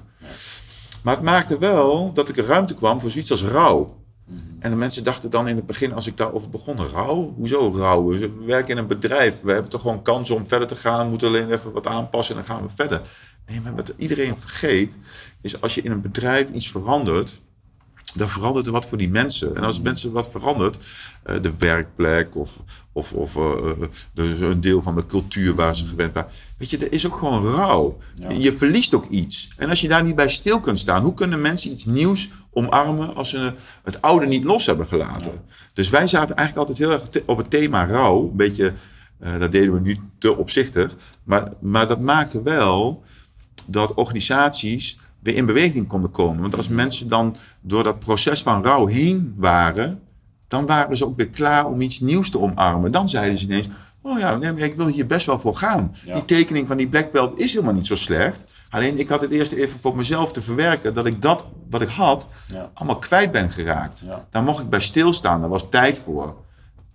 [1.03, 4.04] Maar het maakte wel dat ik er ruimte kwam voor zoiets als rouw.
[4.59, 7.35] En de mensen dachten dan in het begin, als ik daarover begon, rouw?
[7.37, 8.05] Hoezo rouw?
[8.07, 9.41] We werken in een bedrijf.
[9.41, 11.09] We hebben toch gewoon kans om verder te gaan.
[11.09, 13.01] Moeten alleen even wat aanpassen en dan gaan we verder.
[13.47, 14.97] Nee, maar wat iedereen vergeet,
[15.41, 17.43] is als je in een bedrijf iets verandert,
[18.15, 19.57] dan verandert er wat voor die mensen.
[19.57, 20.79] En als mensen wat verandert,
[21.23, 22.63] eh, de werkplek of,
[22.93, 26.31] of, of eh, eh, de, een deel van de cultuur waar ze gewend waren.
[26.59, 27.99] Weet je, er is ook gewoon rouw.
[28.39, 29.49] Je verliest ook iets.
[29.57, 33.15] En als je daar niet bij stil kunt staan, hoe kunnen mensen iets nieuws omarmen
[33.15, 33.53] als ze
[33.85, 35.33] het oude niet los hebben gelaten?
[35.73, 38.23] Dus wij zaten eigenlijk altijd heel erg op het thema rouw.
[38.23, 38.73] Een beetje,
[39.39, 40.97] dat deden we nu te opzichtig.
[41.25, 43.03] Maar, maar dat maakte wel
[43.67, 46.41] dat organisaties weer in beweging konden komen.
[46.41, 50.01] Want als mensen dan door dat proces van rouw heen waren,
[50.49, 52.93] dan waren ze ook weer klaar om iets nieuws te omarmen.
[52.93, 53.69] Dan zeiden ze ineens,
[54.03, 55.95] oh ja, nee, ik wil hier best wel voor gaan.
[56.05, 56.15] Ja.
[56.15, 58.45] Die tekening van die black belt is helemaal niet zo slecht.
[58.71, 61.89] Alleen ik had het eerst even voor mezelf te verwerken dat ik dat wat ik
[61.89, 62.71] had Ja.
[62.75, 64.03] allemaal kwijt ben geraakt.
[64.07, 64.27] Ja.
[64.31, 66.35] Daar mocht ik bij stilstaan, daar was tijd voor.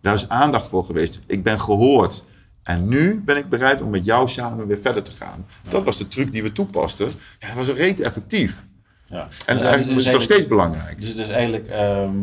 [0.02, 1.22] Daar is aandacht voor geweest.
[1.28, 2.24] Ik ben gehoord.
[2.64, 5.46] En nu ben ik bereid om met jou samen weer verder te gaan.
[5.70, 7.10] Dat was de truc die we toepasten.
[7.40, 8.66] Ja, dat was reet effectief.
[9.06, 9.22] Ja.
[9.22, 11.00] En Dus eigenlijk eigenlijk- is het nog steeds belangrijk.
[11.00, 12.18] Dus het is eigenlijk, ehm,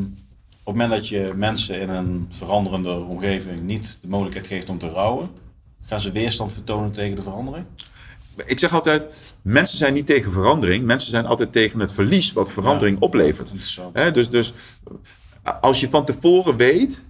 [0.64, 4.78] op het moment dat je mensen in een veranderende omgeving niet de mogelijkheid geeft om
[4.78, 5.28] te rouwen,
[5.82, 7.66] gaan ze weerstand vertonen tegen de verandering?
[8.46, 9.06] Ik zeg altijd,
[9.42, 10.84] mensen zijn niet tegen verandering.
[10.84, 13.52] Mensen zijn altijd tegen het verlies wat verandering oplevert.
[14.14, 14.54] Dus, dus
[15.60, 17.04] als je van tevoren weet,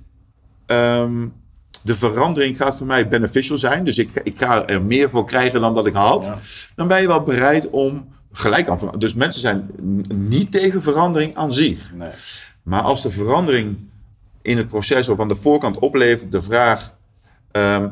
[0.67, 1.27] ehm,
[1.87, 3.85] de verandering gaat voor mij beneficial zijn.
[3.85, 6.25] Dus ik, ik ga er meer voor krijgen dan dat ik had.
[6.25, 6.39] Ja.
[6.75, 8.79] Dan ben je wel bereid om gelijk aan.
[8.99, 9.71] Dus mensen zijn
[10.15, 11.91] niet tegen verandering aan zich.
[11.95, 12.09] Nee.
[12.63, 13.77] Maar als de verandering
[14.43, 16.97] in het proces of aan de voorkant oplevert de vraag:
[17.53, 17.89] ehm,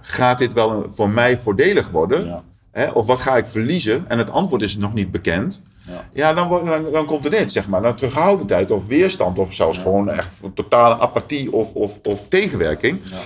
[0.00, 2.26] gaat dit wel een- voor mij voordelig worden?
[2.26, 2.42] Ja.
[2.70, 4.04] Hè, of wat ga ik verliezen?
[4.08, 5.62] En het antwoord is nog niet bekend.
[5.88, 6.08] Ja.
[6.12, 7.82] Ja, dan, dan, dan komt er dit, zeg maar.
[7.82, 9.38] Dan terughoudendheid of weerstand.
[9.38, 13.00] Of zelfs gewoon echt totale apathie of, of, of tegenwerking.
[13.02, 13.20] Ja.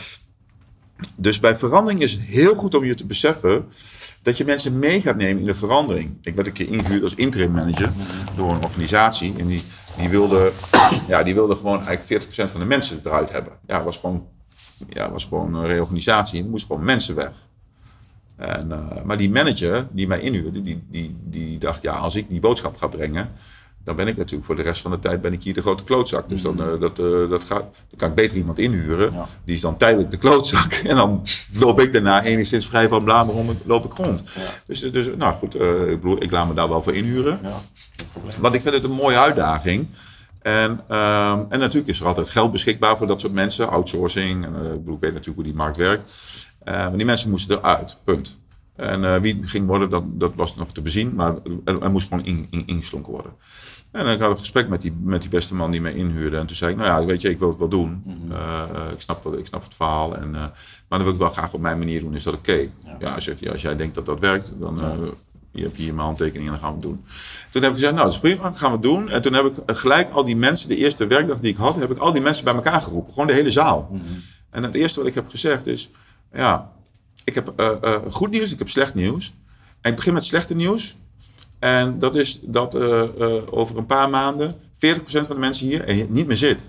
[1.16, 3.68] Dus bij verandering is het heel goed om je te beseffen
[4.22, 6.18] dat je mensen mee gaat nemen in de verandering.
[6.22, 7.92] Ik werd een keer ingehuurd als interim manager
[8.36, 9.34] door een organisatie.
[9.38, 9.62] En die,
[9.96, 10.52] die, wilde,
[11.08, 13.52] ja, die wilde gewoon eigenlijk 40% van de mensen eruit hebben.
[13.66, 14.26] Ja, was gewoon,
[14.88, 16.42] ja, was gewoon een reorganisatie.
[16.42, 17.32] Er moesten gewoon mensen weg.
[18.42, 22.28] En, eh, maar die manager die mij inhuurde, die, die, die dacht, ja, als ik
[22.28, 23.30] die boodschap ga brengen,
[23.84, 25.84] dan ben ik natuurlijk voor de rest van de tijd ben ik hier de grote
[25.84, 26.28] klootzak.
[26.28, 29.12] Dus dan, eh, dat, eh, dat gaat, dan kan ik beter iemand inhuren.
[29.12, 29.26] Ja.
[29.44, 30.72] Die is dan tijdelijk de klootzak.
[30.92, 34.22] En dan loop ik daarna enigszins vrij van blamen rond, loop ik rond.
[34.66, 37.40] Dus, dus nou goed, ik, bedoel, ik laat me daar wel voor inhuren.
[37.42, 37.60] Ja.
[38.38, 39.86] Want ik vind het een mooie uitdaging.
[40.42, 43.70] En, ehm, en natuurlijk is er altijd geld beschikbaar voor dat soort mensen.
[43.70, 44.44] Outsourcing.
[44.44, 46.10] En, ik, bedoel, ik weet natuurlijk hoe die markt werkt.
[46.64, 47.96] Eh, maar die mensen moesten eruit.
[48.04, 48.40] Punt.
[48.76, 51.14] En eh, wie ging worden, dat, dat was nog te bezien.
[51.14, 51.34] Maar
[51.64, 53.32] er, er moest gewoon in, in, ingeslonken worden.
[53.90, 56.36] En ik had een gesprek met die, met die beste man die mij inhuurde.
[56.36, 58.02] En toen zei ik, nou ja, weet je, ik wil het wel doen.
[58.30, 60.16] Eh, ik, snap, ik snap het verhaal.
[60.16, 60.52] En, maar
[60.88, 62.14] dan wil ik het wel graag op mijn manier doen.
[62.14, 62.68] Is dat oké?
[62.98, 64.92] Ja, als, je- als jij denkt dat dat werkt, dan, eh,
[65.54, 67.04] je hier mijn handtekening en dan gaan we het doen.
[67.50, 69.10] Toen heb ik gezegd, nou dat is prima, gaan we het doen.
[69.10, 71.90] En toen heb ik gelijk al die mensen, de eerste werkdag die ik had, heb
[71.90, 73.12] ik al die mensen bij elkaar geroepen.
[73.12, 73.90] Gewoon de hele zaal.
[74.50, 75.90] En het eerste wat ik heb gezegd is,
[76.32, 76.72] ja,
[77.24, 79.34] ik heb eh, eh, goed nieuws, ik heb slecht nieuws.
[79.80, 80.96] En ik begin met slechte nieuws.
[81.58, 83.02] En dat is dat eh,
[83.50, 84.58] over een paar maanden 40%
[85.04, 86.64] van de mensen hier er niet meer zit.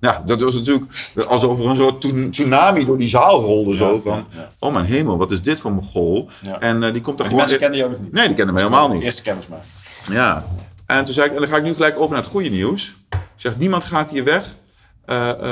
[0.00, 0.92] Nou, dat was natuurlijk
[1.28, 3.76] alsof er een soort tsun- tsunami door die zaal rolde.
[3.76, 4.50] zo van, ja, ja.
[4.58, 6.28] oh mijn hemel, wat is dit voor Mogol?
[6.42, 6.60] Ja.
[6.60, 7.40] En die komt er gewoon...
[7.40, 8.12] mensen kennen jou nog niet.
[8.12, 9.02] Nee, die kennen me helemaal niet.
[9.02, 9.66] Eerste kennis maken.
[10.10, 10.44] Ja,
[10.86, 12.96] en toen zei ik, en dan ga ik nu gelijk over naar het goede nieuws.
[13.10, 14.54] Ik zeg, niemand gaat hier weg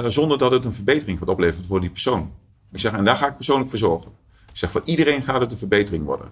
[0.08, 2.32] zonder dat het een verbetering gaat opleveren voor die persoon.
[2.74, 4.10] Ik zeg, en daar ga ik persoonlijk voor zorgen.
[4.52, 6.28] Ik zeg, voor iedereen gaat het een verbetering worden.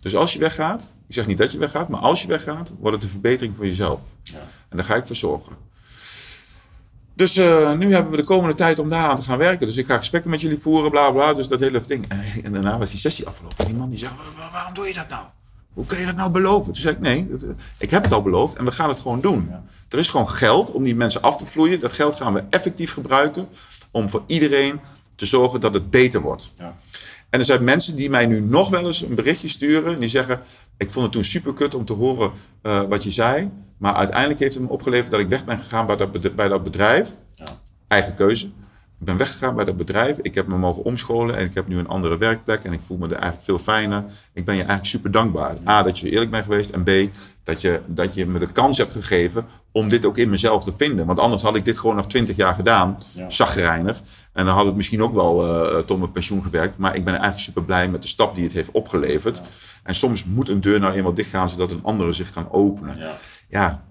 [0.00, 2.94] Dus als je weggaat, ik zeg niet dat je weggaat, maar als je weggaat, wordt
[2.94, 4.00] het een verbetering voor jezelf.
[4.22, 4.38] Ja.
[4.68, 5.52] En daar ga ik voor zorgen.
[7.14, 9.66] Dus eh, nu hebben we de komende tijd om daar aan te gaan werken.
[9.66, 11.34] Dus ik ga gesprekken met jullie voeren, bla bla.
[11.34, 12.04] Dus dat hele ding.
[12.08, 13.58] En, en daarna was die sessie afgelopen.
[13.58, 15.24] En die man die zei, "Wa- wa- waarom doe je dat nou?
[15.72, 16.72] Hoe kun je dat nou beloven?
[16.72, 19.00] Toen zei ik, nee, dat, eh, ik heb het al beloofd en we gaan het
[19.00, 19.46] gewoon doen.
[19.50, 19.62] Ja.
[19.88, 21.80] Er is gewoon geld om die mensen af te vloeien.
[21.80, 23.48] Dat geld gaan we effectief gebruiken
[23.90, 24.80] om voor iedereen
[25.20, 26.52] te zorgen dat het beter wordt.
[26.58, 26.76] Ja.
[27.30, 29.94] En er zijn mensen die mij nu nog wel eens een berichtje sturen.
[29.94, 30.40] En die zeggen,
[30.76, 32.30] ik vond het toen super kut om te horen
[32.62, 33.50] eh, wat je zei.
[33.76, 36.48] Maar uiteindelijk heeft het me opgeleverd dat ik weg ben gegaan bij dat, bed- bij
[36.48, 37.16] dat bedrijf.
[37.34, 37.60] Ja.
[37.88, 38.50] Eigen keuze.
[39.00, 40.18] Ik ben weggegaan bij dat bedrijf.
[40.18, 42.64] Ik heb me mogen omscholen en ik heb nu een andere werkplek.
[42.64, 44.04] En ik voel me er eigenlijk veel fijner.
[44.32, 45.56] Ik ben je eigenlijk super dankbaar.
[45.68, 46.70] A, dat je eerlijk bent geweest.
[46.70, 46.90] En B,
[47.44, 50.72] dat je, dat je me de kans hebt gegeven om dit ook in mezelf te
[50.72, 51.06] vinden.
[51.06, 52.98] Want anders had ik dit gewoon nog twintig jaar gedaan.
[53.12, 53.30] Ja.
[53.30, 54.02] Zagrijnig.
[54.32, 56.78] En dan had het misschien ook wel eh, tot mijn pensioen gewerkt.
[56.78, 59.40] Maar ik ben eigenlijk super blij met de stap die het heeft opgeleverd.
[59.82, 62.98] En soms moet een deur nou eenmaal dichtgaan zodat een andere zich kan openen.
[62.98, 63.18] Ja.
[63.48, 63.84] Ja.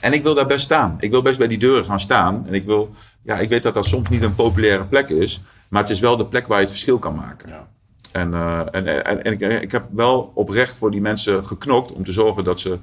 [0.00, 0.96] En ik wil daar best staan.
[1.00, 2.44] Ik wil best bij die deuren gaan staan.
[2.46, 2.90] En ik wil,
[3.24, 5.40] ja, ik weet dat dat soms niet een populaire plek is.
[5.68, 7.48] Maar het is wel de plek waar je het verschil kan maken.
[7.48, 7.68] Ja.
[8.12, 12.04] En, eh, en, en, en ik, ik heb wel oprecht voor die mensen geknokt om
[12.04, 12.78] te zorgen dat ze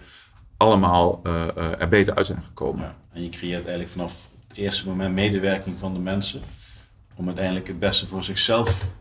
[0.57, 2.81] allemaal eh, eh, er beter uit zijn gekomen.
[2.81, 2.95] Ja.
[3.13, 6.41] En je creëert eigenlijk vanaf het eerste moment medewerking van de mensen.
[7.15, 8.91] Om uiteindelijk het beste voor zichzelf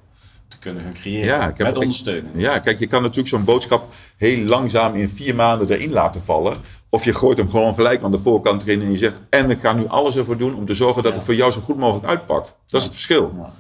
[0.51, 1.25] te kunnen gaan creëren.
[1.27, 2.35] Ja, ik heb- Met ondersteuning.
[2.37, 6.57] Ja, kijk, je kan natuurlijk zo'n boodschap heel langzaam in vier maanden erin laten vallen.
[6.89, 9.21] Of je gooit hem gewoon gelijk aan de voorkant erin en je zegt...
[9.31, 11.17] en ik ga nu alles ervoor doen om te zorgen dat Ja.
[11.19, 12.55] het voor jou zo goed mogelijk uitpakt.
[12.67, 13.33] Dat is het verschil.
[13.37, 13.53] Ja.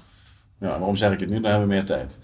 [0.61, 1.41] Ja, waarom zeg ik het nu?
[1.41, 2.18] Dan hebben we meer tijd.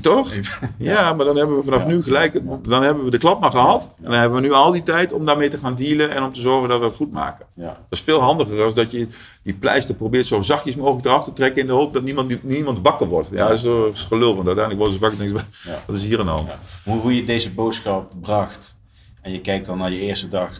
[0.00, 0.32] Toch?
[0.78, 1.86] Ja, maar dan hebben we vanaf Ja.
[1.88, 2.40] nu gelijk...
[2.68, 3.94] Dan hebben we de klap maar gehad.
[3.96, 6.10] En dan hebben we nu al die tijd om daarmee te gaan dealen...
[6.10, 7.46] en om te zorgen dat we het goed maken.
[7.54, 7.66] Ja.
[7.66, 9.08] Dat is veel handiger dan dat je
[9.42, 11.60] die pleister probeert zo zachtjes mogelijk eraf te trekken...
[11.60, 13.28] in de hoop dat niemand, niemand wakker wordt.
[13.32, 15.46] Ja, dat is, is gelul, want uiteindelijk worden ze wakker en
[15.86, 16.56] wat is hier aan de hand?
[16.84, 18.76] Hoe, hoe je deze boodschap bracht
[19.20, 20.50] en je kijkt dan naar je eerste dag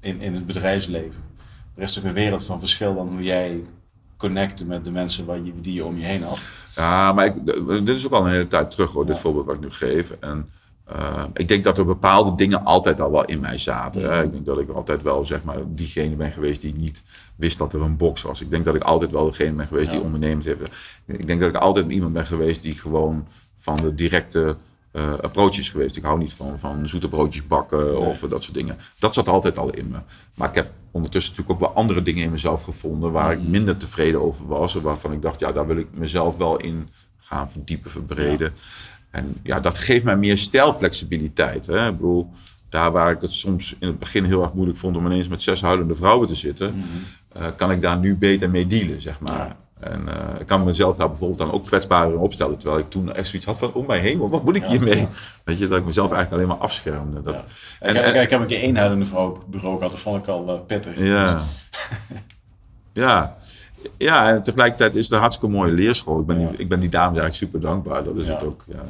[0.00, 1.24] in, in het bedrijfsleven.
[1.76, 3.62] Er is toch een wereld van verschil dan hoe jij
[4.16, 6.38] connecte met de mensen waar je, die je om je heen had.
[6.76, 7.46] Ja, maar ik,
[7.86, 10.10] dit is ook al een hele tijd terug hoor, dit voorbeeld wat ik nu geef.
[10.20, 10.50] En
[10.84, 14.02] eh, ik denk dat er bepaalde dingen altijd al wel in mij zaten.
[14.02, 14.22] Hè.
[14.22, 17.02] Ik denk dat ik altijd wel zeg maar diegene ben geweest die niet
[17.36, 18.40] wist dat er een box was.
[18.40, 20.60] Ik denk dat ik altijd wel degene ben geweest die ondernemend heeft.
[21.06, 24.56] Ik denk dat ik altijd iemand ben geweest die gewoon van de directe
[25.02, 25.96] approach is geweest.
[25.96, 28.78] Ik hou niet van, van zoete broodjes bakken of dat soort dingen.
[28.98, 29.98] Dat zat altijd al in me.
[30.34, 33.76] Maar ik heb ondertussen natuurlijk ook wel andere dingen in mezelf gevonden waar ik minder
[33.76, 34.76] tevreden over was.
[34.76, 36.88] En waarvan ik dacht, ja, daar wil ik mezelf wel in
[37.18, 38.52] gaan verdiepen, verbreden.
[39.10, 41.66] En ja, dat geeft mij meer stijlflexibiliteit.
[41.66, 41.88] Hè?
[41.88, 42.30] Ik bedoel,
[42.68, 45.42] daar waar ik het soms in het begin heel erg moeilijk vond om ineens met
[45.42, 46.84] zes huilende vrouwen te zitten,
[47.32, 49.56] eh, kan ik daar nu beter mee dealen, zeg maar.
[49.80, 52.58] En eh, ik kan mezelf daar bijvoorbeeld dan ook kwetsbaarder in opstellen.
[52.58, 55.08] Terwijl ik toen echt zoiets had van, oh mijn hemel, wat moet ik hiermee?
[55.44, 57.22] Weet je, dat ik mezelf eigenlijk alleen maar afschermde.
[57.22, 57.44] Dat, Ja.
[57.80, 59.90] En, ik, heb, en- ik heb een keer één huilende vrouw op het bureau gehad,
[59.90, 60.98] dat vond ik al eh, pittig.
[60.98, 61.40] Ja.
[62.92, 63.36] ja.
[63.98, 66.20] Ja, en tegelijkertijd is het een hartstikke mooie leerschool.
[66.20, 68.04] Ik ben, die, ik ben die dames eigenlijk super dankbaar.
[68.04, 68.64] Dat is het ook.
[68.66, 68.82] Ja.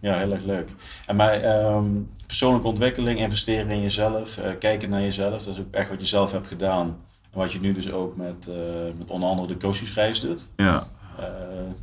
[0.00, 0.70] Ja, heel erg leuk.
[1.06, 1.84] En bij ehm,
[2.26, 6.06] persoonlijke ontwikkeling, investeren in jezelf, eh, kijken naar jezelf, dat is ook echt wat je
[6.06, 6.96] zelf hebt gedaan.
[7.34, 8.54] En wat je nu dus ook met, eh,
[8.98, 10.48] met onder andere de coachingsreis doet.
[10.56, 10.86] Ja.
[11.18, 11.24] Eh,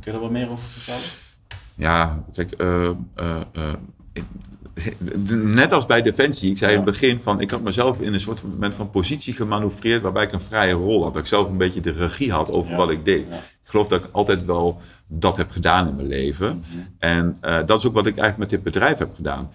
[0.00, 1.02] je er wat meer over vertellen?
[1.74, 2.90] Ja, kijk, eh,
[5.32, 8.20] net als bij Defensie, ik zei in het begin van, ik had mezelf in een
[8.20, 11.12] soort moment van positie gemanoeuvreerd waarbij ik een vrije rol had.
[11.14, 12.76] Dat ik zelf een beetje de regie had over Ja.
[12.76, 13.26] wat ik deed.
[13.28, 13.36] Ja.
[13.36, 16.64] Ik geloof dat ik altijd wel dat heb gedaan in mijn leven.
[16.98, 19.50] En eh, dat is ook wat ik eigenlijk met dit bedrijf heb gedaan.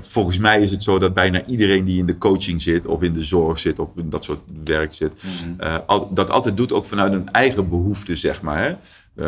[0.00, 3.12] Volgens mij is het zo dat bijna iedereen die in de coaching zit, of in
[3.12, 5.22] de zorg zit, of in dat soort werk zit,
[5.58, 8.62] eh, al- dat altijd doet ook vanuit een eigen behoefte, zeg maar.
[8.62, 8.74] Hè?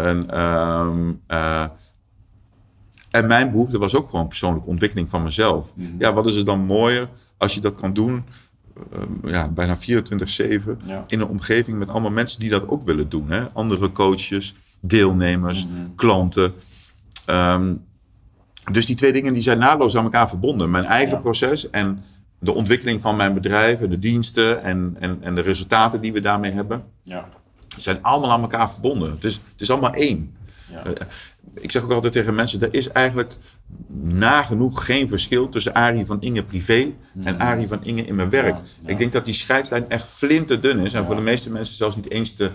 [0.08, 1.64] En, ehm, eh,
[3.10, 5.74] en mijn behoefte was ook gewoon persoonlijke ontwikkeling van mezelf.
[5.98, 8.24] Ja, wat is er dan mooier als je dat kan doen,
[8.92, 11.04] ehm, ja, bijna 24-7, Ja.
[11.06, 13.30] in een omgeving met allemaal mensen die dat ook willen doen.
[13.30, 13.52] Hè?
[13.52, 16.54] Andere coaches, deelnemers, klanten.
[17.24, 17.74] Ehm,
[18.72, 20.70] dus die twee dingen die zijn naadloos aan elkaar verbonden.
[20.70, 21.20] Mijn eigen Ja.
[21.20, 22.02] proces en
[22.38, 26.20] de ontwikkeling van mijn bedrijf en de diensten en, en, en de resultaten die we
[26.20, 27.28] daarmee hebben, Ja.
[27.78, 29.10] zijn allemaal aan elkaar verbonden.
[29.10, 30.36] Het is, het is allemaal één.
[30.70, 30.84] Ja.
[30.84, 30.92] Eh,
[31.54, 33.34] ik zeg ook altijd tegen mensen, er is eigenlijk
[34.02, 36.92] nagenoeg geen verschil tussen Arie van Inge privé
[37.24, 38.56] en Arie van Inge in mijn werk.
[38.56, 38.88] Ja, ja.
[38.88, 42.10] Ik denk dat die scheidslijn echt flinterdun is en voor de meeste mensen zelfs niet
[42.10, 42.50] eens te,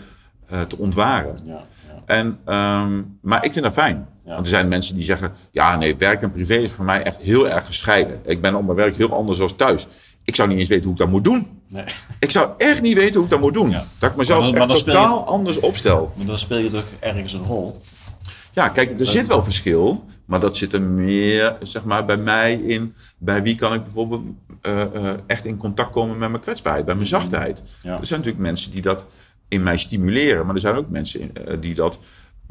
[0.47, 1.37] eh, te ontwaren.
[1.43, 1.51] Ja.
[1.87, 2.01] Ja.
[2.05, 4.07] En, ehm, maar ik vind dat fijn.
[4.25, 4.33] Ja.
[4.33, 7.17] Want er zijn mensen die zeggen, ja nee, werk en privé is voor mij echt
[7.17, 8.19] heel erg gescheiden.
[8.25, 9.87] Ik ben op mijn werk heel anders dan thuis.
[10.23, 11.47] Ik zou niet eens weten hoe ik dat moet doen.
[11.69, 11.83] Nee.
[12.19, 13.69] Ik zou echt niet weten hoe ik dat moet doen.
[13.69, 13.83] Ja.
[13.99, 16.11] Dat ik mezelf Maar echt je- totaal anders opstel.
[16.15, 17.81] Maar dan speel je toch ergens een rol.
[18.53, 22.53] Ja, kijk, er zit wel verschil, maar dat zit er meer, zeg maar, bij mij
[22.53, 22.95] in.
[23.17, 24.21] Bij wie kan ik bijvoorbeeld
[24.61, 27.61] eh, eh, echt in contact komen met mijn kwetsbaarheid, bij mijn zachtheid.
[27.83, 27.99] Ja.
[27.99, 29.07] Er zijn natuurlijk mensen die dat
[29.47, 31.99] in mij stimuleren, maar er zijn ook mensen eh, die dat,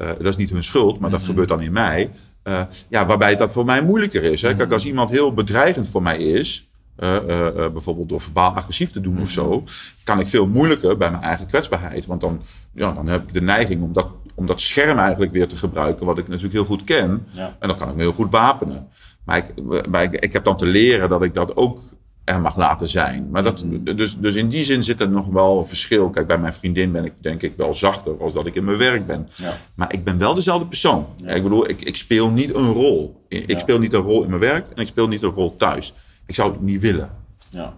[0.07, 2.09] dat is niet hun schuld, maar dat gebeurt dan in mij.
[2.43, 4.41] eh, ja, waarbij dat voor mij moeilijker is.
[4.41, 4.53] Hè?
[4.53, 8.91] Kijk, als iemand heel bedreigend voor mij is, eh, eh, eh, bijvoorbeeld door verbaal agressief
[8.91, 9.63] te doen of zo,
[10.03, 12.05] kan ik veel moeilijker bij mijn eigen kwetsbaarheid.
[12.05, 12.41] Want dan,
[12.73, 16.05] ja, dan heb ik de neiging om dat, om dat scherm eigenlijk weer te gebruiken,
[16.05, 17.27] wat ik natuurlijk heel goed ken.
[17.29, 17.55] Ja.
[17.59, 18.87] En dan kan ik me heel goed wapenen.
[19.25, 19.53] Maar, ik,
[19.89, 21.79] maar ik, ik heb dan te leren dat ik dat ook
[22.23, 23.29] er mag laten zijn.
[23.29, 26.09] Maar dat, dus, dus in die zin zit er nog wel een verschil.
[26.09, 28.77] Kijk, bij mijn vriendin ben ik denk ik wel zachter als dat ik in mijn
[28.77, 29.29] werk ben.
[29.35, 29.57] Ja.
[29.73, 31.07] Maar ik ben wel dezelfde persoon.
[31.25, 33.25] Ik bedoel, ik, ik speel niet een rol.
[33.27, 33.59] Ik Ja.
[33.59, 35.93] speel niet een rol in mijn werk en ik speel niet een rol thuis.
[36.25, 37.11] Ik zou het niet willen.
[37.49, 37.73] Ja.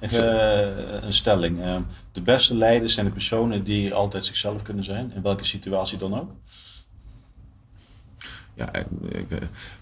[0.00, 1.62] Even eh, een stelling.
[1.62, 1.76] Eh,
[2.12, 6.20] de beste leiders zijn de personen die altijd zichzelf kunnen zijn, in welke situatie dan
[6.20, 6.30] ook.
[8.54, 8.82] Ja, eh,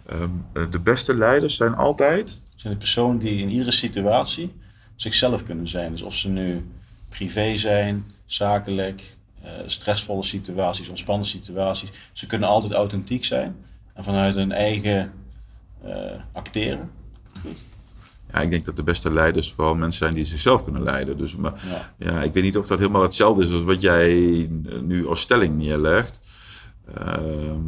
[0.07, 2.43] ehm, eh, de beste leiders zijn altijd.
[2.59, 4.53] Zijn de personen die in iedere situatie
[4.97, 5.91] zichzelf kunnen zijn.
[5.91, 6.67] Dus of ze nu
[7.09, 11.91] privé zijn, zakelijk, eh, stressvolle situaties, ontspannen situaties.
[12.13, 13.57] Ze kunnen altijd authentiek zijn
[13.95, 15.13] en vanuit hun eigen
[15.85, 15.93] eh,
[16.33, 16.91] acteren.
[18.33, 21.17] Ja, ik denk dat de beste leiders vooral mensen zijn die zichzelf kunnen leiden.
[21.17, 21.95] Dus, maar, Ja.
[22.07, 22.23] ja.
[22.23, 24.49] ik weet niet of dat helemaal hetzelfde is als wat jij
[24.83, 26.21] nu als stelling neerlegt.
[26.95, 27.59] Ehm,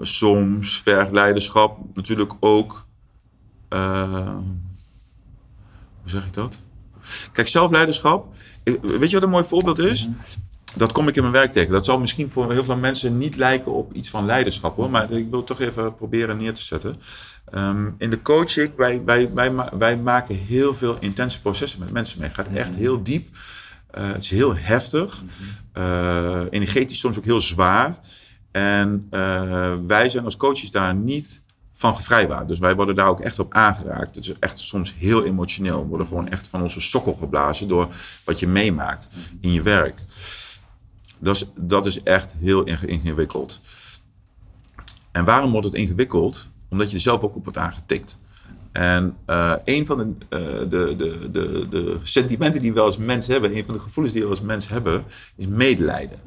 [0.00, 2.85] soms vergt leiderschap natuurlijk ook.
[3.68, 4.36] Eh,
[6.02, 6.60] hoe zeg ik dat?
[7.32, 8.34] Kijk, zelfleiderschap.
[8.64, 10.08] ik- Weet je wat een mooi voorbeeld is?
[10.76, 11.72] Dat kom ik in mijn werk tegen.
[11.72, 14.90] Dat zal misschien voor heel veel mensen niet lijken op iets van leiderschap hoor.
[14.90, 17.00] Maar ik wil het toch even proberen neer te zetten.
[17.50, 22.18] Ehm, in de coaching, wij, wij, wij, wij maken heel veel intense processen met mensen
[22.18, 22.28] mee.
[22.28, 23.36] Het gaat echt heel diep.
[23.90, 25.22] Eh, het is heel heftig.
[25.72, 27.98] Eh, energetisch soms ook heel zwaar.
[28.50, 31.42] En eh, wij zijn als coaches daar niet
[31.78, 32.48] van gevrijwaard.
[32.48, 34.14] Dus wij worden daar ook echt op aangeraakt.
[34.14, 35.80] Het is echt soms heel emotioneel.
[35.82, 37.88] We worden gewoon echt van onze sokkel geblazen door
[38.24, 39.08] wat je meemaakt
[39.40, 40.00] in je werk.
[41.18, 43.60] Dat is, dat is echt heel inge- ingewikkeld.
[45.12, 46.48] En waarom wordt het ingewikkeld?
[46.68, 48.18] Omdat je er zelf ook op wordt aangetikt.
[48.72, 53.26] En eh, een van de, eh, de, de, de, de sentimenten die we als mens
[53.26, 55.04] hebben, een van de gevoelens die we als mens hebben,
[55.36, 56.18] is medelijden.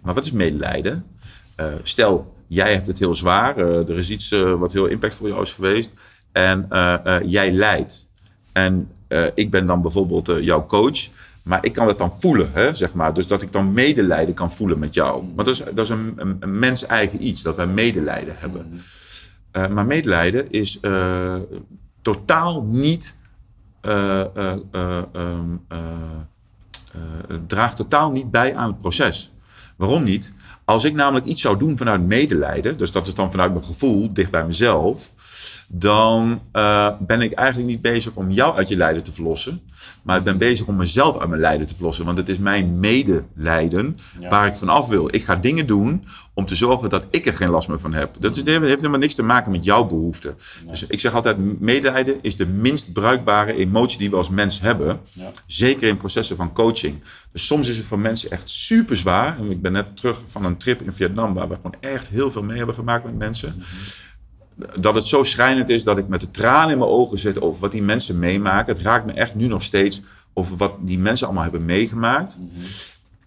[0.00, 1.06] Maar wat is medelijden?
[1.54, 5.14] Eh, stel, jij hebt het heel zwaar, eh, er is iets eh, wat heel impact
[5.14, 5.92] voor jou is geweest,
[6.32, 8.08] en eh, jij lijdt.
[8.52, 8.88] En
[9.34, 10.98] ik ben dan bijvoorbeeld jouw coach,
[11.42, 13.14] maar ik kan het dan voelen, hè, zeg maar.
[13.14, 15.24] Dus dat ik dan medelijden kan voelen met jou.
[15.34, 18.80] Maar dat is, dat is een, mens-eigen iets, dat wij medelijden hebben.
[19.50, 20.80] Eh, maar medelijden is
[22.02, 23.14] totaal niet.
[23.80, 25.78] eh, eh, eh, ehm, eh,
[26.92, 29.32] eh, draagt totaal niet bij aan het proces.
[29.76, 30.32] Waarom niet?
[30.64, 34.12] Als ik namelijk iets zou doen vanuit medelijden, dus dat is dan vanuit mijn gevoel,
[34.12, 35.12] dicht bij mezelf,
[35.68, 39.60] dan eh, ben ik eigenlijk niet bezig om jou uit je lijden te verlossen,
[40.02, 42.04] maar ik ben bezig om mezelf uit mijn lijden te verlossen.
[42.04, 44.28] Want het is mijn medelijden Ja.
[44.28, 45.08] waar ik vanaf wil.
[45.14, 46.04] Ik ga dingen doen
[46.34, 48.16] om te zorgen dat ik er geen last meer van heb.
[48.20, 50.36] Dat is- heeft helemaal niks te maken met jouw behoeften.
[50.66, 55.00] Dus ik zeg altijd, medelijden is de minst bruikbare emotie die we als mens hebben.
[55.12, 55.30] Ja.
[55.46, 57.02] Zeker in processen van coaching.
[57.32, 59.38] Dus soms is het voor mensen echt super zwaar.
[59.38, 62.30] En ik ben net terug van een trip in Vietnam waar we gewoon echt heel
[62.30, 63.62] veel mee hebben gemaakt met mensen.
[64.80, 67.60] Dat het zo schrijnend is dat ik met de tranen in mijn ogen zit over
[67.60, 68.74] wat die mensen meemaken.
[68.74, 70.02] Het raakt me echt nu nog steeds
[70.32, 72.38] over wat die mensen allemaal hebben meegemaakt.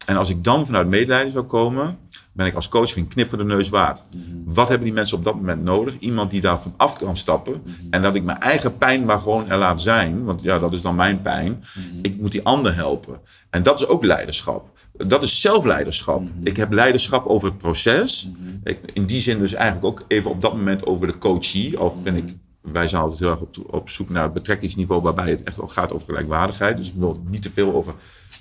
[0.05, 1.97] En als ik dan vanuit medelijden zou komen,
[2.31, 4.03] ben ik als coach geen knip voor de neus waard.
[4.45, 5.99] Wat hebben die mensen op dat moment nodig?
[5.99, 7.63] Iemand die daarvan af kan stappen.
[7.89, 10.23] En dat ik mijn eigen pijn maar gewoon er laat zijn.
[10.23, 11.63] Want ja, dat is dan mijn pijn.
[12.01, 13.19] Ik moet die ander helpen.
[13.49, 14.76] En dat is ook leiderschap.
[14.97, 16.23] Dat is zelfleiderschap.
[16.43, 18.29] Ik heb leiderschap over het proces.
[18.63, 21.77] Ik, in die zin dus eigenlijk ook even op dat moment over de coachie.
[21.77, 25.29] Al vind ik, wij zijn altijd heel erg op, op zoek naar het betrekkingsniveau waarbij
[25.29, 26.77] het echt ook gaat over gelijkwaardigheid.
[26.77, 27.93] Dus ik wil niet te veel over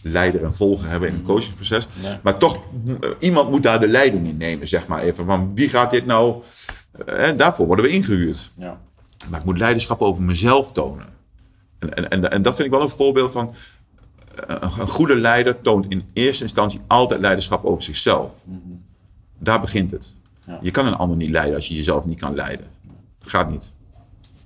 [0.03, 1.87] leider en volger hebben in een coachingsproces.
[2.03, 2.17] Nee.
[2.23, 5.25] Maar toch, eh, iemand moet daar de leiding in nemen, zeg maar even.
[5.25, 6.43] Want wie gaat dit nou
[7.07, 8.51] En daarvoor worden we ingehuurd.
[8.57, 8.81] Ja.
[9.31, 11.07] Maar ik moet leiderschap over mezelf tonen.
[11.79, 13.55] En, en, en, en dat vind ik wel een voorbeeld van.
[14.37, 18.45] Een, goede leider toont in eerste instantie altijd leiderschap over zichzelf.
[19.39, 20.17] Daar begint het.
[20.47, 20.59] Ja.
[20.63, 22.67] Je kan een ander niet leiden als je jezelf niet kan leiden.
[23.19, 23.73] Dat gaat niet.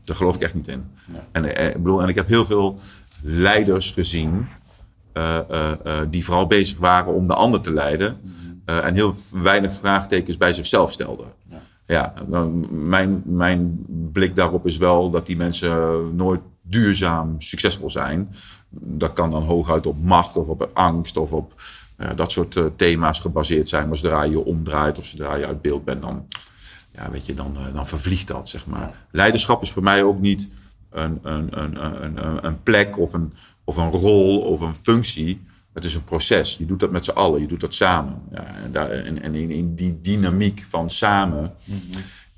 [0.05, 0.85] Daar geloof ik echt niet in.
[1.07, 1.21] Nee.
[1.33, 2.79] En, eh, ik bedoel, en ik heb heel veel
[3.23, 4.47] leiders gezien.
[5.13, 5.73] eh, eh,
[6.11, 8.21] die vooral bezig waren om de ander te leiden.
[8.65, 11.27] en heel weinig vraagtekens bij zichzelf stelden.
[11.49, 11.61] Ja.
[11.87, 18.29] Ja, dan mijn, mijn blik daarop is wel dat die mensen nooit duurzaam succesvol zijn.
[18.71, 21.63] Dat kan dan hooguit op macht of op angst of op
[21.99, 23.89] ja, dat soort eh, thema's gebaseerd zijn.
[23.89, 26.27] Maar zodra je je omdraait of zodra je uit beeld bent, dan,
[26.93, 29.07] ja, weet je, dan, eh, dan vervliegt dat, zeg maar.
[29.11, 30.49] Leiderschap is voor mij ook niet
[30.91, 33.33] een, een, een, een, een, een plek of een,
[33.65, 35.41] of een rol of een functie.
[35.73, 36.57] Het is een proces.
[36.57, 37.41] Je doet dat met z'n allen.
[37.41, 38.23] Je doet dat samen.
[38.31, 41.55] Ja, en, daar, en, en in, in die dynamiek van samen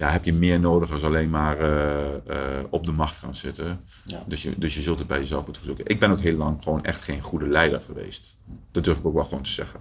[0.02, 3.80] ja, heb je meer nodig als alleen maar eh, eh, op de macht gaan zitten.
[4.04, 4.22] Ja.
[4.26, 5.86] Dus, je, dus je zult het bij jezelf moeten zoeken.
[5.86, 8.36] Ik ben ook heel lang gewoon echt geen goede leider geweest.
[8.70, 9.80] Dat durf ik ook wel gewoon te zeggen.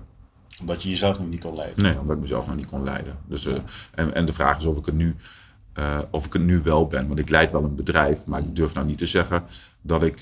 [0.59, 1.83] Omdat je jezelf nog niet kon leiden.
[1.83, 3.17] Nee, omdat ik mezelf nog niet kon leiden.
[3.27, 3.53] Dus, eh,
[3.91, 5.15] en, en de vraag is of ik het nu,
[6.11, 7.07] of ik het nu wel ben.
[7.07, 9.43] Want ik leid wel een bedrijf, maar ik durf nou niet te zeggen
[9.81, 10.19] dat ik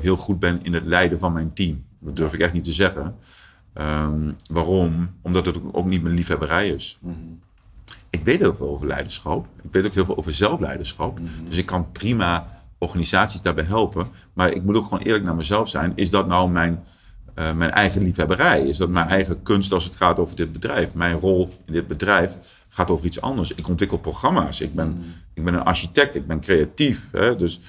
[0.00, 1.84] heel goed ben in het leiden van mijn team.
[1.98, 3.16] Dat durf ik echt niet te zeggen.
[3.72, 5.10] Ehm, waarom?
[5.22, 6.98] Omdat het ook, ook niet mijn liefhebberij is.
[8.10, 9.46] Ik weet heel veel over leiderschap.
[9.62, 11.18] Ik weet ook heel veel over zelfleiderschap.
[11.48, 14.08] Dus ik kan prima organisaties daarbij helpen.
[14.32, 15.92] Maar ik moet ook gewoon eerlijk naar mezelf zijn.
[15.94, 16.84] Is dat nou mijn,
[17.34, 18.60] eh, mijn eigen liefhebberij?
[18.68, 20.94] Is dat mijn eigen kunst als het gaat over dit bedrijf?
[20.94, 23.52] Mijn rol in dit bedrijf gaat over iets anders.
[23.52, 24.60] Ik ontwikkel programma's.
[24.60, 25.04] Ik ben,
[25.34, 26.14] ik ben een architect.
[26.14, 27.08] Ik ben creatief.
[27.12, 27.36] Hè?
[27.36, 27.60] Dus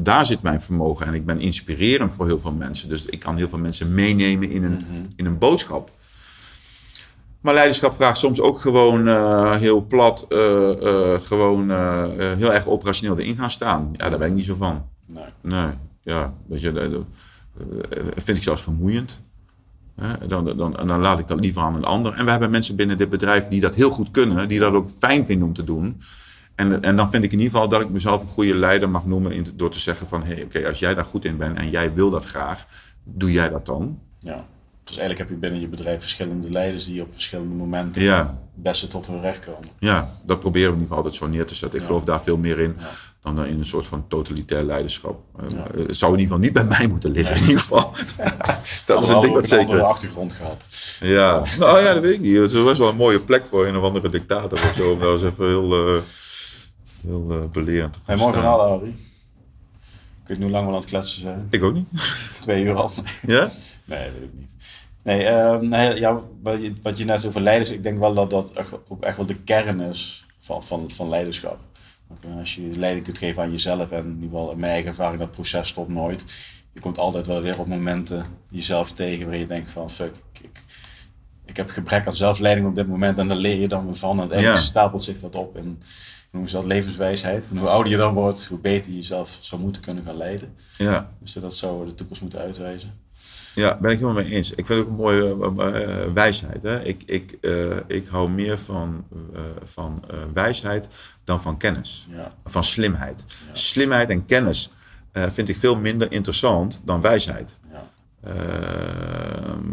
[0.00, 1.06] daar zit mijn vermogen.
[1.06, 2.88] En ik ben inspirerend voor heel veel mensen.
[2.88, 4.80] Dus ik kan heel veel mensen meenemen in een,
[5.16, 5.90] in een boodschap.
[7.40, 11.70] Maar leiderschap vraagt soms ook gewoon eh, heel plat, eh, eh, gewoon
[12.36, 13.90] heel erg operationeel erin gaan staan.
[13.92, 14.86] Ja, daar ben ik niet zo van.
[15.06, 15.24] Nee.
[15.40, 15.70] Nee,
[16.02, 16.90] ja, weet je, dat,
[18.16, 19.22] vind ik zelfs vermoeiend.
[19.94, 22.14] Hè, Dan, dan, dan laat ik dat liever aan een ander.
[22.14, 24.88] En we hebben mensen binnen dit bedrijf die dat heel goed kunnen, die dat ook
[24.98, 26.00] fijn vinden om te doen.
[26.54, 29.06] En, en dan vind ik in ieder geval dat ik mezelf een goede leider mag
[29.06, 31.58] noemen in, door te zeggen van, hé, hey, oké, als jij daar goed in bent
[31.58, 32.66] en jij wil dat graag,
[33.04, 33.98] doe jij dat dan?
[34.18, 34.46] Ja.
[34.90, 38.18] Dus eigenlijk heb je binnen je bedrijf verschillende leiders die op verschillende momenten Ja.
[38.54, 39.68] het beste tot hun recht komen.
[39.78, 41.78] Ja, dat proberen we in ieder geval altijd zo neer te zetten.
[41.78, 41.90] Ik Ja.
[41.90, 42.88] geloof daar veel meer in Ja.
[43.22, 45.20] dan dan in een soort van totalitair leiderschap.
[45.38, 45.66] Eh, Ja.
[45.86, 47.92] Het zou in ieder geval niet bij mij moeten liggen, in ieder geval.
[48.86, 49.82] dat is een ding wat Een andere zeker.
[49.82, 50.66] achtergrond gehad.
[51.00, 52.36] Ja, nou ja, dat weet ik niet.
[52.36, 54.92] Het was wel een mooie plek voor een of andere dictator of zo.
[54.92, 56.02] Om daar eens even heel, eh
[57.02, 58.88] heel eh, belerend te gaan Hey, mooi verhaal, Arie.
[60.22, 61.46] Ik weet niet hoe lang we aan het kletsen zijn.
[61.50, 61.86] Ik ook niet.
[62.40, 62.90] Twee uur al.
[63.26, 63.50] Ja?
[63.84, 64.50] Nee, weet ik niet.
[65.04, 68.30] Nee, ehm, nee ja, wat, je, wat je net over leiders, ik denk wel dat
[68.30, 71.58] dat echt, ook echt wel de kern is van, van, van leiderschap.
[72.06, 74.88] Want Als je leiding kunt geven aan jezelf, en in ieder geval in mijn eigen
[74.90, 76.24] ervaring, dat proces stopt nooit.
[76.72, 80.62] Je komt altijd wel weer op momenten jezelf tegen waarin je denkt van fuck, ik,
[81.44, 84.32] ik, heb gebrek aan zelfleiding op dit moment en daar leer je dan weer van.
[84.32, 84.56] En Ja.
[84.56, 85.82] stapelt zich dat op in,
[86.32, 87.46] noemen ze dat, levenswijsheid.
[87.50, 90.54] En hoe ouder je dan wordt, hoe beter je jezelf zou moeten kunnen gaan leiden.
[90.78, 91.08] Ja.
[91.20, 93.08] Dus dat zou de toekomst moeten uitwijzen.
[93.54, 94.50] Ja, ben ik helemaal mee eens.
[94.50, 96.62] Ik vind het ook een mooie eh, eh, wijsheid.
[96.62, 96.82] Hè?
[96.82, 99.04] Ik, ik, eh, ik hou meer van,
[99.34, 100.88] eh, van eh, wijsheid
[101.24, 102.06] dan van kennis.
[102.10, 102.34] Ja.
[102.44, 103.24] Van slimheid.
[103.52, 104.70] Slimheid en kennis
[105.12, 107.56] eh, vind ik veel minder interessant dan wijsheid.
[107.72, 107.88] Ja.
[108.24, 109.68] Ehm,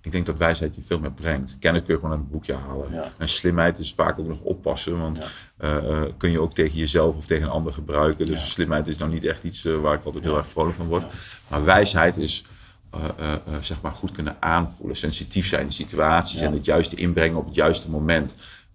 [0.00, 1.56] ik denk dat wijsheid je veel meer brengt.
[1.60, 3.12] Kennis kun je gewoon uit een boekje halen.
[3.18, 4.98] En slimheid is vaak ook nog oppassen.
[4.98, 8.26] Want eh, eh, kun je ook tegen jezelf of tegen een ander gebruiken.
[8.26, 10.86] Dus slimheid is nou niet echt iets eh, waar ik altijd heel erg vrolijk van
[10.86, 11.04] word.
[11.48, 12.51] Maar wijsheid is eh, eh, eh,
[13.60, 14.96] zeg maar goed kunnen aanvoelen.
[14.96, 16.40] Sensitief zijn in situaties.
[16.40, 16.46] Ja.
[16.46, 18.34] En het juiste inbrengen op het juiste moment.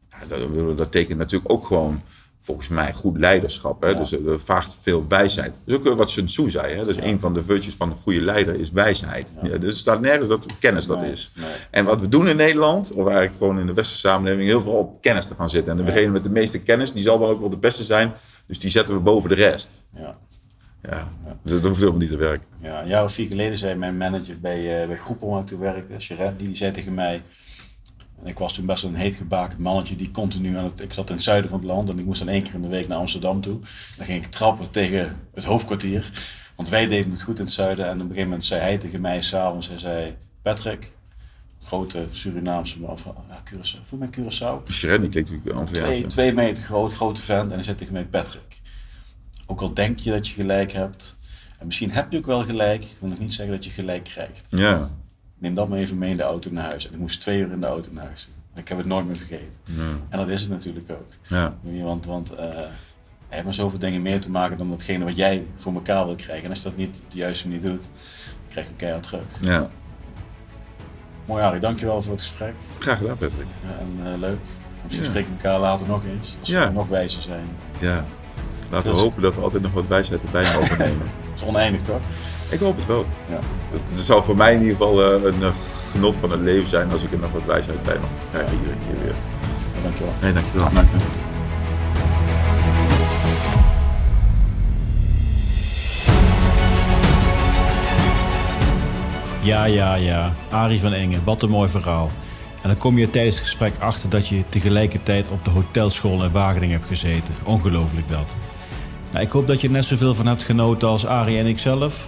[0.10, 2.02] Ja, dat, dat tekent natuurlijk ook gewoon
[2.42, 3.82] volgens mij goed leiderschap.
[3.82, 3.88] Hè?
[3.88, 3.94] Ja.
[3.94, 5.54] Dus dat vraagt veel wijsheid.
[5.66, 6.76] Dat is ook wat Sun Tzu zei.
[6.76, 6.86] Hè?
[6.86, 9.30] Dus een van de virtues van een goede leider is wijsheid.
[9.44, 9.58] Ja.
[9.58, 11.32] dus er staat nergens dat kennis dat Nee, is.
[11.36, 11.46] nee.
[11.72, 14.72] En wat we doen in Nederland, of eigenlijk gewoon in de westerse samenleving, heel veel
[14.72, 15.80] op kennis te gaan zitten.
[15.80, 18.14] En degene met de meeste kennis, die zal dan ook wel de beste zijn.
[18.48, 19.84] Dus die zetten we boven de rest.
[19.96, 20.18] Ja.
[20.82, 21.08] Ja,
[21.44, 22.48] dus dat hoeft helemaal niet te werken.
[22.62, 25.48] Ja, een jaar of vier geleden zei mijn manager bij, uh, bij Groepel waar ik
[25.48, 27.24] toen werkte, die zei tegen mij,
[28.22, 31.10] en ik was toen best een heet gebakend mannetje die continu aan het, ik zat
[31.10, 32.88] in het zuiden van het land en ik moest dan één keer in de week
[32.88, 33.60] naar Amsterdam toe.
[33.98, 36.12] Dan ging ik trappen tegen het hoofdkwartier,
[36.56, 38.78] want wij deden het goed in het zuiden en op een gegeven moment zei hij
[38.78, 40.92] tegen mij s'avonds, hij zei, Patrick,
[41.62, 44.64] grote Surinaamse man van ja, Curaçao, voor mij Curaçao.
[44.64, 47.50] Die klinkt natuurlijk Twee, twee meter groot, grote vent.
[47.50, 48.47] En hij zegt tegen mij, Patrick.
[49.50, 51.18] Ook al denk je dat je gelijk hebt.
[51.60, 52.84] En misschien heb je ook wel gelijk.
[52.84, 54.46] Ik wil nog niet zeggen dat je gelijk krijgt.
[54.50, 54.90] Ja,
[55.38, 56.88] Neem dat maar even mee in de auto naar huis.
[56.88, 58.30] En ik moest twee uur in de auto naar huis.
[58.56, 59.60] Ik heb het nooit meer vergeten.
[60.10, 61.08] En dat is het natuurlijk ook.
[61.28, 61.58] Ja.
[61.62, 65.46] Want, want uh, je hebt maar zoveel dingen meer te maken dan datgene wat jij
[65.56, 66.44] voor elkaar wil krijgen.
[66.44, 69.04] En als je dat niet op de juiste manier doet, dan krijg je hem keihard
[69.04, 69.26] terug.
[69.42, 69.70] Ja.
[71.26, 72.54] Mooi Arie, dankjewel voor het gesprek.
[72.80, 73.48] Graag gedaan Patrick.
[73.64, 74.40] Ja, en uh, leuk.
[74.84, 75.10] Misschien ja.
[75.10, 77.48] spreken we elkaar later nog eens, als we nog wijzer zijn.
[77.80, 78.06] Ja,
[78.70, 81.08] laten we hopen dat we altijd nog wat wijsheid erbij mogen nemen.
[81.32, 82.00] Het is oneindig toch?
[82.50, 83.06] Ik hoop het wel.
[83.30, 83.40] Ja.
[83.72, 85.50] Het, zal voor mij in ieder geval uh, een uh,
[85.92, 88.58] genot van het leven zijn als ik er nog wat wijsheid bij mag krijgen ja.
[88.58, 89.16] iedere keer weer.
[89.76, 90.14] Ja, dankjewel.
[90.22, 90.74] Nee, dankjewel.
[90.74, 91.08] dankjewel.
[99.42, 100.34] Ja, ja, ja.
[100.50, 102.12] Arie van Engen, wat een mooi verhaal.
[102.62, 106.32] En dan kom je tijdens het gesprek achter dat je tegelijkertijd op de hotelschool in
[106.32, 107.36] Wageningen hebt gezeten.
[107.44, 108.36] Ongelooflijk dat.
[109.20, 112.08] Ik hoop dat je er net zoveel van hebt genoten als Arie en ik zelf.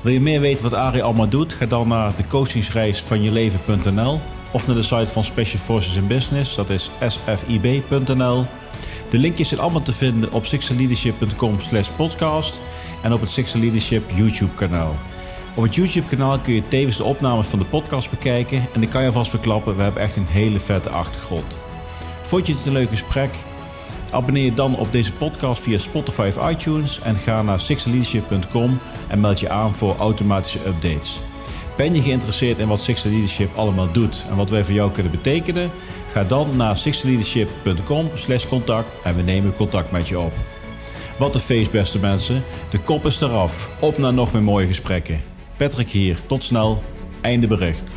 [0.00, 1.52] Wil je meer weten wat Arie allemaal doet?
[1.52, 4.20] Ga dan naar de coachingsreis van je leven.nl
[4.50, 8.44] of naar de site van Special Forces in Business, dat is sfib.nl.
[9.10, 12.60] De linkjes zijn allemaal te vinden op sixleadership.com slash podcast
[13.02, 14.96] en op het Sixer Leadership YouTube kanaal.
[15.54, 18.90] Op het YouTube kanaal kun je tevens de opnames van de podcast bekijken en ik
[18.90, 21.58] kan je vast verklappen, we hebben echt een hele vette achtergrond.
[22.22, 23.30] Vond je het een leuk gesprek?
[24.10, 28.78] Abonneer je dan op deze podcast via Spotify of iTunes en ga naar sixleadership.com
[29.08, 31.20] en meld je aan voor automatische updates.
[31.76, 35.12] Ben je geïnteresseerd in wat Sixer Leadership allemaal doet en wat wij voor jou kunnen
[35.12, 35.70] betekenen?
[36.12, 40.32] Ga dan naar sixleadership.com slash contact en we nemen contact met je op.
[41.18, 43.70] Wat een feest beste mensen, de kop is eraf.
[43.80, 45.22] Op naar nog meer mooie gesprekken.
[45.56, 46.82] Patrick hier, tot snel,
[47.20, 47.96] einde bericht.